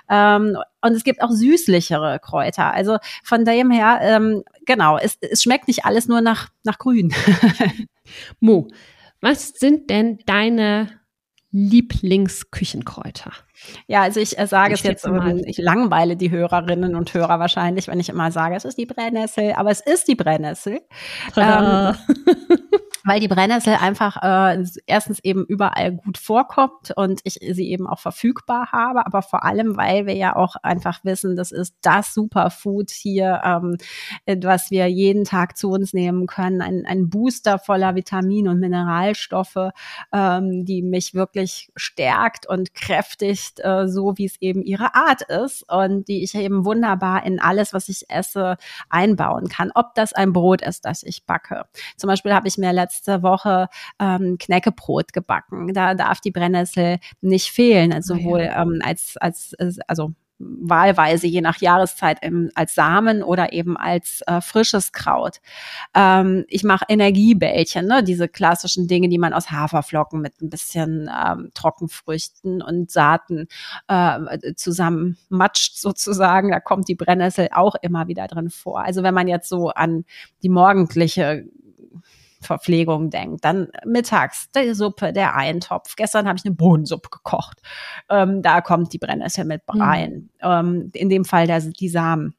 Ähm, 0.10 0.58
und 0.82 0.94
es 0.94 1.04
gibt 1.04 1.22
auch 1.22 1.32
süßlichere 1.32 2.20
Kräuter. 2.20 2.74
Also 2.74 2.98
von 3.24 3.46
dem 3.46 3.70
her, 3.72 4.00
ähm, 4.02 4.44
genau, 4.66 4.98
es, 4.98 5.18
es 5.22 5.44
schmeckt 5.44 5.68
nicht 5.68 5.86
alles 5.86 6.08
nur 6.08 6.22
nach, 6.22 6.50
nach 6.64 6.80
Grün. 6.80 7.14
Mo, 8.40 8.68
was 9.22 9.50
sind 9.50 9.90
denn 9.90 10.20
deine 10.26 10.90
Lieblingsküchenkräuter? 11.52 13.32
Ja, 13.88 14.02
also 14.02 14.20
ich 14.20 14.38
äh, 14.38 14.48
sage 14.48 14.74
ich 14.74 14.82
es 14.82 14.86
jetzt, 14.86 15.08
mal. 15.08 15.42
ich 15.46 15.58
langweile 15.58 16.16
die 16.16 16.32
Hörerinnen 16.32 16.96
und 16.96 17.14
Hörer 17.14 17.40
wahrscheinlich, 17.40 17.88
wenn 17.88 18.00
ich 18.00 18.10
immer 18.10 18.32
sage, 18.32 18.56
es 18.56 18.66
ist 18.66 18.78
die 18.78 18.86
Brennnessel, 18.86 19.54
aber 19.54 19.72
es 19.72 19.82
ist 19.82 20.08
die 20.08 20.16
Brennnessel. 20.16 20.82
Ähm, 21.36 21.96
weil 23.04 23.20
die 23.20 23.28
Brennnessel 23.28 23.76
einfach 23.76 24.18
äh, 24.22 24.64
erstens 24.86 25.20
eben 25.24 25.46
überall 25.46 25.92
gut 25.92 26.18
vorkommt 26.18 26.92
und 26.96 27.20
ich 27.24 27.34
sie 27.34 27.70
eben 27.70 27.86
auch 27.88 28.00
verfügbar 28.00 28.72
habe, 28.72 29.06
aber 29.06 29.22
vor 29.22 29.44
allem, 29.44 29.76
weil 29.76 30.06
wir 30.06 30.16
ja 30.16 30.36
auch 30.36 30.56
einfach 30.64 31.04
wissen, 31.04 31.36
das 31.36 31.52
ist 31.52 31.76
das 31.82 32.14
Superfood 32.14 32.92
hier, 32.92 33.42
ähm, 33.44 33.78
was 34.42 34.72
wir 34.72 34.88
jeden 34.88 35.26
Tag 35.26 35.58
zu 35.58 35.70
uns 35.70 35.94
nehmen 35.94 36.28
können, 36.28 36.62
ein, 36.62 36.86
ein 36.86 37.10
Booster 37.10 37.60
voller 37.60 37.96
Vitamine 37.96 38.50
und 38.50 38.60
Mineralstoffe, 38.60 39.72
ähm, 40.14 40.66
die 40.66 40.82
mich 40.82 41.14
wirklich 41.14 41.72
stärkt 41.76 42.48
und 42.48 42.74
kräftigt, 42.74 43.53
äh, 43.60 43.88
so 43.88 44.18
wie 44.18 44.26
es 44.26 44.42
eben 44.42 44.62
ihre 44.64 44.96
Art 44.96 45.22
ist 45.24 45.64
und 45.72 46.08
die 46.08 46.24
ich 46.24 46.36
eben 46.36 46.66
wunderbar 46.66 47.26
in 47.26 47.40
alles, 47.40 47.74
was 47.74 47.90
ich 47.90 48.10
esse, 48.10 48.58
einbauen 48.90 49.48
kann. 49.48 49.72
Ob 49.76 49.96
das 49.96 50.14
ein 50.14 50.34
Brot 50.34 50.62
ist, 50.62 50.86
das 50.86 51.04
ich 51.04 51.26
backe. 51.26 51.66
Zum 51.98 52.08
Beispiel 52.08 52.34
habe 52.34 52.48
ich 52.48 52.58
mir 52.58 52.74
letzte 52.74 53.24
Woche 53.24 53.68
ähm, 54.00 54.38
Knäckebrot 54.40 55.14
gebacken. 55.14 55.74
Da 55.74 55.94
darf 55.94 56.22
die 56.22 56.32
Brennnessel 56.32 57.00
nicht 57.22 57.50
fehlen, 57.50 57.94
also 57.94 58.16
sowohl 58.16 58.50
ähm, 58.56 58.80
als, 58.84 59.16
als, 59.18 59.54
also 59.88 60.14
wahlweise 60.40 61.28
je 61.28 61.42
nach 61.42 61.62
Jahreszeit 61.62 62.18
im, 62.22 62.50
als 62.56 62.76
Samen 62.76 63.24
oder 63.24 63.54
eben 63.54 63.78
als 63.78 64.22
äh, 64.28 64.42
frisches 64.42 64.92
Kraut. 64.92 65.40
Ähm, 65.94 66.46
ich 66.48 66.64
mache 66.64 66.86
Energiebällchen, 66.90 67.86
ne? 67.86 68.04
diese 68.04 68.28
klassischen 68.28 68.88
Dinge, 68.88 69.10
die 69.10 69.18
man 69.18 69.34
aus 69.34 69.52
Haferflocken 69.52 70.22
mit 70.22 70.42
ein 70.42 70.50
bisschen 70.50 71.10
ähm, 71.10 71.52
Trockenfrüchten 71.54 72.62
und 72.62 72.92
Saaten 72.92 73.48
äh, 73.88 74.54
zusammen 74.56 75.18
matscht 75.30 75.78
sozusagen. 75.78 76.52
Da 76.52 76.60
kommt 76.60 76.88
die 76.88 76.96
Brennnessel 76.96 77.50
auch 77.52 77.76
immer 77.82 78.08
wieder 78.08 78.28
drin 78.28 78.50
vor. 78.50 78.82
Also 78.84 79.04
wenn 79.04 79.14
man 79.14 79.28
jetzt 79.28 79.50
so 79.50 79.70
an 79.70 80.06
die 80.42 80.50
morgendliche 80.50 81.46
Verpflegung 82.44 83.10
denkt. 83.10 83.44
Dann 83.46 83.70
mittags 83.86 84.50
die 84.56 84.74
Suppe, 84.74 85.14
der 85.14 85.36
Eintopf. 85.36 85.96
Gestern 85.96 86.28
habe 86.28 86.38
ich 86.38 86.46
eine 86.46 86.56
Bohnensuppe 86.56 87.10
gekocht. 87.10 87.62
Ähm, 88.10 88.42
da 88.42 88.62
kommt 88.62 88.94
die 88.94 89.00
Brennnessel 89.00 89.46
mit 89.46 89.62
mhm. 89.72 89.82
rein. 89.82 90.12
Mhm. 90.12 90.30
Ähm, 90.42 90.92
in 90.94 91.10
dem 91.10 91.26
Fall 91.26 91.48
der, 91.48 91.62
die 91.62 91.90
Samen. 91.90 92.36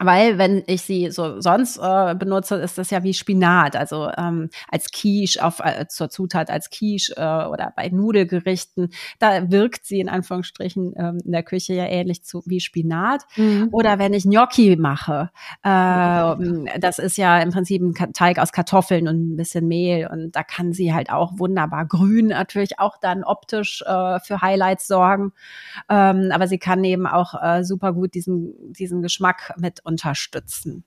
Weil 0.00 0.38
wenn 0.38 0.64
ich 0.66 0.82
sie 0.82 1.12
so 1.12 1.40
sonst 1.40 1.78
äh, 1.78 2.16
benutze, 2.16 2.56
ist 2.56 2.78
das 2.78 2.90
ja 2.90 3.04
wie 3.04 3.14
Spinat, 3.14 3.76
also 3.76 4.10
ähm, 4.18 4.50
als 4.68 4.90
Quiche 4.90 5.44
auf 5.44 5.60
äh, 5.60 5.86
zur 5.86 6.10
Zutat 6.10 6.50
als 6.50 6.70
Quiche 6.70 7.14
äh, 7.16 7.46
oder 7.46 7.72
bei 7.76 7.90
Nudelgerichten, 7.90 8.88
da 9.20 9.52
wirkt 9.52 9.86
sie 9.86 10.00
in 10.00 10.08
Anführungsstrichen 10.08 10.94
ähm, 10.96 11.18
in 11.24 11.30
der 11.30 11.44
Küche 11.44 11.74
ja 11.74 11.86
ähnlich 11.86 12.24
zu 12.24 12.42
wie 12.44 12.58
Spinat. 12.58 13.22
Mhm. 13.36 13.68
Oder 13.70 14.00
wenn 14.00 14.14
ich 14.14 14.24
Gnocchi 14.24 14.74
mache, 14.74 15.30
äh, 15.62 16.78
das 16.80 16.98
ist 16.98 17.16
ja 17.16 17.38
im 17.38 17.50
Prinzip 17.50 17.80
ein 17.80 18.12
Teig 18.12 18.40
aus 18.40 18.50
Kartoffeln 18.50 19.06
und 19.06 19.34
ein 19.34 19.36
bisschen 19.36 19.68
Mehl 19.68 20.08
und 20.10 20.32
da 20.34 20.42
kann 20.42 20.72
sie 20.72 20.92
halt 20.92 21.12
auch 21.12 21.38
wunderbar 21.38 21.86
grün 21.86 22.28
natürlich 22.28 22.80
auch 22.80 22.96
dann 22.98 23.22
optisch 23.22 23.82
äh, 23.86 24.18
für 24.18 24.42
Highlights 24.42 24.88
sorgen, 24.88 25.32
ähm, 25.88 26.30
aber 26.32 26.48
sie 26.48 26.58
kann 26.58 26.82
eben 26.82 27.06
auch 27.06 27.40
äh, 27.40 27.62
super 27.62 27.92
gut 27.92 28.14
diesen 28.14 28.72
diesen 28.72 29.00
Geschmack 29.00 29.54
mit 29.56 29.83
unterstützen. 29.84 30.84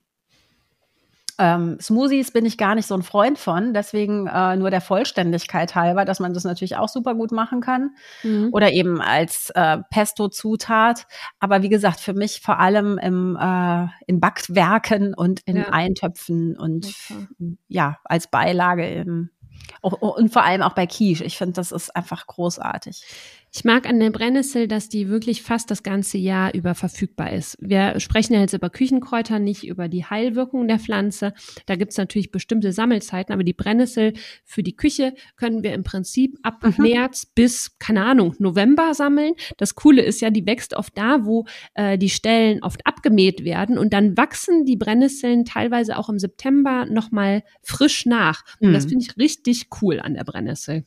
Ähm, 1.40 1.78
Smoothies 1.80 2.32
bin 2.32 2.46
ich 2.46 2.58
gar 2.58 2.74
nicht 2.74 2.88
so 2.88 2.96
ein 2.96 3.04
Freund 3.04 3.38
von, 3.38 3.74
deswegen 3.74 4.26
äh, 4.26 4.56
nur 4.56 4.72
der 4.72 4.82
Vollständigkeit 4.82 5.76
halber, 5.76 6.04
dass 6.04 6.20
man 6.20 6.34
das 6.34 6.44
natürlich 6.44 6.78
auch 6.78 6.90
super 6.90 7.14
gut 7.14 7.32
machen 7.32 7.62
kann. 7.62 7.92
Mhm. 8.24 8.50
Oder 8.54 8.72
eben 8.72 9.02
als 9.02 9.52
äh, 9.54 9.78
Pesto-Zutat. 9.92 11.06
Aber 11.40 11.62
wie 11.62 11.70
gesagt, 11.70 12.00
für 12.00 12.14
mich 12.14 12.42
vor 12.42 12.60
allem 12.60 12.98
im, 12.98 13.38
äh, 13.40 13.88
in 14.08 14.20
Backwerken 14.20 15.14
und 15.14 15.42
in 15.42 15.58
ja. 15.58 15.70
Eintöpfen 15.70 16.58
und 16.58 16.88
okay. 16.88 17.58
ja, 17.68 17.98
als 18.04 18.28
Beilage 18.32 18.90
im, 18.90 19.30
und 19.82 20.34
vor 20.34 20.44
allem 20.44 20.64
auch 20.64 20.74
bei 20.74 20.88
Quiche. 20.88 21.24
Ich 21.24 21.38
finde, 21.38 21.54
das 21.54 21.72
ist 21.72 21.96
einfach 21.96 22.26
großartig. 22.26 23.04
Ich 23.54 23.64
mag 23.64 23.88
an 23.88 24.00
der 24.00 24.12
Brennnessel, 24.12 24.68
dass 24.68 24.90
die 24.90 25.08
wirklich 25.08 25.42
fast 25.42 25.72
das 25.72 25.82
ganze 25.82 26.18
Jahr 26.18 26.54
über 26.54 26.76
verfügbar 26.76 27.32
ist. 27.32 27.58
Wir 27.60 28.00
sprechen 28.00 28.34
ja 28.34 28.42
jetzt 28.42 28.54
über 28.54 28.70
Küchenkräuter, 28.70 29.40
nicht 29.40 29.66
über 29.66 29.88
die 29.88 30.06
Heilwirkung 30.06 30.68
der 30.68 30.80
Pflanze. 30.80 31.34
Da 31.66 31.76
gibt 31.76 31.92
es 31.92 31.98
natürlich 31.98 32.32
bestimmte 32.32 32.72
Sammelzeiten, 32.74 33.34
aber 33.34 33.44
die 33.44 33.54
Brennnessel 33.54 34.14
für 34.44 34.64
die 34.64 34.76
Küche 34.76 35.14
können 35.38 35.64
wir 35.64 35.74
im 35.74 35.84
Prinzip 35.84 36.38
ab 36.44 36.64
mhm. 36.64 36.84
März 36.84 37.26
bis, 37.26 37.78
keine 37.80 38.04
Ahnung, 38.04 38.36
November 38.40 38.94
sammeln. 38.94 39.34
Das 39.58 39.76
Coole 39.76 40.02
ist 40.02 40.22
ja, 40.22 40.30
die 40.30 40.46
wächst 40.46 40.76
oft 40.76 40.98
da, 40.98 41.26
wo 41.26 41.46
äh, 41.74 41.98
die 41.98 42.10
Stellen 42.10 42.62
oft 42.64 42.86
abgemäht 42.86 43.44
werden 43.46 43.78
und 43.78 43.94
dann 43.94 44.18
wachsen 44.18 44.66
die 44.66 44.78
Brennnesseln 44.78 45.46
teilweise 45.46 45.98
auch 45.98 46.10
im 46.10 46.20
September 46.20 46.86
nochmal 46.86 47.44
frisch 47.62 48.06
nach. 48.06 48.44
Und 48.60 48.70
mhm. 48.70 48.74
das 48.74 48.86
finde 48.86 49.06
ich 49.06 49.18
richtig 49.18 49.68
cool 49.82 50.00
an 50.00 50.16
der 50.16 50.26
Brennnessel. 50.26 50.86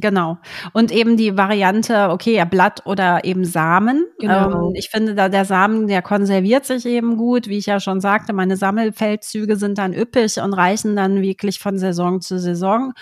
Genau. 0.00 0.38
Und 0.72 0.92
eben 0.92 1.16
die 1.16 1.36
Variante, 1.36 2.10
okay, 2.10 2.36
ja, 2.36 2.44
Blatt 2.44 2.86
oder 2.86 3.24
eben 3.24 3.44
Samen. 3.44 4.06
Genau. 4.18 4.68
Ähm, 4.68 4.74
ich 4.74 4.90
finde, 4.90 5.14
da 5.14 5.28
der 5.28 5.44
Samen, 5.44 5.86
der 5.86 6.02
konserviert 6.02 6.64
sich 6.64 6.86
eben 6.86 7.16
gut. 7.16 7.48
Wie 7.48 7.58
ich 7.58 7.66
ja 7.66 7.80
schon 7.80 8.00
sagte, 8.00 8.32
meine 8.32 8.56
Sammelfeldzüge 8.56 9.56
sind 9.56 9.78
dann 9.78 9.92
üppig 9.92 10.40
und 10.40 10.52
reichen 10.52 10.96
dann 10.96 11.22
wirklich 11.22 11.58
von 11.58 11.78
Saison 11.78 12.20
zu 12.20 12.38
Saison. 12.38 12.92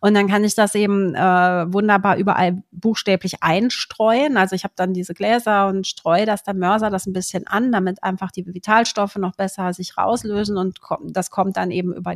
Und 0.00 0.14
dann 0.14 0.28
kann 0.28 0.44
ich 0.44 0.54
das 0.54 0.74
eben 0.74 1.14
äh, 1.14 1.20
wunderbar 1.72 2.16
überall 2.16 2.62
buchstäblich 2.72 3.42
einstreuen. 3.42 4.36
Also 4.36 4.54
ich 4.54 4.64
habe 4.64 4.74
dann 4.76 4.92
diese 4.92 5.14
Gläser 5.14 5.68
und 5.68 5.86
streue 5.86 6.26
das, 6.26 6.42
dann 6.42 6.58
mörser 6.58 6.90
das 6.90 7.06
ein 7.06 7.12
bisschen 7.12 7.46
an, 7.46 7.72
damit 7.72 8.02
einfach 8.02 8.30
die 8.30 8.46
Vitalstoffe 8.46 9.16
noch 9.16 9.34
besser 9.34 9.72
sich 9.72 9.96
rauslösen 9.96 10.56
und 10.56 10.78
das 11.04 11.30
kommt 11.30 11.56
dann 11.56 11.70
eben 11.70 11.92
über 11.92 12.14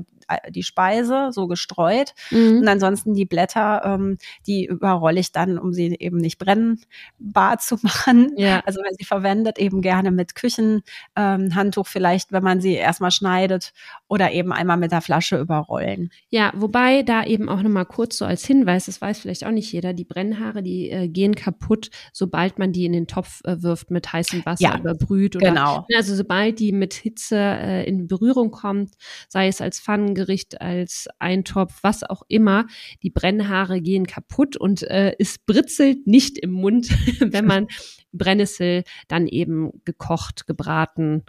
die 0.51 0.63
Speise 0.63 1.31
so 1.33 1.47
gestreut. 1.47 2.15
Mhm. 2.31 2.59
Und 2.59 2.69
ansonsten 2.69 3.15
die 3.15 3.25
Blätter, 3.25 3.83
ähm, 3.85 4.19
die 4.47 4.67
überrolle 4.67 5.21
ich 5.21 5.33
dann, 5.33 5.59
um 5.59 5.73
sie 5.73 5.97
eben 5.99 6.19
nicht 6.19 6.39
brennbar 6.39 7.59
zu 7.59 7.79
machen. 7.83 8.33
Ja. 8.37 8.63
Also 8.67 8.81
wenn 8.81 8.97
sie 8.99 9.05
verwendet, 9.05 9.59
eben 9.59 9.83
gerne 9.83 10.11
mit 10.11 10.35
Küchenhandtuch 10.35 11.87
ähm, 11.87 11.91
vielleicht, 11.91 12.33
wenn 12.33 12.43
man 12.43 12.61
sie 12.61 12.75
erstmal 12.75 13.11
schneidet 13.11 13.73
oder 14.09 14.33
eben 14.33 14.53
einmal 14.53 14.77
mit 14.77 14.93
der 14.93 15.01
Flasche 15.01 15.39
überrollen. 15.39 16.11
Ja, 16.31 16.53
wobei 16.57 17.03
da 17.03 17.25
eben 17.25 17.49
auch 17.49 17.63
nochmal 17.63 17.87
kurz 17.87 18.19
so 18.19 18.25
als 18.25 18.45
Hinweis, 18.45 18.87
das 18.87 19.01
weiß 19.01 19.21
vielleicht 19.21 19.45
auch 19.45 19.51
nicht 19.51 19.73
jeder, 19.73 19.93
die 19.93 20.05
Brennhaare, 20.05 20.63
die 20.63 20.91
äh, 20.91 21.09
gehen 21.09 21.35
kaputt, 21.35 21.91
sobald 22.13 22.59
man 22.59 22.73
die 22.73 22.85
in 22.85 22.93
den 22.93 23.07
Topf 23.07 23.41
äh, 23.45 23.63
wirft 23.63 23.91
mit 23.91 24.13
heißem 24.13 24.45
Wasser 24.45 24.63
ja, 24.63 24.79
überbrüht. 24.79 25.37
Oder, 25.37 25.49
genau. 25.49 25.87
Also 25.95 26.15
sobald 26.15 26.59
die 26.59 26.73
mit 26.73 26.95
Hitze 26.95 27.37
äh, 27.37 27.89
in 27.89 28.07
Berührung 28.07 28.51
kommt, 28.51 28.95
sei 29.29 29.49
es 29.49 29.61
als 29.61 29.81
Pfannengericht, 30.21 30.61
als 30.61 31.09
Eintopf, 31.19 31.79
was 31.83 32.03
auch 32.03 32.23
immer, 32.29 32.67
die 33.03 33.11
Brennhaare 33.11 33.81
gehen 33.81 34.07
kaputt 34.07 34.57
und 34.57 34.83
äh, 34.83 35.15
es 35.19 35.39
britzelt 35.39 36.07
nicht 36.07 36.39
im 36.39 36.51
Mund, 36.51 36.89
wenn 37.21 37.47
man 37.47 37.67
Brennnessel 38.13 38.85
dann 39.09 39.27
eben 39.27 39.71
gekocht, 39.85 40.47
gebraten, 40.47 41.25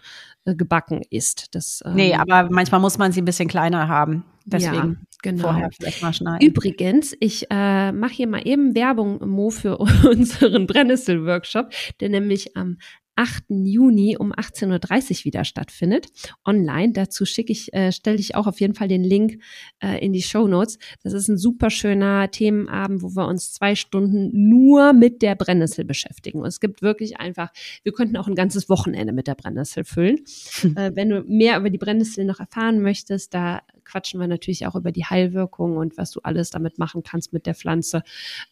äh, 0.46 0.56
gebacken 0.56 1.02
isst. 1.10 1.56
Das, 1.56 1.82
ähm, 1.86 1.96
nee, 1.96 2.14
aber 2.14 2.50
manchmal 2.50 2.82
muss 2.82 2.98
man 2.98 3.12
sie 3.12 3.22
ein 3.22 3.26
bisschen 3.26 3.48
kleiner 3.48 3.88
haben. 3.88 4.26
Deswegen 4.46 4.74
ja, 4.74 4.96
genau. 5.22 5.44
vorher 5.44 5.70
vielleicht 5.72 6.02
mal 6.02 6.14
schneiden. 6.14 6.48
Übrigens, 6.48 7.16
ich 7.20 7.46
äh, 7.52 7.92
mache 7.92 8.14
hier 8.14 8.28
mal 8.28 8.42
eben 8.46 8.74
Werbung, 8.74 9.20
Mo, 9.30 9.52
für 9.52 9.78
unseren 10.10 10.66
Brennnessel-Workshop, 10.66 11.72
der 12.00 12.10
nämlich 12.10 12.58
am 12.58 12.78
8. 13.16 13.44
Juni 13.50 14.18
um 14.18 14.32
18.30 14.32 15.20
Uhr 15.20 15.26
wieder 15.26 15.46
stattfindet, 15.46 16.08
online. 16.46 16.94
Dazu 16.94 17.26
schicke 17.26 17.52
ich, 17.52 17.74
äh, 17.74 17.92
stelle 17.92 18.18
ich 18.18 18.36
auch 18.36 18.48
auf 18.48 18.60
jeden 18.60 18.74
Fall 18.74 18.88
den 18.88 19.04
Link 19.04 19.42
äh, 19.80 20.04
in 20.04 20.14
die 20.14 20.22
Show 20.22 20.48
Notes. 20.48 20.78
Das 21.04 21.14
ist 21.14 21.28
ein 21.28 21.38
super 21.38 21.70
schöner 21.70 22.32
Themenabend, 22.32 23.02
wo 23.04 23.16
wir 23.16 23.28
uns 23.28 23.54
zwei 23.54 23.76
Stunden 23.76 24.50
nur 24.50 24.94
mit 24.94 25.22
der 25.22 25.36
Brennnessel 25.36 25.86
beschäftigen. 25.86 26.40
Und 26.40 26.48
es 26.48 26.60
gibt 26.60 26.82
wirklich 26.82 27.20
einfach, 27.20 27.50
wir 27.84 27.92
könnten 27.92 28.18
auch 28.18 28.28
ein 28.28 28.36
ganzes 28.36 28.70
Wochenende 28.70 29.14
mit 29.14 29.28
der 29.28 29.36
Brennnessel 29.36 29.84
füllen. 29.84 30.20
Hm. 30.62 30.72
Äh, 30.82 30.96
wenn 30.96 31.10
du 31.10 31.22
mehr 31.28 31.58
über 31.58 31.70
die 31.70 31.78
Brennnessel 31.78 32.24
noch 32.24 32.40
erfahren 32.40 32.82
möchtest, 32.82 33.34
da 33.34 33.62
quatschen 33.84 34.20
wir 34.20 34.28
natürlich 34.28 34.66
auch 34.66 34.76
über 34.76 34.92
die 34.92 35.06
Heilwirkung 35.06 35.76
und 35.78 35.98
was 35.98 36.12
du 36.12 36.22
alles 36.22 36.50
damit 36.50 36.80
machen 36.80 37.04
kannst 37.04 37.34
mit 37.34 37.46
der 37.46 37.56
Pflanze. 37.56 38.04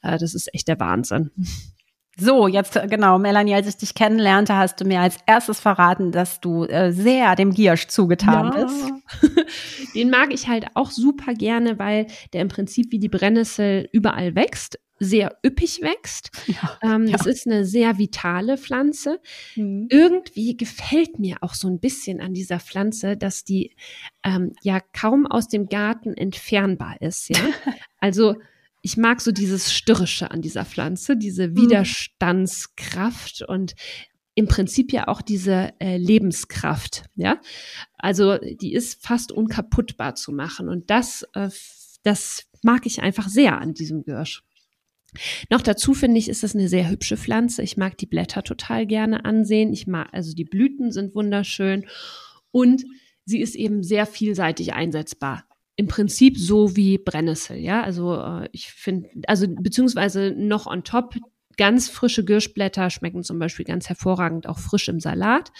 Äh, 0.01 0.17
das 0.17 0.35
ist 0.35 0.53
echt 0.53 0.67
der 0.67 0.79
Wahnsinn. 0.79 1.31
So, 2.19 2.47
jetzt 2.47 2.79
genau, 2.89 3.17
Melanie, 3.17 3.55
als 3.55 3.67
ich 3.67 3.77
dich 3.77 3.93
kennenlernte, 3.93 4.55
hast 4.55 4.81
du 4.81 4.85
mir 4.85 4.99
als 4.99 5.17
erstes 5.25 5.59
verraten, 5.59 6.11
dass 6.11 6.41
du 6.41 6.65
äh, 6.65 6.91
sehr 6.91 7.35
dem 7.35 7.53
Giersch 7.53 7.87
zugetan 7.87 8.51
ja. 8.53 8.65
bist. 8.65 8.91
Den 9.95 10.09
mag 10.09 10.33
ich 10.33 10.47
halt 10.47 10.67
auch 10.75 10.91
super 10.91 11.33
gerne, 11.33 11.79
weil 11.79 12.07
der 12.33 12.41
im 12.41 12.49
Prinzip 12.49 12.91
wie 12.91 12.99
die 12.99 13.09
Brennnessel 13.09 13.89
überall 13.91 14.35
wächst, 14.35 14.79
sehr 14.99 15.37
üppig 15.45 15.81
wächst. 15.81 16.31
Ja, 16.47 16.77
ähm, 16.83 17.05
ja. 17.05 17.17
Das 17.17 17.25
ist 17.25 17.47
eine 17.47 17.65
sehr 17.65 17.97
vitale 17.97 18.57
Pflanze. 18.57 19.19
Mhm. 19.55 19.87
Irgendwie 19.89 20.57
gefällt 20.57 21.19
mir 21.19 21.37
auch 21.41 21.53
so 21.53 21.67
ein 21.69 21.79
bisschen 21.79 22.19
an 22.19 22.33
dieser 22.33 22.59
Pflanze, 22.59 23.15
dass 23.15 23.43
die 23.43 23.75
ähm, 24.23 24.53
ja 24.61 24.79
kaum 24.79 25.25
aus 25.25 25.47
dem 25.47 25.67
Garten 25.67 26.13
entfernbar 26.13 27.01
ist. 27.01 27.29
Ja, 27.29 27.39
also 27.99 28.35
ich 28.81 28.97
mag 28.97 29.21
so 29.21 29.31
dieses 29.31 29.73
Störrische 29.73 30.31
an 30.31 30.41
dieser 30.41 30.65
Pflanze, 30.65 31.17
diese 31.17 31.49
mhm. 31.49 31.57
Widerstandskraft 31.57 33.41
und 33.41 33.75
im 34.35 34.47
Prinzip 34.47 34.93
ja 34.93 35.07
auch 35.07 35.21
diese 35.21 35.73
äh, 35.79 35.97
Lebenskraft, 35.97 37.03
ja. 37.15 37.41
Also 37.97 38.37
die 38.37 38.73
ist 38.73 39.05
fast 39.05 39.31
unkaputtbar 39.31 40.15
zu 40.15 40.31
machen 40.31 40.69
und 40.69 40.89
das 40.89 41.23
äh, 41.33 41.49
das 42.03 42.47
mag 42.63 42.85
ich 42.85 43.01
einfach 43.01 43.27
sehr 43.27 43.59
an 43.59 43.73
diesem 43.73 44.03
Girsch. 44.03 44.43
Noch 45.49 45.61
dazu 45.61 45.93
finde 45.93 46.19
ich, 46.19 46.29
ist 46.29 46.43
das 46.43 46.55
eine 46.55 46.69
sehr 46.69 46.89
hübsche 46.89 47.17
Pflanze. 47.17 47.63
Ich 47.63 47.77
mag 47.77 47.97
die 47.97 48.05
Blätter 48.05 48.43
total 48.43 48.85
gerne 48.85 49.25
ansehen. 49.25 49.73
Ich 49.73 49.87
mag, 49.87 50.07
also 50.11 50.33
die 50.33 50.45
Blüten 50.45 50.91
sind 50.91 51.15
wunderschön 51.15 51.87
und 52.51 52.85
sie 53.25 53.41
ist 53.41 53.55
eben 53.55 53.83
sehr 53.83 54.05
vielseitig 54.05 54.73
einsetzbar. 54.73 55.45
Im 55.79 55.87
Prinzip 55.87 56.37
so 56.37 56.75
wie 56.75 56.97
Brennnessel, 56.97 57.55
ja. 57.55 57.81
Also 57.81 58.13
äh, 58.13 58.49
ich 58.51 58.69
finde, 58.69 59.07
also 59.27 59.47
beziehungsweise 59.47 60.33
noch 60.35 60.67
on 60.67 60.83
top 60.83 61.15
Ganz 61.59 61.89
frische 61.89 62.23
Girschblätter 62.23 62.89
schmecken 62.89 63.21
zum 63.21 63.37
Beispiel 63.37 63.65
ganz 63.65 63.89
hervorragend 63.89 64.47
auch 64.47 64.59
frisch 64.59 64.87
im 64.87 65.01
Salat. 65.01 65.51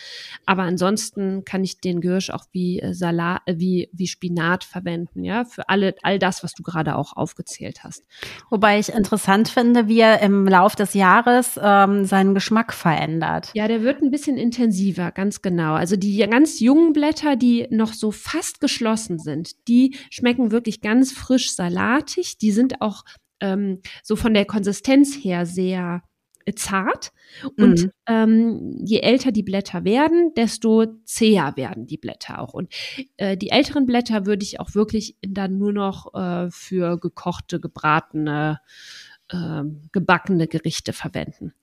Aber 0.46 0.62
ansonsten 0.64 1.44
kann 1.44 1.62
ich 1.62 1.82
den 1.82 2.00
Girsch 2.00 2.30
auch 2.30 2.46
wie 2.54 2.80
äh, 2.80 2.94
Salat, 2.94 3.42
äh, 3.48 3.56
wie, 3.58 3.90
wie 3.92 4.08
Spinat 4.08 4.64
verwenden, 4.64 5.26
ja, 5.26 5.44
für 5.44 5.68
alle, 5.68 5.96
all 6.02 6.18
das, 6.18 6.42
was 6.42 6.54
du 6.54 6.64
gerade 6.64 6.96
auch 6.96 7.18
aufgezählt 7.18 7.84
hast. 7.84 8.06
Wobei 8.50 8.80
ich 8.80 8.88
interessant 8.88 9.50
finde, 9.50 9.90
wie 9.90 10.00
er 10.00 10.22
im 10.22 10.48
Lauf 10.48 10.74
des 10.78 10.94
Jahres 10.94 11.60
ähm, 11.62 12.06
seinen 12.06 12.34
Geschmack 12.34 12.72
verändert. 12.72 13.52
Ja, 13.54 13.68
der 13.68 13.84
wird 13.84 14.02
ein 14.02 14.10
bisschen 14.10 14.38
intensiver, 14.38 15.12
ganz 15.12 15.42
genau. 15.42 15.74
Also 15.74 15.98
die 15.98 16.20
ganz 16.20 16.62
jungen 16.62 16.94
Blätter, 16.94 17.36
die 17.36 17.68
noch 17.72 17.92
so 17.92 18.12
fast 18.12 18.62
geschlossen 18.62 19.20
sind, 19.20 19.68
die 19.68 19.98
schmecken 20.10 20.52
wirklich 20.52 20.80
ganz 20.80 21.12
frisch 21.12 21.52
salatig. 21.52 22.38
Die 22.38 22.54
sind 22.54 22.80
auch 22.80 23.04
ähm, 23.42 23.82
so 24.04 24.16
von 24.16 24.34
der 24.34 24.46
Konsistenz 24.46 25.16
her 25.16 25.46
sehr 25.46 26.04
äh, 26.46 26.54
zart. 26.54 27.12
Und 27.58 27.84
mhm. 27.84 27.92
ähm, 28.08 28.82
je 28.84 29.00
älter 29.02 29.32
die 29.32 29.44
Blätter 29.44 29.84
werden, 29.84 30.34
desto 30.36 30.88
zäher 31.06 31.56
werden 31.56 31.86
die 31.86 31.98
Blätter 31.98 32.40
auch. 32.42 32.54
Und 32.54 32.74
äh, 33.18 33.38
die 33.38 33.52
älteren 33.52 33.86
Blätter 33.86 34.26
würde 34.26 34.44
ich 34.44 34.60
auch 34.60 34.74
wirklich 34.74 35.16
dann 35.22 35.60
nur 35.60 35.72
noch 35.72 36.14
äh, 36.16 36.50
für 36.50 36.98
gekochte, 37.00 37.60
gebratene, 37.60 38.60
äh, 39.30 39.62
gebackene 39.92 40.48
Gerichte 40.48 40.92
verwenden. 40.92 41.54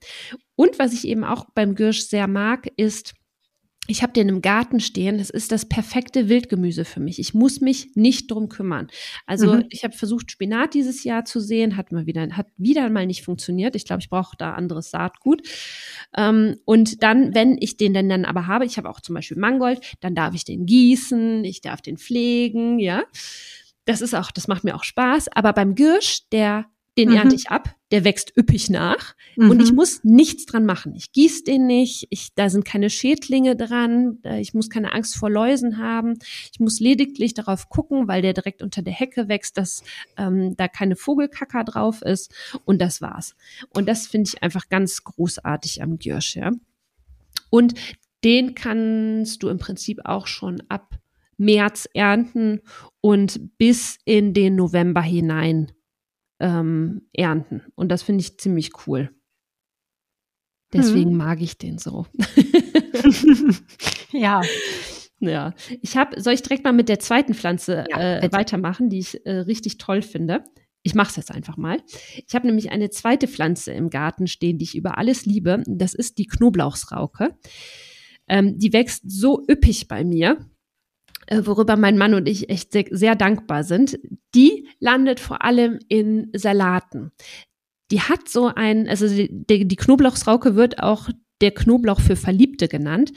Und 0.55 0.79
was 0.79 0.93
ich 0.93 1.07
eben 1.09 1.25
auch 1.25 1.47
beim 1.53 1.75
Girsch 1.75 2.03
sehr 2.03 2.29
mag, 2.29 2.69
ist 2.77 3.15
ich 3.89 4.03
habe 4.03 4.13
den 4.13 4.29
im 4.29 4.43
Garten 4.43 4.81
stehen. 4.81 5.19
Das 5.19 5.31
ist 5.31 5.53
das 5.53 5.67
perfekte 5.67 6.29
Wildgemüse 6.29 6.85
für 6.85 7.01
mich. 7.01 7.19
Ich 7.19 7.35
muss 7.35 7.61
mich 7.61 7.95
nicht 7.95 8.31
drum 8.31 8.49
kümmern. 8.49 8.89
Also 9.27 9.55
mhm. 9.55 9.65
ich 9.71 9.85
habe 9.85 9.97
versucht, 9.97 10.31
Spinat 10.31 10.75
dieses 10.75 11.05
Jahr 11.05 11.25
zu 11.25 11.41
sehen, 11.41 11.77
hat 11.77 11.93
mal 11.93 12.07
wieder, 12.07 12.29
hat 12.37 12.49
wieder 12.57 12.89
mal 12.91 13.07
nicht 13.07 13.23
funktioniert. 13.23 13.77
Ich 13.77 13.85
glaube, 13.85 14.01
ich 14.01 14.11
brauche 14.11 14.37
da 14.37 14.55
anderes 14.55 14.91
Saatgut. 14.91 15.43
Ähm, 16.17 16.57
und 16.65 17.03
dann, 17.03 17.35
wenn 17.35 17.57
ich 17.59 17.77
den 17.77 17.95
dann, 17.95 18.09
dann 18.09 18.25
aber 18.25 18.47
habe, 18.47 18.65
ich 18.65 18.79
habe 18.79 18.89
auch 18.89 19.01
zum 19.01 19.15
Beispiel 19.15 19.39
Mangold, 19.39 19.81
dann 20.01 20.15
darf 20.15 20.35
ich 20.35 20.45
den 20.45 20.67
gießen, 20.67 21.45
ich 21.45 21.61
darf 21.61 21.83
den 21.83 21.99
pflegen, 21.99 22.79
ja. 22.79 23.05
Das 23.85 24.01
ist 24.01 24.15
auch, 24.15 24.33
das 24.33 24.49
macht 24.49 24.65
mir 24.65 24.75
auch 24.75 24.85
Spaß. 24.85 25.29
Aber 25.29 25.53
beim 25.53 25.77
Girsch, 25.77 26.29
der 26.33 26.67
den 26.97 27.11
mhm. 27.11 27.17
ernte 27.17 27.37
ich 27.37 27.51
ab, 27.51 27.75
der 27.91 28.05
wächst 28.05 28.37
üppig 28.37 28.71
nach 28.71 29.15
mhm. 29.37 29.51
und 29.51 29.63
ich 29.63 29.71
mhm. 29.71 29.77
muss 29.77 30.03
nichts 30.03 30.47
dran 30.47 30.65
machen. 30.65 30.95
Ich 30.95 31.13
gieße 31.13 31.45
den 31.45 31.67
nicht, 31.67 32.07
ich, 32.11 32.35
da 32.35 32.49
sind 32.49 32.65
keine 32.65 32.91
Schädlinge 32.91 33.55
dran, 33.55 34.19
ich 34.39 34.55
muss 34.55 34.71
keine 34.71 34.93
Angst 34.93 35.17
vor 35.17 35.31
Läusen 35.31 35.79
haben. 35.79 36.15
Ich 36.53 36.59
muss 36.59 36.81
lediglich 36.81 37.35
darauf 37.35 37.69
gucken, 37.69 38.09
weil 38.09 38.23
der 38.23 38.33
direkt 38.33 38.63
unter 38.63 38.83
der 38.83 38.95
Hecke 38.95 39.29
wächst, 39.29 39.59
dass 39.59 39.83
ähm, 40.17 40.57
da 40.57 40.69
keine 40.69 40.97
Vogelkacker 40.97 41.65
drauf 41.65 42.03
ist 42.03 42.33
und 42.65 42.81
das 42.81 43.01
war's. 43.01 43.37
Und 43.75 43.87
das 43.87 44.07
finde 44.07 44.31
ich 44.33 44.43
einfach 44.43 44.69
ganz 44.69 45.05
großartig 45.05 45.83
am 45.83 45.99
Giersch, 45.99 46.37
ja. 46.37 46.53
Und 47.51 47.75
den 48.25 48.55
kannst 48.55 49.43
du 49.43 49.49
im 49.49 49.59
Prinzip 49.59 50.01
auch 50.05 50.27
schon 50.27 50.63
ab 50.69 50.99
März 51.39 51.89
ernten 51.93 52.63
und 53.01 53.57
bis 53.59 53.99
in 54.05 54.33
den 54.33 54.57
November 54.57 55.03
hinein 55.03 55.71
ähm, 56.41 57.09
ernten. 57.13 57.63
Und 57.75 57.91
das 57.91 58.03
finde 58.03 58.21
ich 58.21 58.39
ziemlich 58.39 58.73
cool. 58.87 59.11
Deswegen 60.73 61.11
hm. 61.11 61.17
mag 61.17 61.41
ich 61.41 61.59
den 61.59 61.79
so. 61.79 62.07
ja. 64.13 64.43
Ja, 65.19 65.55
ich 65.81 65.97
habe, 65.97 66.21
soll 66.21 66.35
ich 66.35 66.43
direkt 66.43 66.65
mal 66.65 66.75
mit 66.75 66.91
der 66.91 66.99
zweiten 66.99 67.33
Pflanze 67.33 67.87
ja, 67.91 68.19
äh, 68.19 68.33
weitermachen, 68.33 68.91
die 68.91 68.99
ich 68.99 69.25
äh, 69.25 69.39
richtig 69.39 69.79
toll 69.79 70.03
finde? 70.03 70.45
Ich 70.83 70.95
mache 70.95 71.09
es 71.09 71.17
jetzt 71.17 71.33
einfach 71.33 71.57
mal. 71.57 71.83
Ich 72.27 72.35
habe 72.35 72.47
nämlich 72.47 72.71
eine 72.71 72.91
zweite 72.91 73.27
Pflanze 73.27 73.73
im 73.73 73.89
Garten 73.89 74.27
stehen, 74.27 74.59
die 74.59 74.65
ich 74.65 74.77
über 74.77 74.99
alles 74.99 75.25
liebe. 75.25 75.63
Das 75.67 75.95
ist 75.95 76.19
die 76.19 76.27
Knoblauchsrauke. 76.27 77.35
Ähm, 78.29 78.59
die 78.59 78.73
wächst 78.73 79.11
so 79.11 79.43
üppig 79.49 79.89
bei 79.89 80.05
mir. 80.05 80.39
Äh, 81.27 81.43
worüber 81.45 81.77
mein 81.77 81.99
Mann 81.99 82.15
und 82.15 82.29
ich 82.29 82.51
echt 82.51 82.73
sehr, 82.73 82.85
sehr 82.91 83.17
dankbar 83.17 83.65
sind, 83.65 83.99
die 84.35 84.66
landet 84.79 85.21
vor 85.21 85.45
allem 85.45 85.79
in 85.89 86.31
Salaten. 86.35 87.13
Die 87.91 88.01
hat 88.01 88.29
so 88.29 88.53
ein, 88.55 88.89
also 88.89 89.09
die, 89.09 89.67
die 89.67 89.77
Knoblauchsrauke 89.77 90.57
wird 90.57 90.83
auch 90.83 91.09
der 91.41 91.53
Knoblauch 91.53 92.01
für 92.01 92.17
Verliebte 92.17 92.69
genannt, 92.69 93.13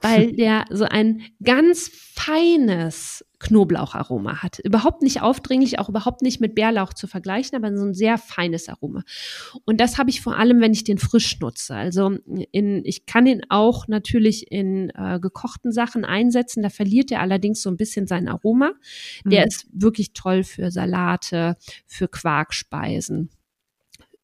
weil 0.00 0.32
der 0.36 0.64
so 0.70 0.84
ein 0.84 1.22
ganz 1.42 1.90
feines 1.92 3.24
Knoblaucharoma 3.42 4.42
hat. 4.42 4.60
Überhaupt 4.60 5.02
nicht 5.02 5.20
aufdringlich, 5.20 5.78
auch 5.78 5.88
überhaupt 5.88 6.22
nicht 6.22 6.40
mit 6.40 6.54
Bärlauch 6.54 6.92
zu 6.94 7.06
vergleichen, 7.06 7.56
aber 7.56 7.76
so 7.76 7.84
ein 7.84 7.94
sehr 7.94 8.16
feines 8.16 8.68
Aroma. 8.68 9.02
Und 9.64 9.80
das 9.80 9.98
habe 9.98 10.10
ich 10.10 10.20
vor 10.20 10.36
allem, 10.36 10.60
wenn 10.60 10.72
ich 10.72 10.84
den 10.84 10.98
frisch 10.98 11.38
nutze. 11.40 11.74
Also 11.74 12.18
in, 12.52 12.84
ich 12.84 13.04
kann 13.06 13.26
ihn 13.26 13.42
auch 13.48 13.88
natürlich 13.88 14.50
in 14.52 14.90
äh, 14.90 15.18
gekochten 15.20 15.72
Sachen 15.72 16.04
einsetzen. 16.04 16.62
Da 16.62 16.70
verliert 16.70 17.10
er 17.10 17.20
allerdings 17.20 17.62
so 17.62 17.70
ein 17.70 17.76
bisschen 17.76 18.06
sein 18.06 18.28
Aroma. 18.28 18.72
Der 19.24 19.42
mhm. 19.42 19.48
ist 19.48 19.66
wirklich 19.72 20.12
toll 20.12 20.44
für 20.44 20.70
Salate, 20.70 21.56
für 21.86 22.08
Quarkspeisen. 22.08 23.30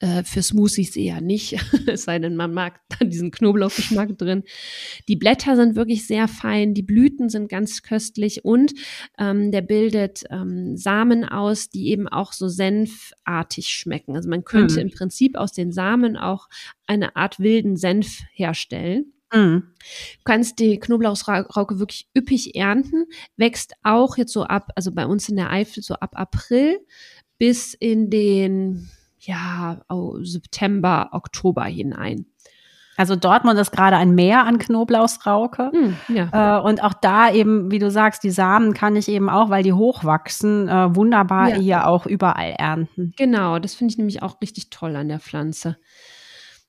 Äh, 0.00 0.22
für 0.22 0.42
Smoothies 0.42 0.94
eher 0.94 1.20
nicht, 1.20 1.56
es 1.88 2.04
sei 2.04 2.20
denn, 2.20 2.37
man 2.37 2.54
mag 2.54 2.80
dann 2.88 3.11
diesen 3.11 3.32
Knoblauchgeschmack 3.32 4.16
drin. 4.16 4.44
Die 5.08 5.16
Blätter 5.16 5.56
sind 5.56 5.74
wirklich 5.74 6.06
sehr 6.06 6.28
fein, 6.28 6.72
die 6.72 6.84
Blüten 6.84 7.28
sind 7.28 7.48
ganz 7.48 7.82
köstlich 7.82 8.44
und 8.44 8.74
ähm, 9.18 9.50
der 9.50 9.62
bildet 9.62 10.22
ähm, 10.30 10.76
Samen 10.76 11.24
aus, 11.24 11.68
die 11.68 11.88
eben 11.88 12.06
auch 12.06 12.32
so 12.32 12.46
senfartig 12.46 13.70
schmecken. 13.70 14.14
Also 14.14 14.28
man 14.28 14.44
könnte 14.44 14.74
mhm. 14.74 14.82
im 14.82 14.90
Prinzip 14.92 15.37
aus 15.37 15.50
den 15.50 15.72
Samen 15.72 16.16
auch 16.16 16.48
eine 16.87 17.16
Art 17.16 17.40
wilden 17.40 17.76
Senf 17.76 18.20
herstellen. 18.32 19.12
Mhm. 19.34 19.64
Du 19.72 20.22
kannst 20.24 20.61
die 20.61 20.78
Knoblauchsrauke 20.78 21.80
wirklich 21.80 22.08
üppig 22.16 22.54
ernten, 22.54 23.06
wächst 23.37 23.74
auch 23.82 24.16
jetzt 24.16 24.32
so 24.32 24.44
ab, 24.44 24.70
also 24.76 24.92
bei 24.92 25.06
uns 25.06 25.28
in 25.28 25.34
der 25.34 25.50
Eifel 25.50 25.82
so 25.82 25.94
ab 25.94 26.12
April 26.14 26.78
bis 27.37 27.74
in 27.74 28.11
den 28.11 28.88
ja, 29.29 29.77
September, 30.23 31.11
Oktober 31.12 31.64
hinein. 31.64 32.25
Also 32.97 33.14
Dortmund 33.14 33.59
ist 33.61 33.71
gerade 33.71 33.97
ein 33.97 34.14
Meer 34.14 34.45
an 34.45 34.59
Knoblauchsrauke. 34.59 35.71
Mm, 35.73 36.14
ja. 36.14 36.59
äh, 36.59 36.62
und 36.62 36.83
auch 36.83 36.95
da 36.95 37.31
eben, 37.31 37.71
wie 37.71 37.79
du 37.79 37.91
sagst, 37.91 38.25
die 38.25 38.31
Samen 38.31 38.73
kann 38.73 38.97
ich 38.97 39.07
eben 39.07 39.29
auch, 39.29 39.51
weil 39.51 39.62
die 39.62 39.75
hochwachsen, 39.75 40.69
äh, 40.69 40.97
wunderbar 40.97 41.51
ja. 41.51 41.57
hier 41.57 41.87
auch 41.87 42.07
überall 42.07 42.55
ernten. 42.59 43.12
Genau, 43.17 43.59
das 43.59 43.75
finde 43.75 43.93
ich 43.93 43.99
nämlich 43.99 44.23
auch 44.23 44.41
richtig 44.41 44.71
toll 44.71 44.97
an 44.97 45.09
der 45.09 45.21
Pflanze. 45.21 45.77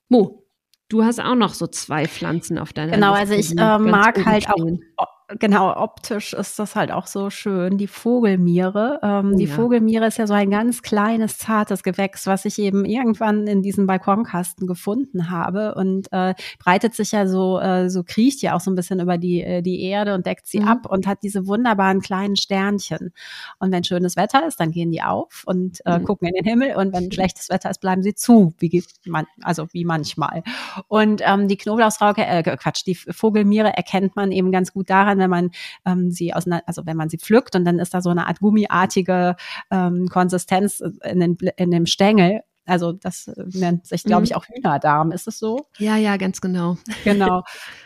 Mo, 0.09 0.45
du 0.89 1.03
hast 1.03 1.19
auch 1.19 1.35
noch 1.35 1.53
so 1.53 1.65
zwei 1.65 2.07
Pflanzen 2.07 2.59
auf 2.59 2.73
deiner 2.73 2.91
Genau, 2.91 3.15
Liste, 3.15 3.19
also 3.19 3.33
ich 3.33 3.57
äh, 3.57 3.77
mag 3.79 4.23
halt 4.25 4.49
auch 4.49 5.07
genau, 5.37 5.75
optisch 5.75 6.33
ist 6.33 6.57
das 6.57 6.75
halt 6.75 6.91
auch 6.91 7.05
so 7.05 7.29
schön. 7.29 7.77
Die 7.77 7.87
Vogelmiere. 7.87 8.99
Ähm, 9.03 9.31
oh, 9.33 9.37
die 9.37 9.45
ja. 9.45 9.53
Vogelmiere 9.53 10.07
ist 10.07 10.17
ja 10.17 10.25
so 10.25 10.33
ein 10.33 10.49
ganz 10.49 10.81
kleines, 10.81 11.37
zartes 11.37 11.83
Gewächs, 11.83 12.25
was 12.25 12.45
ich 12.45 12.57
eben 12.57 12.85
irgendwann 12.85 13.45
in 13.45 13.61
diesem 13.61 13.85
Balkonkasten 13.85 14.65
gefunden 14.65 15.29
habe 15.29 15.75
und 15.75 16.11
äh, 16.11 16.33
breitet 16.57 16.95
sich 16.95 17.11
ja 17.11 17.27
so, 17.27 17.59
äh, 17.59 17.89
so 17.89 18.03
kriecht 18.03 18.41
ja 18.41 18.55
auch 18.55 18.59
so 18.59 18.71
ein 18.71 18.75
bisschen 18.75 18.99
über 18.99 19.17
die, 19.17 19.41
äh, 19.41 19.61
die 19.61 19.83
Erde 19.83 20.15
und 20.15 20.25
deckt 20.25 20.47
sie 20.47 20.61
mhm. 20.61 20.67
ab 20.67 20.85
und 20.87 21.05
hat 21.05 21.19
diese 21.21 21.45
wunderbaren 21.45 22.01
kleinen 22.01 22.35
Sternchen. 22.35 23.13
Und 23.59 23.71
wenn 23.71 23.83
schönes 23.83 24.15
Wetter 24.15 24.47
ist, 24.47 24.59
dann 24.59 24.71
gehen 24.71 24.91
die 24.91 25.03
auf 25.03 25.43
und 25.45 25.79
äh, 25.85 25.99
mhm. 25.99 26.05
gucken 26.05 26.27
in 26.27 26.33
den 26.33 26.45
Himmel 26.45 26.75
und 26.75 26.93
wenn 26.93 27.11
schlechtes 27.11 27.49
Wetter 27.49 27.69
ist, 27.69 27.81
bleiben 27.81 28.01
sie 28.01 28.15
zu, 28.15 28.53
wie 28.59 28.83
man, 29.05 29.25
also 29.41 29.67
wie 29.73 29.85
manchmal. 29.85 30.43
Und 30.87 31.21
ähm, 31.23 31.47
die 31.47 31.57
Knoblauchsrauke, 31.57 32.25
äh, 32.25 32.41
Quatsch, 32.41 32.85
die 32.85 32.95
Vogelmiere 32.95 33.75
erkennt 33.75 34.15
man 34.15 34.31
eben 34.31 34.51
ganz 34.51 34.73
gut 34.73 34.89
daran, 34.89 35.18
wenn 35.19 35.29
man 35.29 35.51
ähm, 35.85 36.11
sie 36.11 36.33
aus, 36.33 36.45
also 36.65 36.85
wenn 36.85 36.97
man 36.97 37.09
sie 37.09 37.17
pflückt 37.17 37.55
und 37.55 37.65
dann 37.65 37.79
ist 37.79 37.93
da 37.93 38.01
so 38.01 38.09
eine 38.09 38.27
Art 38.27 38.39
gummiartige 38.39 39.35
ähm, 39.71 40.07
Konsistenz 40.09 40.81
in, 41.03 41.19
den, 41.19 41.37
in 41.57 41.71
dem 41.71 41.85
Stängel. 41.85 42.41
Also 42.69 42.91
das 42.91 43.31
nennt 43.53 43.87
sich, 43.87 44.03
glaube 44.03 44.25
ich, 44.25 44.31
mhm. 44.31 44.35
auch 44.37 44.45
Hühnerdarm. 44.47 45.11
Ist 45.11 45.27
es 45.27 45.39
so? 45.39 45.65
Ja, 45.79 45.97
ja, 45.97 46.17
ganz 46.17 46.39
genau. 46.39 46.77
Genau. 47.03 47.43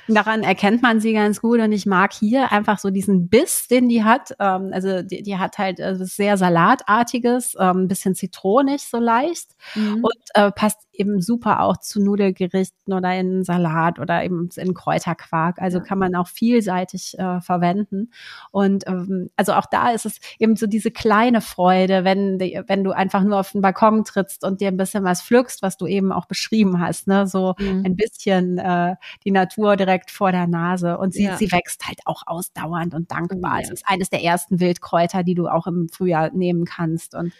Daran 0.07 0.43
erkennt 0.43 0.81
man 0.81 0.99
sie 0.99 1.13
ganz 1.13 1.39
gut 1.39 1.61
und 1.61 1.71
ich 1.71 1.85
mag 1.85 2.11
hier 2.11 2.51
einfach 2.51 2.77
so 2.79 2.89
diesen 2.89 3.29
Biss, 3.29 3.67
den 3.69 3.87
die 3.87 4.03
hat. 4.03 4.35
Ähm, 4.39 4.71
also 4.73 5.01
die, 5.01 5.23
die 5.23 5.37
hat 5.37 5.57
halt 5.57 5.79
äh, 5.79 5.95
sehr 5.95 6.37
Salatartiges, 6.37 7.55
ähm, 7.57 7.87
bisschen 7.87 8.13
zitronig 8.13 8.81
so 8.81 8.97
leicht 8.97 9.51
mhm. 9.75 10.03
und 10.03 10.23
äh, 10.33 10.51
passt 10.51 10.79
eben 10.93 11.21
super 11.21 11.61
auch 11.61 11.77
zu 11.77 12.01
Nudelgerichten 12.01 12.93
oder 12.93 13.13
in 13.15 13.43
Salat 13.43 13.99
oder 13.99 14.23
eben 14.23 14.49
in 14.55 14.73
Kräuterquark. 14.73 15.59
Also 15.59 15.79
ja. 15.79 15.83
kann 15.83 15.97
man 15.97 16.15
auch 16.15 16.27
vielseitig 16.27 17.17
äh, 17.17 17.41
verwenden. 17.41 18.11
Und 18.51 18.87
ähm, 18.87 19.29
also 19.35 19.53
auch 19.53 19.65
da 19.65 19.89
ist 19.89 20.05
es 20.05 20.19
eben 20.37 20.55
so 20.55 20.67
diese 20.67 20.91
kleine 20.91 21.41
Freude, 21.41 22.03
wenn, 22.03 22.39
wenn 22.39 22.83
du 22.83 22.91
einfach 22.91 23.23
nur 23.23 23.39
auf 23.39 23.51
den 23.51 23.61
Balkon 23.61 24.03
trittst 24.05 24.43
und 24.43 24.61
dir 24.61 24.67
ein 24.67 24.77
bisschen 24.77 25.03
was 25.03 25.21
pflückst, 25.21 25.63
was 25.63 25.77
du 25.77 25.87
eben 25.87 26.11
auch 26.11 26.25
beschrieben 26.25 26.79
hast, 26.79 27.07
ne? 27.07 27.25
So 27.25 27.55
mhm. 27.57 27.83
ein 27.85 27.95
bisschen 27.95 28.59
äh, 28.59 28.95
die 29.23 29.31
Natur 29.31 29.75
direkt 29.75 30.11
vor 30.11 30.31
der 30.31 30.47
Nase. 30.47 30.97
Und 30.97 31.13
sie, 31.13 31.25
ja. 31.25 31.37
sie 31.37 31.51
wächst 31.51 31.87
halt 31.87 32.01
auch 32.05 32.23
ausdauernd 32.27 32.93
und 32.93 33.11
dankbar. 33.11 33.55
Ja. 33.55 33.63
Es 33.63 33.71
ist 33.71 33.87
eines 33.87 34.09
der 34.09 34.23
ersten 34.23 34.59
Wildkräuter, 34.59 35.23
die 35.23 35.35
du 35.35 35.47
auch 35.47 35.65
im 35.65 35.89
Frühjahr 35.89 36.29
nehmen 36.31 36.65
kannst 36.65 37.15
und 37.15 37.33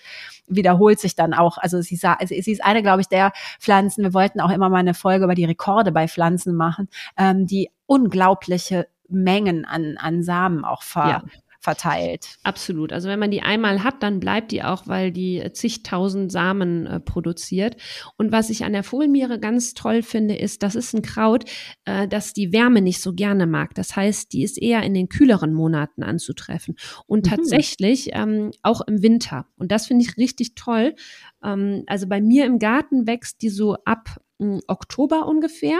wiederholt 0.47 0.99
sich 0.99 1.15
dann 1.15 1.33
auch. 1.33 1.57
Also 1.57 1.81
sie, 1.81 1.99
also 2.03 2.35
sie 2.35 2.51
ist 2.51 2.63
eine, 2.63 2.81
glaube 2.81 3.01
ich, 3.01 3.07
der 3.07 3.31
Pflanzen. 3.59 4.03
Wir 4.03 4.13
wollten 4.13 4.39
auch 4.39 4.51
immer 4.51 4.69
mal 4.69 4.77
eine 4.77 4.93
Folge 4.93 5.25
über 5.25 5.35
die 5.35 5.45
Rekorde 5.45 5.91
bei 5.91 6.07
Pflanzen 6.07 6.55
machen, 6.55 6.89
ähm, 7.17 7.47
die 7.47 7.69
unglaubliche 7.85 8.87
Mengen 9.09 9.65
an, 9.65 9.97
an 9.97 10.23
Samen 10.23 10.65
auch 10.65 10.81
ver, 10.81 11.07
ja 11.07 11.23
verteilt. 11.63 12.35
Absolut. 12.43 12.91
Also 12.91 13.07
wenn 13.07 13.19
man 13.19 13.31
die 13.31 13.41
einmal 13.41 13.85
hat, 13.85 14.03
dann 14.03 14.19
bleibt 14.19 14.51
die 14.51 14.63
auch, 14.63 14.85
weil 14.85 15.13
die 15.13 15.41
zigtausend 15.53 16.29
Samen 16.29 16.85
äh, 16.85 16.99
produziert. 16.99 17.77
Und 18.17 18.33
was 18.33 18.49
ich 18.49 18.65
an 18.65 18.73
der 18.73 18.83
Fohlenmiere 18.83 19.39
ganz 19.39 19.73
toll 19.73 20.01
finde, 20.01 20.35
ist, 20.35 20.61
das 20.61 20.75
ist 20.75 20.93
ein 20.93 21.01
Kraut, 21.01 21.45
äh, 21.85 22.05
das 22.09 22.33
die 22.33 22.51
Wärme 22.51 22.81
nicht 22.81 22.99
so 22.99 23.13
gerne 23.13 23.47
mag. 23.47 23.75
Das 23.75 23.95
heißt, 23.95 24.33
die 24.33 24.43
ist 24.43 24.61
eher 24.61 24.83
in 24.83 24.93
den 24.93 25.07
kühleren 25.07 25.53
Monaten 25.53 26.03
anzutreffen 26.03 26.75
und 27.07 27.25
mhm. 27.25 27.29
tatsächlich 27.29 28.09
ähm, 28.11 28.51
auch 28.61 28.81
im 28.81 29.01
Winter. 29.01 29.47
Und 29.55 29.71
das 29.71 29.87
finde 29.87 30.03
ich 30.03 30.17
richtig 30.17 30.55
toll. 30.55 30.95
Ähm, 31.41 31.83
also 31.87 32.07
bei 32.07 32.19
mir 32.19 32.45
im 32.45 32.59
Garten 32.59 33.07
wächst 33.07 33.41
die 33.41 33.49
so 33.49 33.75
ab 33.85 34.19
äh, 34.39 34.59
Oktober 34.67 35.27
ungefähr 35.27 35.79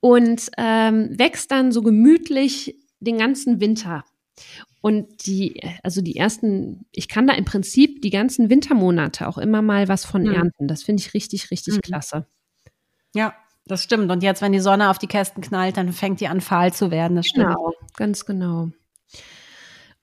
und 0.00 0.50
ähm, 0.58 1.18
wächst 1.18 1.50
dann 1.50 1.72
so 1.72 1.80
gemütlich 1.80 2.76
den 3.00 3.16
ganzen 3.16 3.60
Winter 3.60 4.04
und 4.80 5.26
die, 5.26 5.62
also 5.82 6.02
die 6.02 6.16
ersten, 6.16 6.84
ich 6.92 7.08
kann 7.08 7.26
da 7.26 7.34
im 7.34 7.44
Prinzip 7.44 8.02
die 8.02 8.10
ganzen 8.10 8.50
Wintermonate 8.50 9.26
auch 9.26 9.38
immer 9.38 9.62
mal 9.62 9.88
was 9.88 10.04
von 10.04 10.22
mhm. 10.24 10.34
ernten. 10.34 10.68
Das 10.68 10.82
finde 10.82 11.00
ich 11.00 11.14
richtig, 11.14 11.50
richtig 11.50 11.76
mhm. 11.76 11.80
klasse. 11.80 12.26
Ja, 13.14 13.34
das 13.66 13.82
stimmt. 13.82 14.10
Und 14.10 14.22
jetzt, 14.22 14.42
wenn 14.42 14.52
die 14.52 14.60
Sonne 14.60 14.90
auf 14.90 14.98
die 14.98 15.06
Kästen 15.06 15.42
knallt, 15.42 15.76
dann 15.76 15.92
fängt 15.92 16.20
die 16.20 16.28
an 16.28 16.40
fahl 16.40 16.72
zu 16.72 16.90
werden. 16.90 17.16
Das 17.16 17.26
stimmt. 17.26 17.46
Genau, 17.46 17.72
ganz 17.96 18.26
genau. 18.26 18.70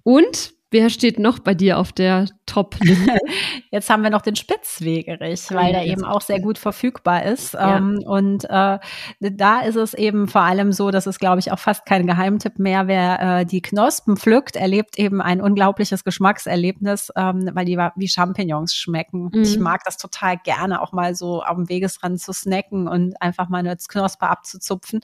Und 0.03 0.53
Wer 0.71 0.89
steht 0.89 1.19
noch 1.19 1.39
bei 1.39 1.53
dir 1.53 1.77
auf 1.77 1.91
der 1.91 2.27
Top-Liste? 2.45 3.17
Jetzt 3.71 3.89
haben 3.89 4.03
wir 4.03 4.09
noch 4.09 4.21
den 4.21 4.37
Spitzwegerich, 4.37 5.51
weil 5.51 5.73
ja, 5.73 5.79
der 5.79 5.85
eben 5.85 6.05
auch 6.05 6.21
sehr 6.21 6.39
gut 6.39 6.57
verfügbar 6.57 7.23
ist. 7.23 7.53
Ja. 7.53 7.75
Ähm, 7.75 8.01
und 8.05 8.45
äh, 8.45 8.79
da 9.19 9.59
ist 9.61 9.75
es 9.75 9.93
eben 9.93 10.29
vor 10.29 10.43
allem 10.43 10.71
so, 10.71 10.89
dass 10.89 11.07
es, 11.07 11.19
glaube 11.19 11.39
ich, 11.39 11.51
auch 11.51 11.59
fast 11.59 11.85
kein 11.85 12.07
Geheimtipp 12.07 12.57
mehr. 12.57 12.87
Wer 12.87 13.39
äh, 13.41 13.45
die 13.45 13.61
Knospen 13.61 14.15
pflückt, 14.15 14.55
erlebt 14.55 14.97
eben 14.97 15.21
ein 15.21 15.41
unglaubliches 15.41 16.05
Geschmackserlebnis, 16.05 17.11
ähm, 17.17 17.49
weil 17.53 17.65
die 17.65 17.77
wie 17.97 18.07
Champignons 18.07 18.73
schmecken. 18.73 19.29
Mhm. 19.33 19.41
Ich 19.41 19.59
mag 19.59 19.83
das 19.83 19.97
total 19.97 20.37
gerne, 20.37 20.81
auch 20.81 20.93
mal 20.93 21.15
so 21.15 21.43
am 21.43 21.67
Wegesrand 21.67 22.21
zu 22.21 22.31
snacken 22.31 22.87
und 22.87 23.21
einfach 23.21 23.49
mal 23.49 23.57
eine 23.57 23.75
Knospe 23.75 24.29
abzuzupfen. 24.29 25.01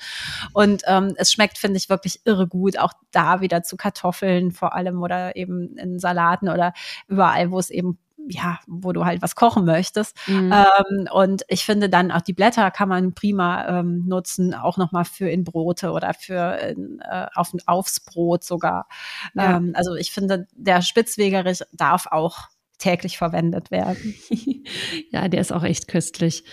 Und 0.53 0.83
ähm, 0.87 1.13
es 1.17 1.33
schmeckt, 1.33 1.57
finde 1.57 1.75
ich, 1.75 1.89
wirklich 1.89 2.21
irre 2.23 2.47
gut. 2.47 2.79
Auch 2.79 2.93
da 3.11 3.41
wieder 3.41 3.63
zu 3.63 3.75
Kartoffeln 3.75 4.51
vor 4.51 4.73
allem 4.73 5.01
oder 5.01 5.35
eben 5.35 5.56
in 5.77 5.99
Salaten 5.99 6.49
oder 6.49 6.73
überall, 7.07 7.51
wo 7.51 7.59
es 7.59 7.69
eben 7.69 7.97
ja, 8.29 8.59
wo 8.67 8.91
du 8.91 9.05
halt 9.05 9.21
was 9.21 9.35
kochen 9.35 9.65
möchtest. 9.65 10.15
Mhm. 10.27 10.51
Ähm, 10.51 11.07
und 11.11 11.43
ich 11.47 11.65
finde 11.65 11.89
dann 11.89 12.11
auch 12.11 12.21
die 12.21 12.33
Blätter 12.33 12.71
kann 12.71 12.89
man 12.89 13.13
prima 13.13 13.79
ähm, 13.79 14.05
nutzen, 14.05 14.53
auch 14.53 14.77
nochmal 14.77 15.05
für 15.05 15.29
in 15.29 15.43
Brote 15.43 15.91
oder 15.91 16.13
für 16.13 16.57
in, 16.57 16.99
äh, 16.99 17.27
auf, 17.33 17.53
aufs 17.65 17.99
Brot 18.01 18.43
sogar. 18.43 18.87
Ja. 19.33 19.57
Ähm, 19.57 19.73
also 19.75 19.95
ich 19.95 20.11
finde, 20.11 20.47
der 20.53 20.81
Spitzwegerich 20.81 21.63
darf 21.71 22.07
auch 22.07 22.49
täglich 22.77 23.17
verwendet 23.17 23.71
werden. 23.71 24.15
ja, 25.11 25.27
der 25.27 25.41
ist 25.41 25.51
auch 25.51 25.63
echt 25.63 25.87
köstlich. 25.87 26.43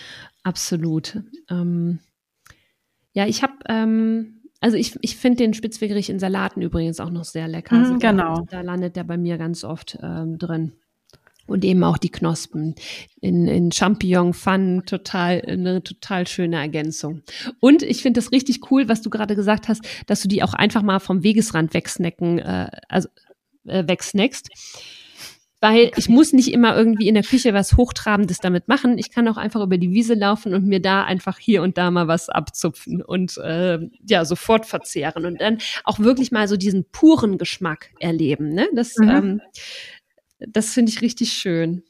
Absolut. 0.43 1.21
Ähm, 1.49 1.99
ja, 3.13 3.25
ich 3.25 3.43
habe 3.43 3.53
ähm, 3.67 4.41
also 4.65 4.77
ich, 4.77 4.97
ich 5.01 5.15
finde 5.15 5.43
den 5.43 5.53
Spitzwegerich 5.53 6.09
in 6.09 6.17
Salaten 6.17 6.59
übrigens 6.63 6.99
auch 6.99 7.11
noch 7.11 7.23
sehr 7.23 7.47
lecker. 7.47 7.75
Mm, 7.75 7.99
genau. 7.99 8.37
Da, 8.49 8.57
da, 8.57 8.61
landet 8.61 8.95
der 8.95 9.03
bei 9.03 9.15
mir 9.15 9.37
ganz 9.37 9.63
oft 9.63 9.99
ähm, 10.01 10.39
drin. 10.39 10.71
Und 11.45 11.63
eben 11.63 11.83
auch 11.83 11.99
die 11.99 12.09
Knospen 12.09 12.73
in, 13.21 13.47
in 13.47 13.71
Champignon-Pfannen, 13.71 14.87
total, 14.87 15.43
eine 15.45 15.83
total 15.83 16.25
schöne 16.25 16.55
Ergänzung. 16.55 17.21
Und 17.59 17.83
ich 17.83 18.01
finde 18.01 18.19
das 18.19 18.31
richtig 18.31 18.71
cool, 18.71 18.89
was 18.89 19.03
du 19.03 19.11
gerade 19.11 19.35
gesagt 19.35 19.67
hast, 19.67 19.85
dass 20.07 20.23
du 20.23 20.27
die 20.27 20.41
auch 20.41 20.55
einfach 20.55 20.81
mal 20.81 20.97
vom 20.97 21.21
Wegesrand 21.21 21.75
wegsnacken, 21.75 22.39
äh, 22.39 22.71
also 22.89 23.07
äh, 23.67 23.87
wegsnackst 23.87 24.49
weil 25.61 25.91
ich 25.95 26.09
muss 26.09 26.33
nicht 26.33 26.51
immer 26.51 26.75
irgendwie 26.75 27.07
in 27.07 27.15
der 27.15 27.23
Küche 27.23 27.53
was 27.53 27.77
Hochtrabendes 27.77 28.39
damit 28.39 28.67
machen. 28.67 28.97
Ich 28.97 29.11
kann 29.11 29.27
auch 29.27 29.37
einfach 29.37 29.61
über 29.61 29.77
die 29.77 29.91
Wiese 29.91 30.13
laufen 30.13 30.53
und 30.53 30.65
mir 30.65 30.81
da 30.81 31.03
einfach 31.03 31.39
hier 31.39 31.63
und 31.63 31.77
da 31.77 31.91
mal 31.91 32.07
was 32.07 32.29
abzupfen 32.29 33.01
und 33.01 33.37
äh, 33.37 33.79
ja, 34.07 34.25
sofort 34.25 34.65
verzehren 34.65 35.25
und 35.25 35.41
dann 35.41 35.59
auch 35.83 35.99
wirklich 35.99 36.31
mal 36.31 36.47
so 36.47 36.57
diesen 36.57 36.85
puren 36.91 37.37
Geschmack 37.37 37.91
erleben. 37.99 38.53
Ne? 38.53 38.67
Das, 38.73 38.95
mhm. 38.97 39.09
ähm, 39.09 39.41
das 40.39 40.73
finde 40.73 40.91
ich 40.91 41.01
richtig 41.01 41.33
schön. 41.33 41.83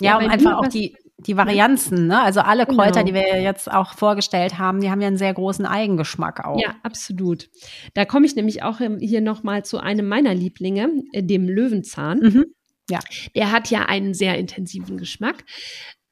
Ja, 0.00 0.12
ja 0.12 0.18
um 0.18 0.30
einfach 0.30 0.58
auch 0.58 0.68
die, 0.68 0.96
die 1.18 1.36
Varianzen, 1.36 2.06
ne? 2.06 2.22
Also 2.22 2.40
alle 2.40 2.64
Kräuter, 2.64 3.02
genau. 3.02 3.06
die 3.06 3.14
wir 3.14 3.42
jetzt 3.42 3.70
auch 3.70 3.94
vorgestellt 3.94 4.58
haben, 4.58 4.80
die 4.80 4.90
haben 4.90 5.00
ja 5.00 5.08
einen 5.08 5.16
sehr 5.16 5.34
großen 5.34 5.66
Eigengeschmack 5.66 6.44
auch. 6.44 6.60
Ja, 6.60 6.76
absolut. 6.84 7.50
Da 7.94 8.04
komme 8.04 8.26
ich 8.26 8.36
nämlich 8.36 8.62
auch 8.62 8.78
hier 8.78 9.20
nochmal 9.20 9.64
zu 9.64 9.78
einem 9.78 10.06
meiner 10.06 10.34
Lieblinge, 10.34 10.90
äh, 11.12 11.22
dem 11.22 11.48
Löwenzahn. 11.48 12.20
Mhm. 12.20 12.44
Ja. 12.90 13.00
Der 13.34 13.52
hat 13.52 13.70
ja 13.70 13.86
einen 13.86 14.14
sehr 14.14 14.38
intensiven 14.38 14.96
Geschmack. 14.96 15.44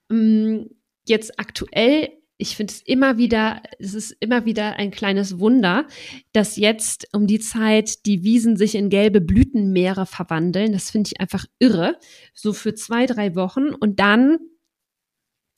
Mm, 0.09 0.65
jetzt 1.07 1.39
aktuell, 1.39 2.11
ich 2.39 2.57
finde 2.57 2.73
es 2.73 2.83
immer 2.83 3.17
wieder, 3.17 3.63
es 3.79 3.95
ist 3.95 4.11
immer 4.21 4.45
wieder 4.45 4.75
ein 4.75 4.91
kleines 4.91 5.39
Wunder, 5.39 5.87
dass 6.33 6.57
jetzt 6.57 7.09
um 7.13 7.27
die 7.27 7.41
Zeit 7.41 8.05
die 8.05 8.23
Wiesen 8.25 8.57
sich 8.57 8.75
in 8.75 8.91
gelbe 8.91 9.21
Blütenmeere 9.21 10.05
verwandeln. 10.05 10.73
Das 10.73 10.91
finde 10.91 11.11
ich 11.13 11.21
einfach 11.21 11.47
irre. 11.59 11.99
So 12.35 12.53
für 12.53 12.75
zwei, 12.75 13.07
drei 13.07 13.35
Wochen 13.35 13.71
und 13.71 14.01
dann 14.01 14.39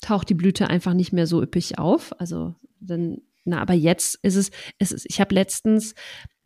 taucht 0.00 0.28
die 0.28 0.34
Blüte 0.34 0.70
einfach 0.70 0.94
nicht 0.94 1.12
mehr 1.12 1.26
so 1.26 1.42
üppig 1.42 1.78
auf. 1.78 2.18
Also 2.20 2.54
dann, 2.80 3.22
na, 3.44 3.60
aber 3.60 3.74
jetzt 3.74 4.18
ist 4.22 4.36
es, 4.36 4.50
es 4.78 4.92
ist, 4.92 5.06
ich 5.08 5.20
habe 5.20 5.34
letztens 5.34 5.96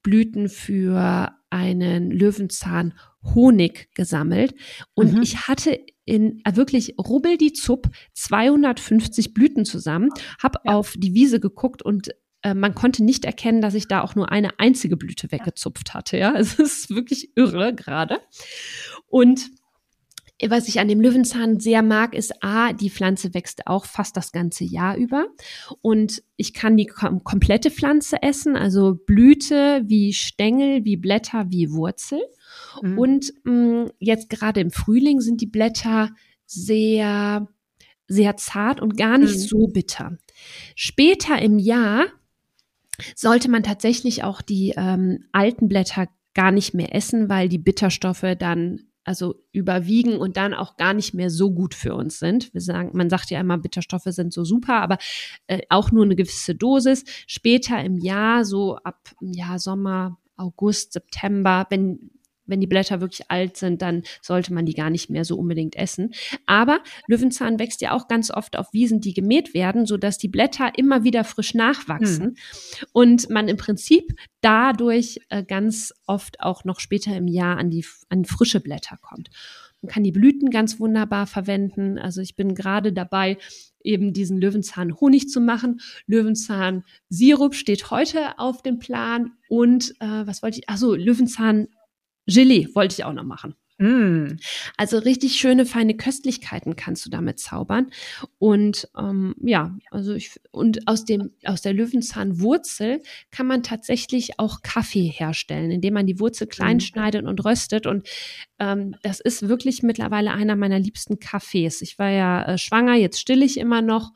Blüten 0.03 0.49
für 0.49 1.33
einen 1.51 2.11
Löwenzahn 2.11 2.95
Honig 3.35 3.89
gesammelt 3.95 4.55
und 4.95 5.15
mhm. 5.15 5.23
ich 5.23 5.49
hatte 5.49 5.79
in 6.05 6.41
äh, 6.45 6.57
wirklich 6.57 6.97
rubbel 6.99 7.37
die 7.37 7.53
Zupp 7.53 7.89
250 8.15 9.35
Blüten 9.35 9.65
zusammen, 9.65 10.11
habe 10.43 10.59
ja. 10.65 10.75
auf 10.75 10.95
die 10.97 11.15
Wiese 11.15 11.41
geguckt 11.41 11.83
und 11.83 12.11
äh, 12.43 12.55
man 12.55 12.75
konnte 12.75 13.05
nicht 13.05 13.25
erkennen, 13.25 13.61
dass 13.61 13.75
ich 13.75 13.89
da 13.89 14.03
auch 14.03 14.15
nur 14.15 14.31
eine 14.31 14.59
einzige 14.59 14.97
Blüte 14.97 15.31
weggezupft 15.31 15.95
hatte. 15.95 16.19
Ja, 16.19 16.35
es 16.37 16.59
ist 16.59 16.91
wirklich 16.91 17.37
irre 17.37 17.75
gerade. 17.75 18.21
Und 19.07 19.51
was 20.49 20.69
ich 20.69 20.81
an 20.81 20.89
dem 20.89 21.01
Löwenzahn 21.01 21.61
sehr 21.61 21.83
mag, 21.83 22.15
ist 22.15 22.43
A, 22.43 22.73
die 22.73 22.91
Pflanze 22.91 23.35
wächst 23.35 23.67
auch 23.67 23.85
fast 23.85 24.17
das 24.17 24.33
ganze 24.33 24.65
Jahr 24.65 24.97
über. 24.97 25.27
Und 25.81 26.23
ich 26.37 26.53
kann 26.53 26.77
die 26.77 26.87
kom 26.87 27.23
komplette 27.23 27.71
Pflanze 27.71 28.23
essen, 28.23 28.57
also 28.57 28.99
Blüte 29.07 29.83
wie 29.85 30.13
Stängel, 30.13 30.85
wie 30.85 30.97
Blätter, 30.97 31.47
wie 31.49 31.71
Wurzel. 31.71 32.21
Mhm. 32.83 32.99
Und 32.99 33.33
mh, 33.45 33.53
mm, 33.53 33.91
jetzt 33.99 34.31
gerade 34.31 34.61
im 34.61 34.71
Frühling 34.71 35.21
sind 35.21 35.41
die 35.41 35.47
Blätter 35.47 36.11
sehr, 36.47 37.49
sehr 38.09 38.37
zart 38.37 38.81
und 38.81 38.97
gar 38.97 39.19
nicht 39.19 39.35
mhm. 39.35 39.41
so 39.41 39.67
bitter. 39.69 40.19
Später 40.75 41.41
im 41.41 41.59
Jahr 41.59 42.07
sollte 43.15 43.51
man 43.51 43.63
tatsächlich 43.63 44.25
auch 44.25 44.43
die 44.43 44.75
ähm, 44.77 45.25
alten 45.33 45.69
Blätter 45.69 46.09
gar 46.35 46.51
nicht 46.51 46.75
mehr 46.75 46.95
essen, 46.95 47.29
weil 47.29 47.49
die 47.49 47.59
Bitterstoffe 47.59 48.37
dann 48.39 48.81
also 49.05 49.35
überwiegen 49.53 50.17
und 50.17 50.37
dann 50.37 50.55
auch 50.55 50.77
gar 50.77 50.95
nicht 50.95 51.15
mehr 51.15 51.31
so 51.31 51.51
gut 51.51 51.75
für 51.75 51.95
uns 51.95 52.19
sind. 52.19 52.53
Wir 52.55 52.61
sagen, 52.61 52.91
man 52.95 53.11
sagt 53.11 53.31
ja 53.31 53.41
immer, 53.41 53.59
Bitterstoffe 53.59 54.07
sind 54.07 54.33
so 54.33 54.45
super, 54.45 54.81
aber 54.81 54.99
äh, 55.47 55.63
auch 55.69 55.91
nur 55.91 56.05
eine 56.05 56.17
gewisse 56.17 56.55
Dosis. 56.55 57.05
Später 57.27 57.83
im 57.83 57.99
Jahr, 57.99 58.45
so 58.45 58.77
ab 58.77 59.11
ja, 59.21 59.59
Sommer, 59.59 60.19
August, 60.37 60.93
September, 60.93 61.67
wenn 61.71 62.11
wenn 62.47 62.61
die 62.61 62.67
Blätter 62.67 63.01
wirklich 63.01 63.31
alt 63.31 63.57
sind, 63.57 63.83
dann 63.83 64.03
sollte 64.21 64.53
man 64.53 64.67
die 64.67 64.75
gar 64.75 64.91
nicht 64.91 65.11
mehr 65.11 65.25
so 65.25 65.37
unbedingt 65.37 65.77
essen. 65.77 66.13
Aber 66.47 66.81
Löwenzahn 67.07 67.59
wächst 67.59 67.81
ja 67.81 67.93
auch 67.93 68.09
ganz 68.09 68.31
oft 68.31 68.59
auf 68.59 68.73
Wiesen, 68.73 69.01
die 69.01 69.15
gemäht 69.15 69.55
werden, 69.55 69.87
sodass 69.87 70.19
die 70.19 70.29
Blätter 70.29 70.73
immer 70.77 71.05
wieder 71.05 71.25
frisch 71.25 71.55
nachwachsen 71.55 72.25
hm. 72.25 72.35
und 72.93 73.31
man 73.31 73.49
im 73.49 73.57
Prinzip 73.57 74.15
dadurch 74.41 75.21
äh, 75.29 75.45
ganz 75.45 75.95
oft 76.07 76.41
auch 76.41 76.65
noch 76.65 76.81
später 76.81 77.17
im 77.17 77.29
Jahr 77.29 77.59
an 77.59 77.71
die 77.71 77.85
an 78.09 78.25
frische 78.25 78.61
Blätter 78.61 78.99
kommt. 79.01 79.31
Man 79.83 79.91
kann 79.91 80.05
die 80.05 80.13
Blüten 80.13 80.51
ganz 80.51 80.79
wunderbar 80.79 81.27
verwenden. 81.27 81.99
Also 81.99 82.21
ich 82.21 82.37
bin 82.37 82.55
gerade 82.55 82.93
dabei, 82.93 83.37
eben 83.83 84.13
diesen 84.13 84.41
Löwenzahn 84.41 85.01
Honig 85.01 85.29
zu 85.29 85.41
machen. 85.41 85.81
Löwenzahn 86.07 86.85
Sirup 87.09 87.55
steht 87.55 87.91
heute 87.91 88.39
auf 88.39 88.63
dem 88.63 88.79
Plan 88.79 89.33
und 89.49 89.95
äh, 89.99 90.27
was 90.27 90.43
wollte 90.43 90.61
ich? 90.61 90.69
Achso, 90.69 90.95
Löwenzahn 90.95 91.69
Gelee 92.27 92.69
wollte 92.75 92.95
ich 92.95 93.05
auch 93.05 93.13
noch 93.13 93.25
machen. 93.25 93.55
Mm. 93.83 94.37
Also 94.77 94.99
richtig 94.99 95.35
schöne, 95.35 95.67
feine 95.67 95.97
Köstlichkeiten 95.97 96.77
kannst 96.77 97.05
du 97.05 97.11
damit 97.11 97.41
zaubern. 97.41 97.91
Und 98.39 98.89
ähm, 98.97 99.35
ja, 99.43 99.77
also 99.91 100.15
ich, 100.15 100.39
und 100.53 100.87
aus 100.87 101.05
dem, 101.05 101.31
aus 101.45 101.63
der 101.63 101.73
Löwenzahnwurzel 101.73 103.03
kann 103.33 103.49
man 103.49 103.65
tatsächlich 103.65 104.39
auch 104.39 104.63
Kaffee 104.63 105.09
herstellen, 105.09 105.73
indem 105.73 105.95
man 105.95 106.07
die 106.07 106.21
Wurzel 106.21 106.47
klein 106.47 106.77
mm. 106.77 106.81
schneidet 106.81 107.25
und 107.25 107.45
röstet. 107.45 107.87
Und 107.87 108.09
ähm, 108.61 108.95
das 109.03 109.19
ist 109.19 109.49
wirklich 109.49 109.83
mittlerweile 109.83 110.33
einer 110.33 110.55
meiner 110.55 110.79
liebsten 110.79 111.19
Kaffees. 111.19 111.83
Ich 111.83 111.99
war 111.99 112.11
ja 112.11 112.45
äh, 112.45 112.59
schwanger, 112.59 112.95
jetzt 112.95 113.19
still 113.21 113.43
ich 113.43 113.59
immer 113.59 113.83
noch. 113.83 114.13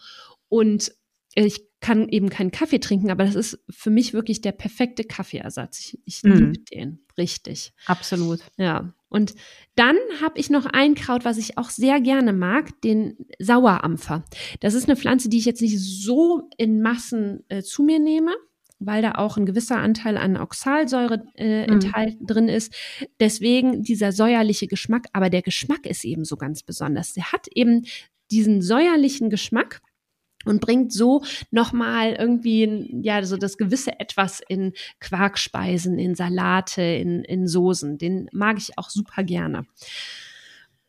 Und 0.49 0.93
ich 1.35 1.66
kann 1.81 2.09
eben 2.09 2.31
keinen 2.31 2.51
Kaffee 2.51 2.79
trinken, 2.79 3.11
aber 3.11 3.25
das 3.25 3.35
ist 3.35 3.59
für 3.69 3.91
mich 3.91 4.15
wirklich 4.15 4.41
der 4.41 4.53
perfekte 4.53 5.05
Kaffeeersatz. 5.05 5.79
Ich, 5.81 5.99
ich 6.05 6.23
mm. 6.23 6.33
liebe 6.33 6.59
den, 6.73 7.01
richtig. 7.19 7.73
Absolut. 7.87 8.41
Ja. 8.57 8.95
Und 9.09 9.35
dann 9.77 9.97
habe 10.21 10.39
ich 10.39 10.51
noch 10.51 10.67
ein 10.67 10.95
Kraut, 10.95 11.25
was 11.25 11.39
ich 11.39 11.59
auch 11.59 11.71
sehr 11.71 12.01
gerne 12.01 12.33
mag, 12.33 12.81
den 12.83 13.17
Sauerampfer. 13.39 14.25
Das 14.61 14.75
ist 14.75 14.89
eine 14.89 14.97
Pflanze, 14.97 15.29
die 15.29 15.39
ich 15.39 15.45
jetzt 15.45 15.63
nicht 15.63 15.79
so 15.79 16.49
in 16.57 16.83
Massen 16.83 17.45
äh, 17.49 17.63
zu 17.63 17.83
mir 17.83 17.99
nehme, 17.99 18.35
weil 18.79 19.03
da 19.03 19.13
auch 19.13 19.37
ein 19.37 19.47
gewisser 19.47 19.77
Anteil 19.77 20.17
an 20.17 20.37
Oxalsäure 20.37 21.25
äh, 21.37 21.67
mhm. 21.67 21.75
enthalten 21.75 22.27
drin 22.27 22.49
ist. 22.49 22.75
Deswegen 23.21 23.83
dieser 23.83 24.13
säuerliche 24.13 24.67
Geschmack, 24.67 25.07
aber 25.13 25.31
der 25.31 25.43
Geschmack 25.43 25.87
ist 25.87 26.05
eben 26.05 26.25
so 26.25 26.37
ganz 26.37 26.63
besonders. 26.63 27.13
Der 27.13 27.33
hat 27.33 27.47
eben 27.55 27.87
diesen 28.31 28.61
säuerlichen 28.61 29.31
Geschmack 29.31 29.81
und 30.47 30.61
bringt 30.61 30.93
so 30.93 31.23
nochmal 31.51 32.13
irgendwie, 32.13 32.91
ja, 33.03 33.23
so 33.25 33.37
das 33.37 33.57
gewisse 33.59 33.99
Etwas 34.01 34.41
in 34.47 34.73
Quarkspeisen, 35.01 35.99
in 35.99 36.15
Salate, 36.15 36.83
in, 36.83 37.25
in 37.25 37.47
Soßen. 37.47 37.99
Den 37.99 38.29
mag 38.33 38.57
ich 38.59 38.79
auch 38.79 38.91
super 38.91 39.23
gerne. 39.23 39.67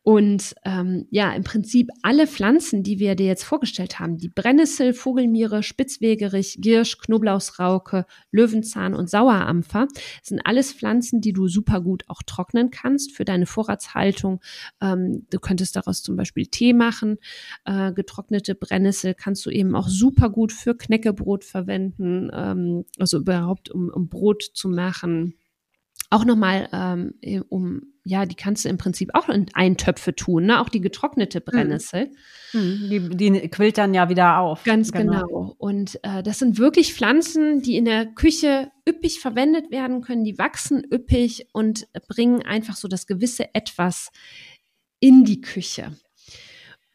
Und 0.08 0.56
ähm, 0.64 1.06
ja, 1.12 1.34
im 1.34 1.44
Prinzip 1.44 1.90
alle 2.02 2.28
Pflanzen, 2.28 2.82
die 2.82 2.98
wir 2.98 3.16
dir 3.16 3.26
jetzt 3.26 3.44
vorgestellt 3.44 4.00
haben, 4.00 4.18
die 4.18 4.30
Brennnessel, 4.30 4.94
Vogelmiere, 4.94 5.64
Spitzwegerich, 5.64 6.60
Girsch, 6.62 6.98
Knoblauchsrauke, 6.98 8.06
Löwenzahn 8.32 8.94
und 8.94 9.10
Sauerampfer, 9.10 9.90
sind 10.24 10.40
alles 10.46 10.72
Pflanzen, 10.72 11.20
die 11.20 11.34
du 11.34 11.50
super 11.50 11.82
gut 11.82 12.06
auch 12.08 12.24
trocknen 12.26 12.72
kannst 12.72 13.18
für 13.18 13.26
deine 13.26 13.46
Vorratshaltung. 13.46 14.40
Ähm, 14.80 15.28
du 15.30 15.40
könntest 15.40 15.76
daraus 15.76 16.02
zum 16.02 16.16
Beispiel 16.16 16.46
Tee 16.46 16.72
machen. 16.72 17.18
Äh, 17.66 17.92
getrocknete 17.92 18.56
Brennnessel 18.56 19.14
kannst 19.14 19.46
du 19.46 19.50
eben 19.50 19.76
auch 19.76 19.90
super 19.90 20.30
gut 20.30 20.54
für 20.54 20.78
Knäckebrot 20.78 21.44
verwenden, 21.44 22.30
ähm, 22.34 22.86
also 22.98 23.18
überhaupt 23.18 23.72
um, 23.72 23.90
um 23.90 24.08
Brot 24.08 24.42
zu 24.54 24.70
machen. 24.70 25.34
Auch 26.10 26.24
nochmal, 26.24 26.70
ähm, 26.72 27.16
um 27.50 27.82
ja, 28.08 28.26
die 28.26 28.36
kannst 28.36 28.64
du 28.64 28.70
im 28.70 28.78
Prinzip 28.78 29.10
auch 29.14 29.28
in 29.28 29.48
Eintöpfe 29.54 30.16
tun, 30.16 30.46
ne? 30.46 30.62
Auch 30.62 30.70
die 30.70 30.80
getrocknete 30.80 31.40
mhm. 31.40 31.44
Brennnessel. 31.44 32.12
Mhm. 32.54 32.90
Die, 32.90 33.32
die 33.32 33.50
quillt 33.50 33.78
dann 33.78 33.94
ja 33.94 34.08
wieder 34.08 34.40
auf. 34.40 34.64
Ganz 34.64 34.94
genau. 34.94 35.26
genau. 35.26 35.56
Und 35.58 36.00
äh, 36.04 36.24
das 36.24 36.40
sind 36.40 36.58
wirklich 36.58 36.94
Pflanzen, 36.94 37.62
die 37.62 37.76
in 37.76 37.84
der 37.84 38.06
Küche 38.06 38.72
üppig 38.88 39.20
verwendet 39.20 39.72
werden 39.72 40.02
können. 40.02 40.24
Die 40.24 40.38
wachsen 40.38 40.84
üppig 40.90 41.48
und 41.52 41.88
bringen 42.08 42.42
einfach 42.44 42.78
so 42.78 42.88
das 42.88 43.08
gewisse 43.08 43.54
Etwas 43.54 44.12
in 45.02 45.26
die 45.26 45.42
Küche. 45.42 45.92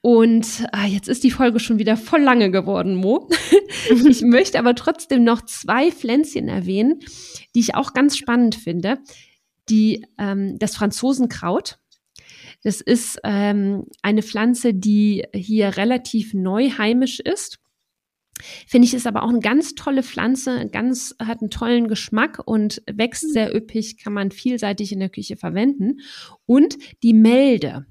Und 0.03 0.67
ah, 0.73 0.87
jetzt 0.87 1.09
ist 1.09 1.25
die 1.25 1.31
Folge 1.31 1.61
schon 1.61 1.79
wieder 1.79 1.97
voll 1.97 2.21
lange 2.21 2.51
geworden, 2.51 2.97
Mo. 2.97 3.31
ich 4.09 4.23
möchte 4.23 4.59
aber 4.59 4.75
trotzdem 4.75 5.25
noch 5.25 5.43
zwei 5.43 5.91
Pflänzchen 5.91 6.49
erwähnen, 6.49 7.01
die 7.55 7.61
ich 7.61 7.75
auch 7.75 7.95
ganz 7.95 8.17
spannend 8.17 8.57
finde 8.57 8.99
die, 9.69 10.05
ähm, 10.19 10.59
das 10.59 10.77
Franzosenkraut. 10.77 11.79
Das 12.63 12.81
ist 12.81 13.19
ähm, 13.25 13.87
eine 14.03 14.23
Pflanze, 14.23 14.75
die 14.75 15.25
hier 15.35 15.77
relativ 15.77 16.35
neu 16.35 16.71
heimisch 16.71 17.21
ist. 17.21 17.59
Finde 18.67 18.87
ich, 18.87 18.95
ist 18.95 19.07
aber 19.07 19.23
auch 19.23 19.29
eine 19.29 19.41
ganz 19.41 19.75
tolle 19.75 20.03
Pflanze, 20.03 20.69
ganz, 20.71 21.15
hat 21.21 21.41
einen 21.41 21.51
tollen 21.51 21.87
Geschmack 21.87 22.43
und 22.45 22.83
wächst 22.91 23.33
sehr 23.33 23.55
üppig, 23.55 23.99
kann 23.99 24.13
man 24.13 24.31
vielseitig 24.31 24.93
in 24.93 25.01
der 25.01 25.11
Küche 25.11 25.37
verwenden. 25.37 26.01
Und 26.47 26.77
die 27.03 27.15
Melde. 27.15 27.87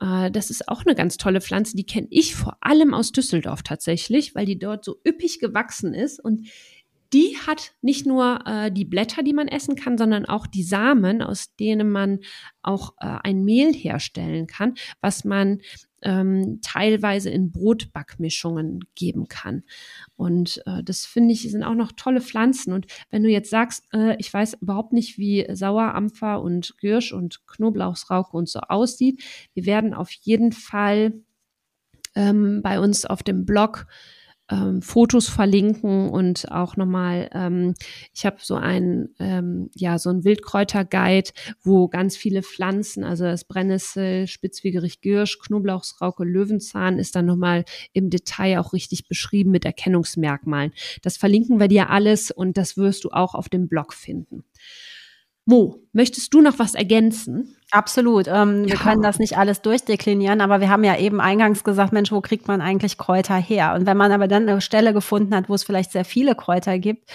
Äh, 0.00 0.30
das 0.30 0.50
ist 0.50 0.68
auch 0.68 0.84
eine 0.84 0.94
ganz 0.94 1.16
tolle 1.16 1.40
Pflanze, 1.40 1.76
die 1.76 1.86
kenne 1.86 2.08
ich 2.10 2.34
vor 2.34 2.56
allem 2.60 2.94
aus 2.94 3.12
Düsseldorf 3.12 3.62
tatsächlich, 3.62 4.34
weil 4.34 4.46
die 4.46 4.58
dort 4.58 4.84
so 4.84 5.00
üppig 5.06 5.40
gewachsen 5.40 5.94
ist. 5.94 6.18
Und 6.20 6.48
die 7.12 7.36
hat 7.46 7.72
nicht 7.80 8.06
nur 8.06 8.40
äh, 8.44 8.72
die 8.72 8.84
Blätter, 8.84 9.22
die 9.22 9.32
man 9.32 9.46
essen 9.46 9.76
kann, 9.76 9.96
sondern 9.96 10.26
auch 10.26 10.46
die 10.46 10.64
Samen, 10.64 11.22
aus 11.22 11.54
denen 11.54 11.90
man 11.90 12.20
auch 12.62 12.94
äh, 12.98 13.18
ein 13.22 13.44
Mehl 13.44 13.72
herstellen 13.72 14.46
kann, 14.48 14.74
was 15.00 15.24
man 15.24 15.60
ähm, 16.04 16.60
teilweise 16.62 17.30
in 17.30 17.50
Brotbackmischungen 17.50 18.80
geben 18.94 19.26
kann. 19.28 19.64
Und 20.16 20.62
äh, 20.66 20.82
das 20.84 21.06
finde 21.06 21.32
ich, 21.32 21.50
sind 21.50 21.64
auch 21.64 21.74
noch 21.74 21.92
tolle 21.92 22.20
Pflanzen. 22.20 22.72
Und 22.72 22.86
wenn 23.10 23.22
du 23.22 23.30
jetzt 23.30 23.50
sagst, 23.50 23.84
äh, 23.92 24.16
ich 24.18 24.32
weiß 24.32 24.58
überhaupt 24.60 24.92
nicht, 24.92 25.18
wie 25.18 25.46
Sauerampfer 25.50 26.40
und 26.40 26.76
Girsch 26.78 27.12
und 27.12 27.46
Knoblauchsrauke 27.46 28.36
und 28.36 28.48
so 28.48 28.60
aussieht, 28.60 29.22
wir 29.54 29.66
werden 29.66 29.94
auf 29.94 30.10
jeden 30.10 30.52
Fall 30.52 31.14
ähm, 32.14 32.60
bei 32.62 32.78
uns 32.78 33.04
auf 33.04 33.22
dem 33.22 33.44
Blog 33.44 33.86
ähm, 34.50 34.82
Fotos 34.82 35.28
verlinken 35.28 36.10
und 36.10 36.50
auch 36.50 36.76
nochmal, 36.76 37.30
ähm, 37.32 37.74
ich 38.12 38.26
habe 38.26 38.36
so 38.40 38.56
ein, 38.56 39.08
ähm, 39.18 39.70
ja, 39.74 39.98
so 39.98 40.10
ein 40.10 40.24
Wildkräuterguide, 40.24 41.30
wo 41.62 41.88
ganz 41.88 42.16
viele 42.16 42.42
Pflanzen, 42.42 43.04
also 43.04 43.24
das 43.24 43.44
Brennnessel, 43.44 44.26
Spitzwegerich 44.26 45.00
Girsch, 45.00 45.38
Knoblauchsrauke, 45.38 46.24
Löwenzahn 46.24 46.98
ist 46.98 47.16
dann 47.16 47.26
nochmal 47.26 47.64
im 47.92 48.10
Detail 48.10 48.60
auch 48.60 48.72
richtig 48.72 49.08
beschrieben 49.08 49.50
mit 49.50 49.64
Erkennungsmerkmalen. 49.64 50.72
Das 51.02 51.16
verlinken 51.16 51.58
wir 51.58 51.68
dir 51.68 51.90
alles 51.90 52.30
und 52.30 52.56
das 52.58 52.76
wirst 52.76 53.04
du 53.04 53.10
auch 53.10 53.34
auf 53.34 53.48
dem 53.48 53.68
Blog 53.68 53.94
finden. 53.94 54.44
Mo, 55.46 55.76
möchtest 55.92 56.32
du 56.32 56.40
noch 56.40 56.58
was 56.58 56.74
ergänzen? 56.74 57.54
Absolut. 57.70 58.28
Ähm, 58.28 58.64
ja. 58.64 58.70
Wir 58.70 58.76
können 58.76 59.02
das 59.02 59.18
nicht 59.18 59.36
alles 59.36 59.60
durchdeklinieren, 59.60 60.40
aber 60.40 60.60
wir 60.60 60.70
haben 60.70 60.84
ja 60.84 60.96
eben 60.96 61.20
eingangs 61.20 61.64
gesagt, 61.64 61.92
Mensch, 61.92 62.12
wo 62.12 62.20
kriegt 62.20 62.48
man 62.48 62.60
eigentlich 62.60 62.96
Kräuter 62.96 63.36
her? 63.36 63.74
Und 63.74 63.84
wenn 63.84 63.96
man 63.96 64.12
aber 64.12 64.28
dann 64.28 64.48
eine 64.48 64.60
Stelle 64.60 64.94
gefunden 64.94 65.34
hat, 65.34 65.48
wo 65.48 65.54
es 65.54 65.64
vielleicht 65.64 65.92
sehr 65.92 66.04
viele 66.04 66.34
Kräuter 66.34 66.78
gibt, 66.78 67.10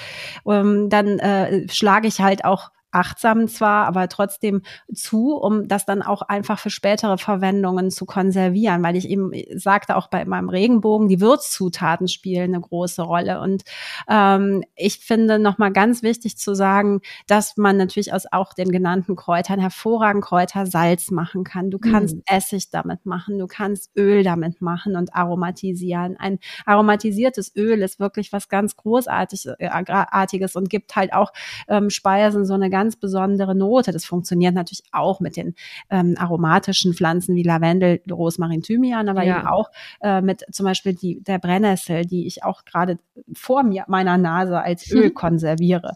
ähm, 0.45 0.89
dann 0.89 1.17
äh, 1.19 1.67
schlage 1.69 2.07
ich 2.07 2.19
halt 2.21 2.45
auch 2.45 2.71
achtsam 2.91 3.47
zwar, 3.47 3.85
aber 3.85 4.07
trotzdem 4.09 4.61
zu, 4.93 5.35
um 5.35 5.67
das 5.67 5.85
dann 5.85 6.01
auch 6.01 6.21
einfach 6.21 6.59
für 6.59 6.69
spätere 6.69 7.17
Verwendungen 7.17 7.91
zu 7.91 8.05
konservieren, 8.05 8.83
weil 8.83 8.95
ich 8.95 9.07
eben 9.07 9.31
sagte 9.55 9.95
auch 9.95 10.07
bei 10.07 10.25
meinem 10.25 10.49
Regenbogen, 10.49 11.07
die 11.07 11.21
Würzzutaten 11.21 12.07
spielen 12.07 12.53
eine 12.53 12.61
große 12.61 13.01
Rolle 13.01 13.41
und 13.41 13.63
ähm, 14.09 14.63
ich 14.75 14.99
finde 14.99 15.39
nochmal 15.39 15.71
ganz 15.71 16.03
wichtig 16.03 16.37
zu 16.37 16.55
sagen, 16.55 17.01
dass 17.27 17.57
man 17.57 17.77
natürlich 17.77 18.13
aus 18.13 18.25
auch 18.31 18.53
den 18.53 18.71
genannten 18.71 19.15
Kräutern 19.15 19.59
hervorragend 19.59 20.23
Kräutersalz 20.23 21.11
machen 21.11 21.43
kann. 21.43 21.71
Du 21.71 21.79
kannst 21.79 22.15
mhm. 22.15 22.23
Essig 22.25 22.69
damit 22.69 23.05
machen, 23.05 23.37
du 23.39 23.47
kannst 23.47 23.91
Öl 23.97 24.23
damit 24.23 24.61
machen 24.61 24.95
und 24.95 25.13
aromatisieren. 25.13 26.17
Ein 26.17 26.39
aromatisiertes 26.65 27.55
Öl 27.55 27.81
ist 27.81 27.99
wirklich 27.99 28.31
was 28.33 28.49
ganz 28.49 28.75
großartiges 28.75 29.45
äh, 29.59 30.49
und 30.55 30.69
gibt 30.69 30.95
halt 30.95 31.13
auch 31.13 31.31
ähm, 31.67 31.89
Speisen 31.89 32.45
so 32.45 32.53
eine 32.53 32.69
ganz 32.69 32.78
besondere 32.99 33.55
Note. 33.55 33.91
Das 33.91 34.05
funktioniert 34.05 34.55
natürlich 34.55 34.83
auch 34.91 35.19
mit 35.19 35.37
den 35.37 35.55
ähm, 35.89 36.15
aromatischen 36.17 36.93
Pflanzen 36.93 37.35
wie 37.35 37.43
Lavendel, 37.43 38.01
Rosmarin, 38.09 38.61
Thymian, 38.61 39.09
aber 39.09 39.23
ja. 39.23 39.39
eben 39.39 39.47
auch 39.47 39.69
äh, 40.01 40.21
mit 40.21 40.45
zum 40.51 40.65
Beispiel 40.65 40.93
die, 40.93 41.21
der 41.21 41.39
Brennnessel, 41.39 42.05
die 42.05 42.27
ich 42.27 42.43
auch 42.43 42.65
gerade 42.65 42.99
vor 43.33 43.63
mir 43.63 43.85
meiner 43.87 44.17
Nase 44.17 44.61
als 44.61 44.89
Öl 44.91 45.11
konserviere. 45.11 45.93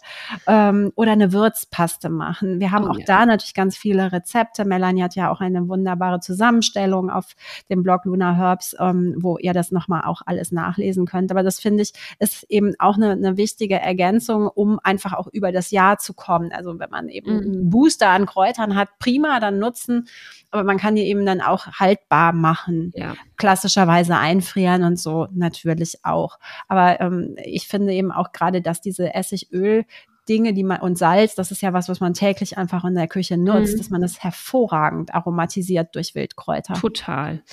Ähm, 0.47 0.91
oder 0.95 1.11
eine 1.11 1.33
Würzpaste 1.33 2.09
machen. 2.09 2.59
Wir 2.59 2.71
haben 2.71 2.85
oh, 2.85 2.89
auch 2.91 2.99
ja. 2.99 3.05
da 3.05 3.25
natürlich 3.25 3.53
ganz 3.53 3.77
viele 3.77 4.11
Rezepte. 4.11 4.65
Melanie 4.65 5.03
hat 5.03 5.15
ja 5.15 5.31
auch 5.31 5.41
eine 5.41 5.67
wunderbare 5.67 6.19
Zusammenstellung 6.19 7.09
auf 7.09 7.33
dem 7.69 7.83
Blog 7.83 8.05
Luna 8.05 8.35
Herbs, 8.35 8.75
ähm, 8.79 9.15
wo 9.17 9.37
ihr 9.37 9.53
das 9.53 9.71
nochmal 9.71 10.03
auch 10.05 10.21
alles 10.25 10.51
nachlesen 10.51 11.05
könnt. 11.05 11.31
Aber 11.31 11.43
das 11.43 11.59
finde 11.59 11.83
ich 11.83 11.93
ist 12.19 12.43
eben 12.49 12.73
auch 12.79 12.95
eine, 12.95 13.11
eine 13.11 13.37
wichtige 13.37 13.75
Ergänzung, 13.75 14.47
um 14.47 14.79
einfach 14.83 15.13
auch 15.13 15.27
über 15.27 15.51
das 15.51 15.71
Jahr 15.71 15.97
zu 15.97 16.13
kommen. 16.13 16.51
Also 16.51 16.72
wenn 16.79 16.89
man 16.89 17.09
eben 17.09 17.33
mhm. 17.33 17.41
einen 17.41 17.69
Booster 17.69 18.09
an 18.09 18.25
Kräutern 18.25 18.75
hat, 18.75 18.89
prima, 18.99 19.39
dann 19.39 19.59
nutzen. 19.59 20.07
Aber 20.51 20.63
man 20.63 20.77
kann 20.77 20.95
die 20.95 21.03
eben 21.03 21.25
dann 21.25 21.41
auch 21.41 21.67
haltbar 21.67 22.33
machen. 22.33 22.91
Ja. 22.95 23.15
Klassischerweise 23.37 24.17
einfrieren 24.17 24.83
und 24.83 24.99
so 24.99 25.27
natürlich 25.33 26.03
auch. 26.03 26.37
Aber 26.67 27.01
ähm, 27.01 27.35
ich 27.43 27.67
finde 27.67 27.93
eben 27.93 28.11
auch 28.11 28.31
gerade, 28.31 28.61
dass 28.61 28.81
diese 28.81 29.13
Essigöl 29.13 29.85
Dinge, 30.29 30.53
die 30.53 30.63
man, 30.63 30.79
und 30.79 30.97
Salz, 30.97 31.35
das 31.35 31.51
ist 31.51 31.61
ja 31.61 31.73
was, 31.73 31.89
was 31.89 31.99
man 31.99 32.13
täglich 32.13 32.57
einfach 32.57 32.85
in 32.85 32.95
der 32.95 33.07
Küche 33.07 33.37
nutzt, 33.37 33.73
mhm. 33.73 33.77
dass 33.77 33.89
man 33.89 34.01
das 34.01 34.23
hervorragend 34.23 35.13
aromatisiert 35.13 35.95
durch 35.95 36.15
Wildkräuter. 36.15 36.75
Total. 36.75 37.43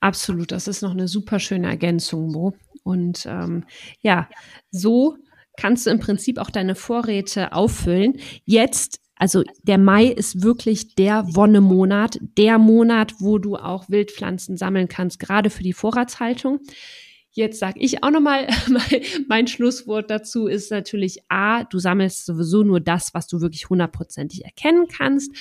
Absolut. 0.00 0.50
Das 0.50 0.66
ist 0.66 0.82
noch 0.82 0.92
eine 0.92 1.08
super 1.08 1.38
schöne 1.38 1.68
Ergänzung, 1.68 2.32
Mo. 2.32 2.54
Und 2.82 3.26
ähm, 3.26 3.64
ja, 4.00 4.28
so 4.70 5.16
kannst 5.56 5.86
du 5.86 5.90
im 5.90 6.00
Prinzip 6.00 6.38
auch 6.38 6.50
deine 6.50 6.74
Vorräte 6.74 7.52
auffüllen. 7.52 8.18
Jetzt 8.44 9.00
also 9.16 9.44
der 9.62 9.78
Mai 9.78 10.06
ist 10.06 10.42
wirklich 10.42 10.96
der 10.96 11.24
Wonnemonat, 11.34 12.18
der 12.36 12.58
Monat, 12.58 13.14
wo 13.20 13.38
du 13.38 13.56
auch 13.56 13.88
Wildpflanzen 13.88 14.56
sammeln 14.56 14.88
kannst, 14.88 15.20
gerade 15.20 15.50
für 15.50 15.62
die 15.62 15.72
Vorratshaltung. 15.72 16.60
Jetzt 17.30 17.58
sage 17.58 17.80
ich 17.80 18.02
auch 18.02 18.10
nochmal, 18.10 18.48
mein 19.28 19.46
Schlusswort 19.46 20.10
dazu 20.10 20.46
ist 20.46 20.70
natürlich 20.70 21.20
A, 21.28 21.64
du 21.64 21.78
sammelst 21.78 22.26
sowieso 22.26 22.62
nur 22.62 22.80
das, 22.80 23.14
was 23.14 23.26
du 23.26 23.40
wirklich 23.40 23.68
hundertprozentig 23.68 24.44
erkennen 24.44 24.86
kannst. 24.88 25.32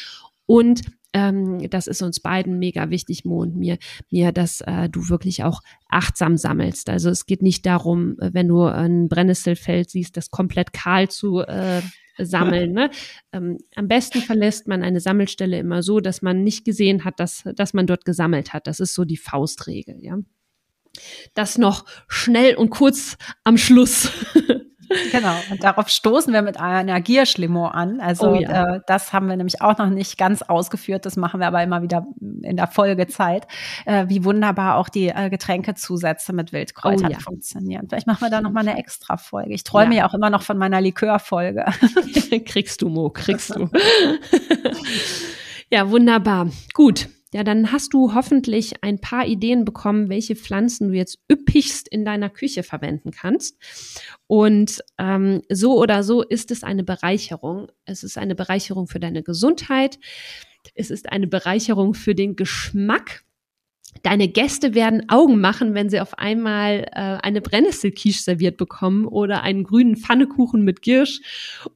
Und 0.46 0.82
ähm, 1.14 1.70
das 1.70 1.88
ist 1.88 2.02
uns 2.02 2.20
beiden 2.20 2.60
mega 2.60 2.90
wichtig, 2.90 3.24
Mo 3.26 3.42
und 3.42 3.56
mir, 3.56 3.78
mir, 4.10 4.32
dass 4.32 4.62
äh, 4.62 4.90
du 4.90 5.10
wirklich 5.10 5.44
auch 5.44 5.62
achtsam 5.88 6.38
sammelst. 6.38 6.90
Also 6.90 7.10
es 7.10 7.26
geht 7.26 7.42
nicht 7.42 7.66
darum, 7.66 8.18
äh, 8.20 8.32
wenn 8.34 8.48
du 8.48 8.64
ein 8.64 9.08
Brennnesselfeld 9.08 9.90
siehst, 9.90 10.18
das 10.18 10.32
komplett 10.32 10.74
kahl 10.74 11.10
zu 11.10 11.42
äh, 11.42 11.82
sammeln. 12.18 12.74
Ne? 12.74 12.90
Ähm, 13.32 13.58
am 13.76 13.88
besten 13.88 14.22
verlässt 14.22 14.68
man 14.68 14.84
eine 14.84 15.00
Sammelstelle 15.00 15.60
immer 15.60 15.84
so, 15.84 16.00
dass 16.00 16.22
man 16.22 16.44
nicht 16.44 16.66
gesehen 16.66 17.06
hat, 17.06 17.20
dass, 17.20 17.44
dass 17.56 17.74
man 17.74 17.88
dort 17.88 18.06
gesammelt 18.06 18.54
hat. 18.54 18.68
Das 18.68 18.80
ist 18.80 18.94
so 18.94 19.06
die 19.06 19.18
Faustregel, 19.18 19.98
ja. 20.02 20.18
Das 21.34 21.58
noch 21.58 21.86
schnell 22.08 22.56
und 22.56 22.70
kurz 22.70 23.18
am 23.44 23.58
Schluss. 23.58 24.12
Genau, 25.12 25.36
und 25.52 25.64
darauf 25.64 25.90
stoßen 25.90 26.34
wir 26.34 26.42
mit 26.42 26.60
einer 26.60 27.02
Gierschlimo 27.02 27.68
an. 27.68 28.00
Also 28.00 28.32
oh 28.32 28.36
ja. 28.36 28.76
äh, 28.76 28.80
das 28.88 29.14
haben 29.14 29.28
wir 29.28 29.36
nämlich 29.36 29.62
auch 29.62 29.78
noch 29.78 29.90
nicht 29.90 30.18
ganz 30.18 30.42
ausgeführt, 30.42 31.06
das 31.06 31.16
machen 31.16 31.40
wir 31.40 31.48
aber 31.48 31.64
immer 31.64 31.82
wieder 31.82 32.06
in 32.42 32.58
der 32.58 32.68
Folgezeit, 32.68 33.48
äh, 33.86 34.06
wie 34.08 34.24
wunderbar 34.24 34.78
auch 34.78 34.90
die 34.90 35.10
äh, 35.10 35.30
Getränkezusätze 35.30 36.34
mit 36.34 36.54
Wildkräutern 36.54 37.08
oh 37.08 37.14
ja. 37.14 37.20
funktionieren. 37.20 37.88
Vielleicht 37.90 38.08
machen 38.08 38.22
wir 38.22 38.30
da 38.30 38.42
nochmal 38.42 38.68
eine 38.68 38.78
extra 38.78 39.18
Folge. 39.18 39.54
Ich 39.54 39.64
träume 39.64 39.96
ja. 39.96 40.02
ja 40.02 40.10
auch 40.10 40.14
immer 40.14 40.30
noch 40.30 40.44
von 40.44 40.58
meiner 40.58 40.82
Likörfolge. 40.82 41.66
kriegst 42.46 42.82
du, 42.82 42.90
Mo, 42.90 43.10
kriegst 43.10 43.56
du. 43.56 43.70
ja, 45.70 45.90
wunderbar. 45.90 46.48
Gut, 46.74 47.08
ja, 47.34 47.44
dann 47.44 47.72
hast 47.72 47.94
du 47.94 48.14
hoffentlich 48.14 48.84
ein 48.84 49.00
paar 49.00 49.26
Ideen 49.26 49.66
bekommen, 49.66 50.10
welche 50.10 50.36
Pflanzen 50.36 50.90
du 50.90 50.94
jetzt 50.94 51.20
üppigst 51.32 51.88
in 51.88 52.06
deiner 52.06 52.30
Küche 52.30 52.62
verwenden 52.62 53.12
kannst. 53.12 53.58
Und 54.28 54.84
ähm, 55.00 55.42
so 55.50 55.80
oder 55.80 56.04
so 56.04 56.22
ist 56.22 56.52
es 56.52 56.64
eine 56.64 56.84
Bereicherung. 56.84 57.72
Es 57.86 58.04
ist 58.04 58.18
eine 58.18 58.36
Bereicherung 58.36 58.88
für 58.88 59.00
deine 59.00 59.24
Gesundheit. 59.24 59.98
Es 60.76 60.92
ist 60.92 61.12
eine 61.12 61.28
Bereicherung 61.28 61.96
für 61.96 62.14
den 62.14 62.36
Geschmack 62.36 63.24
Deine 64.02 64.28
Gäste 64.28 64.74
werden 64.74 65.10
Augen 65.10 65.40
machen, 65.40 65.76
wenn 65.76 65.90
sie 65.90 66.00
auf 66.00 66.18
einmal 66.18 66.88
äh, 66.92 67.18
eine 67.22 67.42
Brennnesselquiche 67.42 68.22
serviert 68.22 68.58
bekommen 68.58 69.06
oder 69.06 69.44
einen 69.44 69.64
grünen 69.64 69.96
Pfannekuchen 69.96 70.64
mit 70.64 70.82
Girsch 70.82 71.22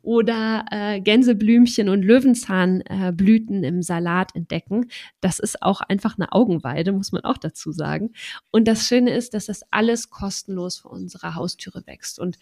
oder 0.01 0.65
äh, 0.71 0.99
Gänseblümchen 0.99 1.87
und 1.89 2.03
Löwenzahnblüten 2.03 3.63
äh, 3.63 3.67
im 3.67 3.81
Salat 3.81 4.35
entdecken. 4.35 4.87
Das 5.21 5.39
ist 5.39 5.61
auch 5.61 5.81
einfach 5.81 6.17
eine 6.17 6.31
Augenweide, 6.33 6.91
muss 6.91 7.11
man 7.11 7.23
auch 7.23 7.37
dazu 7.37 7.71
sagen. 7.71 8.11
Und 8.51 8.67
das 8.67 8.87
Schöne 8.87 9.11
ist, 9.11 9.33
dass 9.33 9.45
das 9.45 9.61
alles 9.71 10.09
kostenlos 10.09 10.79
vor 10.79 10.91
unserer 10.91 11.35
Haustüre 11.35 11.85
wächst 11.85 12.19
und 12.19 12.37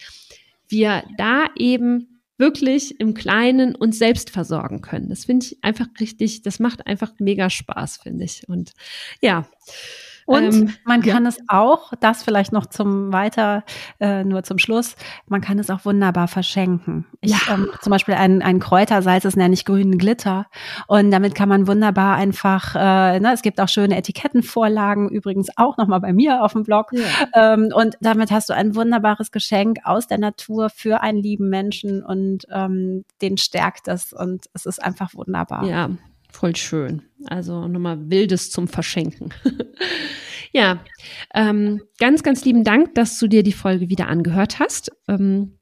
wir 0.68 1.04
da 1.18 1.48
eben 1.58 2.15
wirklich 2.38 3.00
im 3.00 3.14
Kleinen 3.14 3.76
uns 3.76 3.98
selbst 3.98 4.30
versorgen 4.30 4.82
können. 4.82 5.10
Das 5.10 5.26
finde 5.26 5.46
ich 5.46 5.64
einfach 5.64 5.88
richtig, 6.00 6.42
das 6.42 6.60
macht 6.60 6.88
einfach 6.88 7.14
mega 7.20 7.50
Spaß, 7.50 7.98
finde 7.98 8.26
ich. 8.26 8.48
Und 8.48 8.74
ja. 9.22 9.48
Und 10.26 10.54
ähm, 10.54 10.74
man 10.86 11.02
kann 11.02 11.24
ja. 11.24 11.30
es 11.30 11.38
auch, 11.48 11.94
das 12.00 12.24
vielleicht 12.24 12.52
noch 12.52 12.66
zum 12.66 13.14
weiter, 13.14 13.64
äh, 14.00 14.24
nur 14.24 14.44
zum 14.44 14.58
Schluss, 14.58 14.96
man 15.28 15.42
kann 15.42 15.60
es 15.60 15.70
auch 15.70 15.86
wunderbar 15.86 16.28
verschenken. 16.28 17.06
Ich, 17.22 17.32
ja. 17.32 17.54
ähm, 17.54 17.70
zum 17.82 17.92
Beispiel 17.92 18.16
ein, 18.16 18.42
ein 18.42 18.60
Kräutersalz, 18.60 19.24
das 19.24 19.36
nenne 19.36 19.54
ich 19.54 19.66
grünen 19.66 19.98
Glitter. 19.98 20.48
Und 20.88 21.12
damit 21.12 21.36
kann 21.36 21.48
man 21.48 21.68
wunderbar 21.68 22.16
einfach, 22.16 22.76
äh, 22.76 23.20
ne, 23.20 23.34
es 23.34 23.44
gibt 23.44 23.62
auch 23.62 23.70
schöne 23.70 23.98
Etikettenvorlagen, 23.98 25.10
übrigens 25.10 25.50
auch 25.58 25.78
nochmal 25.78 26.02
bei 26.02 26.12
mir 26.12 26.44
auf 26.44 26.54
dem 26.54 26.64
Blog. 26.64 26.92
Ja. 26.92 27.54
Ähm, 27.54 27.70
und 27.74 27.96
damit 28.02 28.32
hast 28.32 28.50
du 28.50 28.54
ein 28.54 28.76
wunderbares 28.76 29.32
Geschenk 29.32 29.80
aus 29.84 30.08
der 30.08 30.18
Natur 30.18 30.70
für 30.70 31.02
einen 31.02 31.20
lieben 31.20 31.50
Menschen 31.50 32.04
und 32.04 32.48
ähm, 32.52 33.06
den 33.22 33.38
stärkt 33.38 33.88
es 33.88 34.12
und 34.12 34.46
es 34.54 34.66
ist 34.66 34.84
einfach 34.84 35.14
wunderbar. 35.14 35.66
Ja, 35.66 35.90
Voll 36.36 36.54
schön. 36.58 37.02
Also 37.28 37.66
nochmal 37.70 38.10
Wildes 38.10 38.52
zum 38.52 38.68
Verschenken. 38.68 39.34
ja, 40.52 40.84
ähm, 41.34 41.82
ganz, 41.98 42.24
ganz 42.24 42.44
lieben 42.44 42.66
Dank, 42.66 42.94
dass 42.94 43.18
du 43.20 43.28
dir 43.30 43.42
die 43.42 43.54
Folge 43.54 43.88
wieder 43.88 44.10
angehört 44.10 44.60
hast. 44.60 44.92
Ähm, 45.08 45.60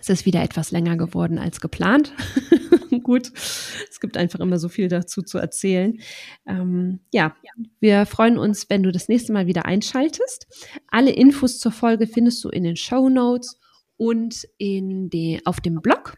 es 0.00 0.08
ist 0.08 0.24
wieder 0.24 0.44
etwas 0.44 0.70
länger 0.70 0.96
geworden 0.96 1.40
als 1.40 1.60
geplant. 1.60 2.12
Gut, 3.02 3.32
es 3.34 3.98
gibt 4.00 4.16
einfach 4.16 4.38
immer 4.38 4.60
so 4.60 4.68
viel 4.68 4.86
dazu 4.86 5.22
zu 5.22 5.38
erzählen. 5.38 5.98
Ähm, 6.46 7.00
ja, 7.12 7.34
wir 7.80 8.06
freuen 8.06 8.38
uns, 8.38 8.70
wenn 8.70 8.84
du 8.84 8.92
das 8.92 9.08
nächste 9.08 9.32
Mal 9.32 9.48
wieder 9.48 9.66
einschaltest. 9.66 10.46
Alle 10.86 11.10
Infos 11.10 11.58
zur 11.58 11.72
Folge 11.72 12.06
findest 12.06 12.44
du 12.44 12.48
in 12.48 12.62
den 12.62 12.76
Show 12.76 13.08
Notes 13.08 13.58
und 13.96 14.46
in 14.56 15.10
de, 15.10 15.40
auf 15.44 15.60
dem 15.60 15.82
Blog. 15.82 16.14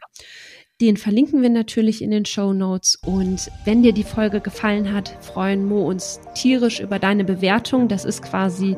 Den 0.80 0.96
verlinken 0.96 1.42
wir 1.42 1.50
natürlich 1.50 2.02
in 2.02 2.12
den 2.12 2.24
Show 2.24 2.52
Notes. 2.52 2.96
Und 3.04 3.50
wenn 3.64 3.82
dir 3.82 3.92
die 3.92 4.04
Folge 4.04 4.40
gefallen 4.40 4.92
hat, 4.92 5.12
freuen 5.20 5.66
Mo 5.66 5.84
uns 5.88 6.20
tierisch 6.36 6.78
über 6.78 7.00
deine 7.00 7.24
Bewertung. 7.24 7.88
Das 7.88 8.04
ist 8.04 8.22
quasi, 8.22 8.76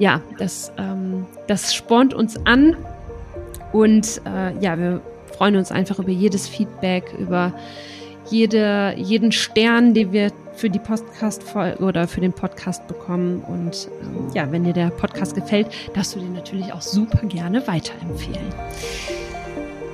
ja, 0.00 0.20
das, 0.38 0.72
ähm, 0.76 1.24
das 1.46 1.72
spornt 1.72 2.14
uns 2.14 2.36
an. 2.46 2.76
Und 3.72 4.20
äh, 4.26 4.58
ja, 4.58 4.76
wir 4.76 5.00
freuen 5.36 5.54
uns 5.54 5.70
einfach 5.70 6.00
über 6.00 6.10
jedes 6.10 6.48
Feedback, 6.48 7.14
über 7.16 7.52
jede, 8.28 8.94
jeden 8.96 9.30
Stern, 9.30 9.94
den 9.94 10.10
wir 10.10 10.32
für 10.54 10.68
die 10.68 10.80
Podcast-Folge 10.80 11.84
oder 11.84 12.08
für 12.08 12.20
den 12.20 12.32
Podcast 12.32 12.88
bekommen. 12.88 13.40
Und 13.42 13.88
ähm, 14.02 14.32
ja, 14.34 14.50
wenn 14.50 14.64
dir 14.64 14.72
der 14.72 14.90
Podcast 14.90 15.36
gefällt, 15.36 15.68
darfst 15.94 16.16
du 16.16 16.18
den 16.18 16.32
natürlich 16.32 16.72
auch 16.72 16.82
super 16.82 17.24
gerne 17.28 17.64
weiterempfehlen. 17.68 18.52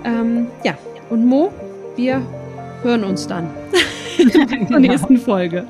Ähm, 0.04 0.46
ja, 0.64 0.78
und 1.10 1.26
Mo, 1.26 1.52
wir 1.96 2.22
hören 2.82 3.04
uns 3.04 3.26
dann 3.26 3.50
in 4.18 4.28
der 4.28 4.46
genau. 4.46 4.78
nächsten 4.78 5.16
Folge. 5.18 5.64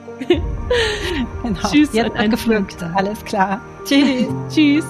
Genau. 1.42 1.68
Tschüss. 1.70 1.92
Jetzt 1.92 2.16
ein 2.16 2.30
gepflückt. 2.30 2.82
Alles 2.94 3.24
klar. 3.24 3.60
Tschüss. 3.84 4.26
Tschüss. 4.48 4.84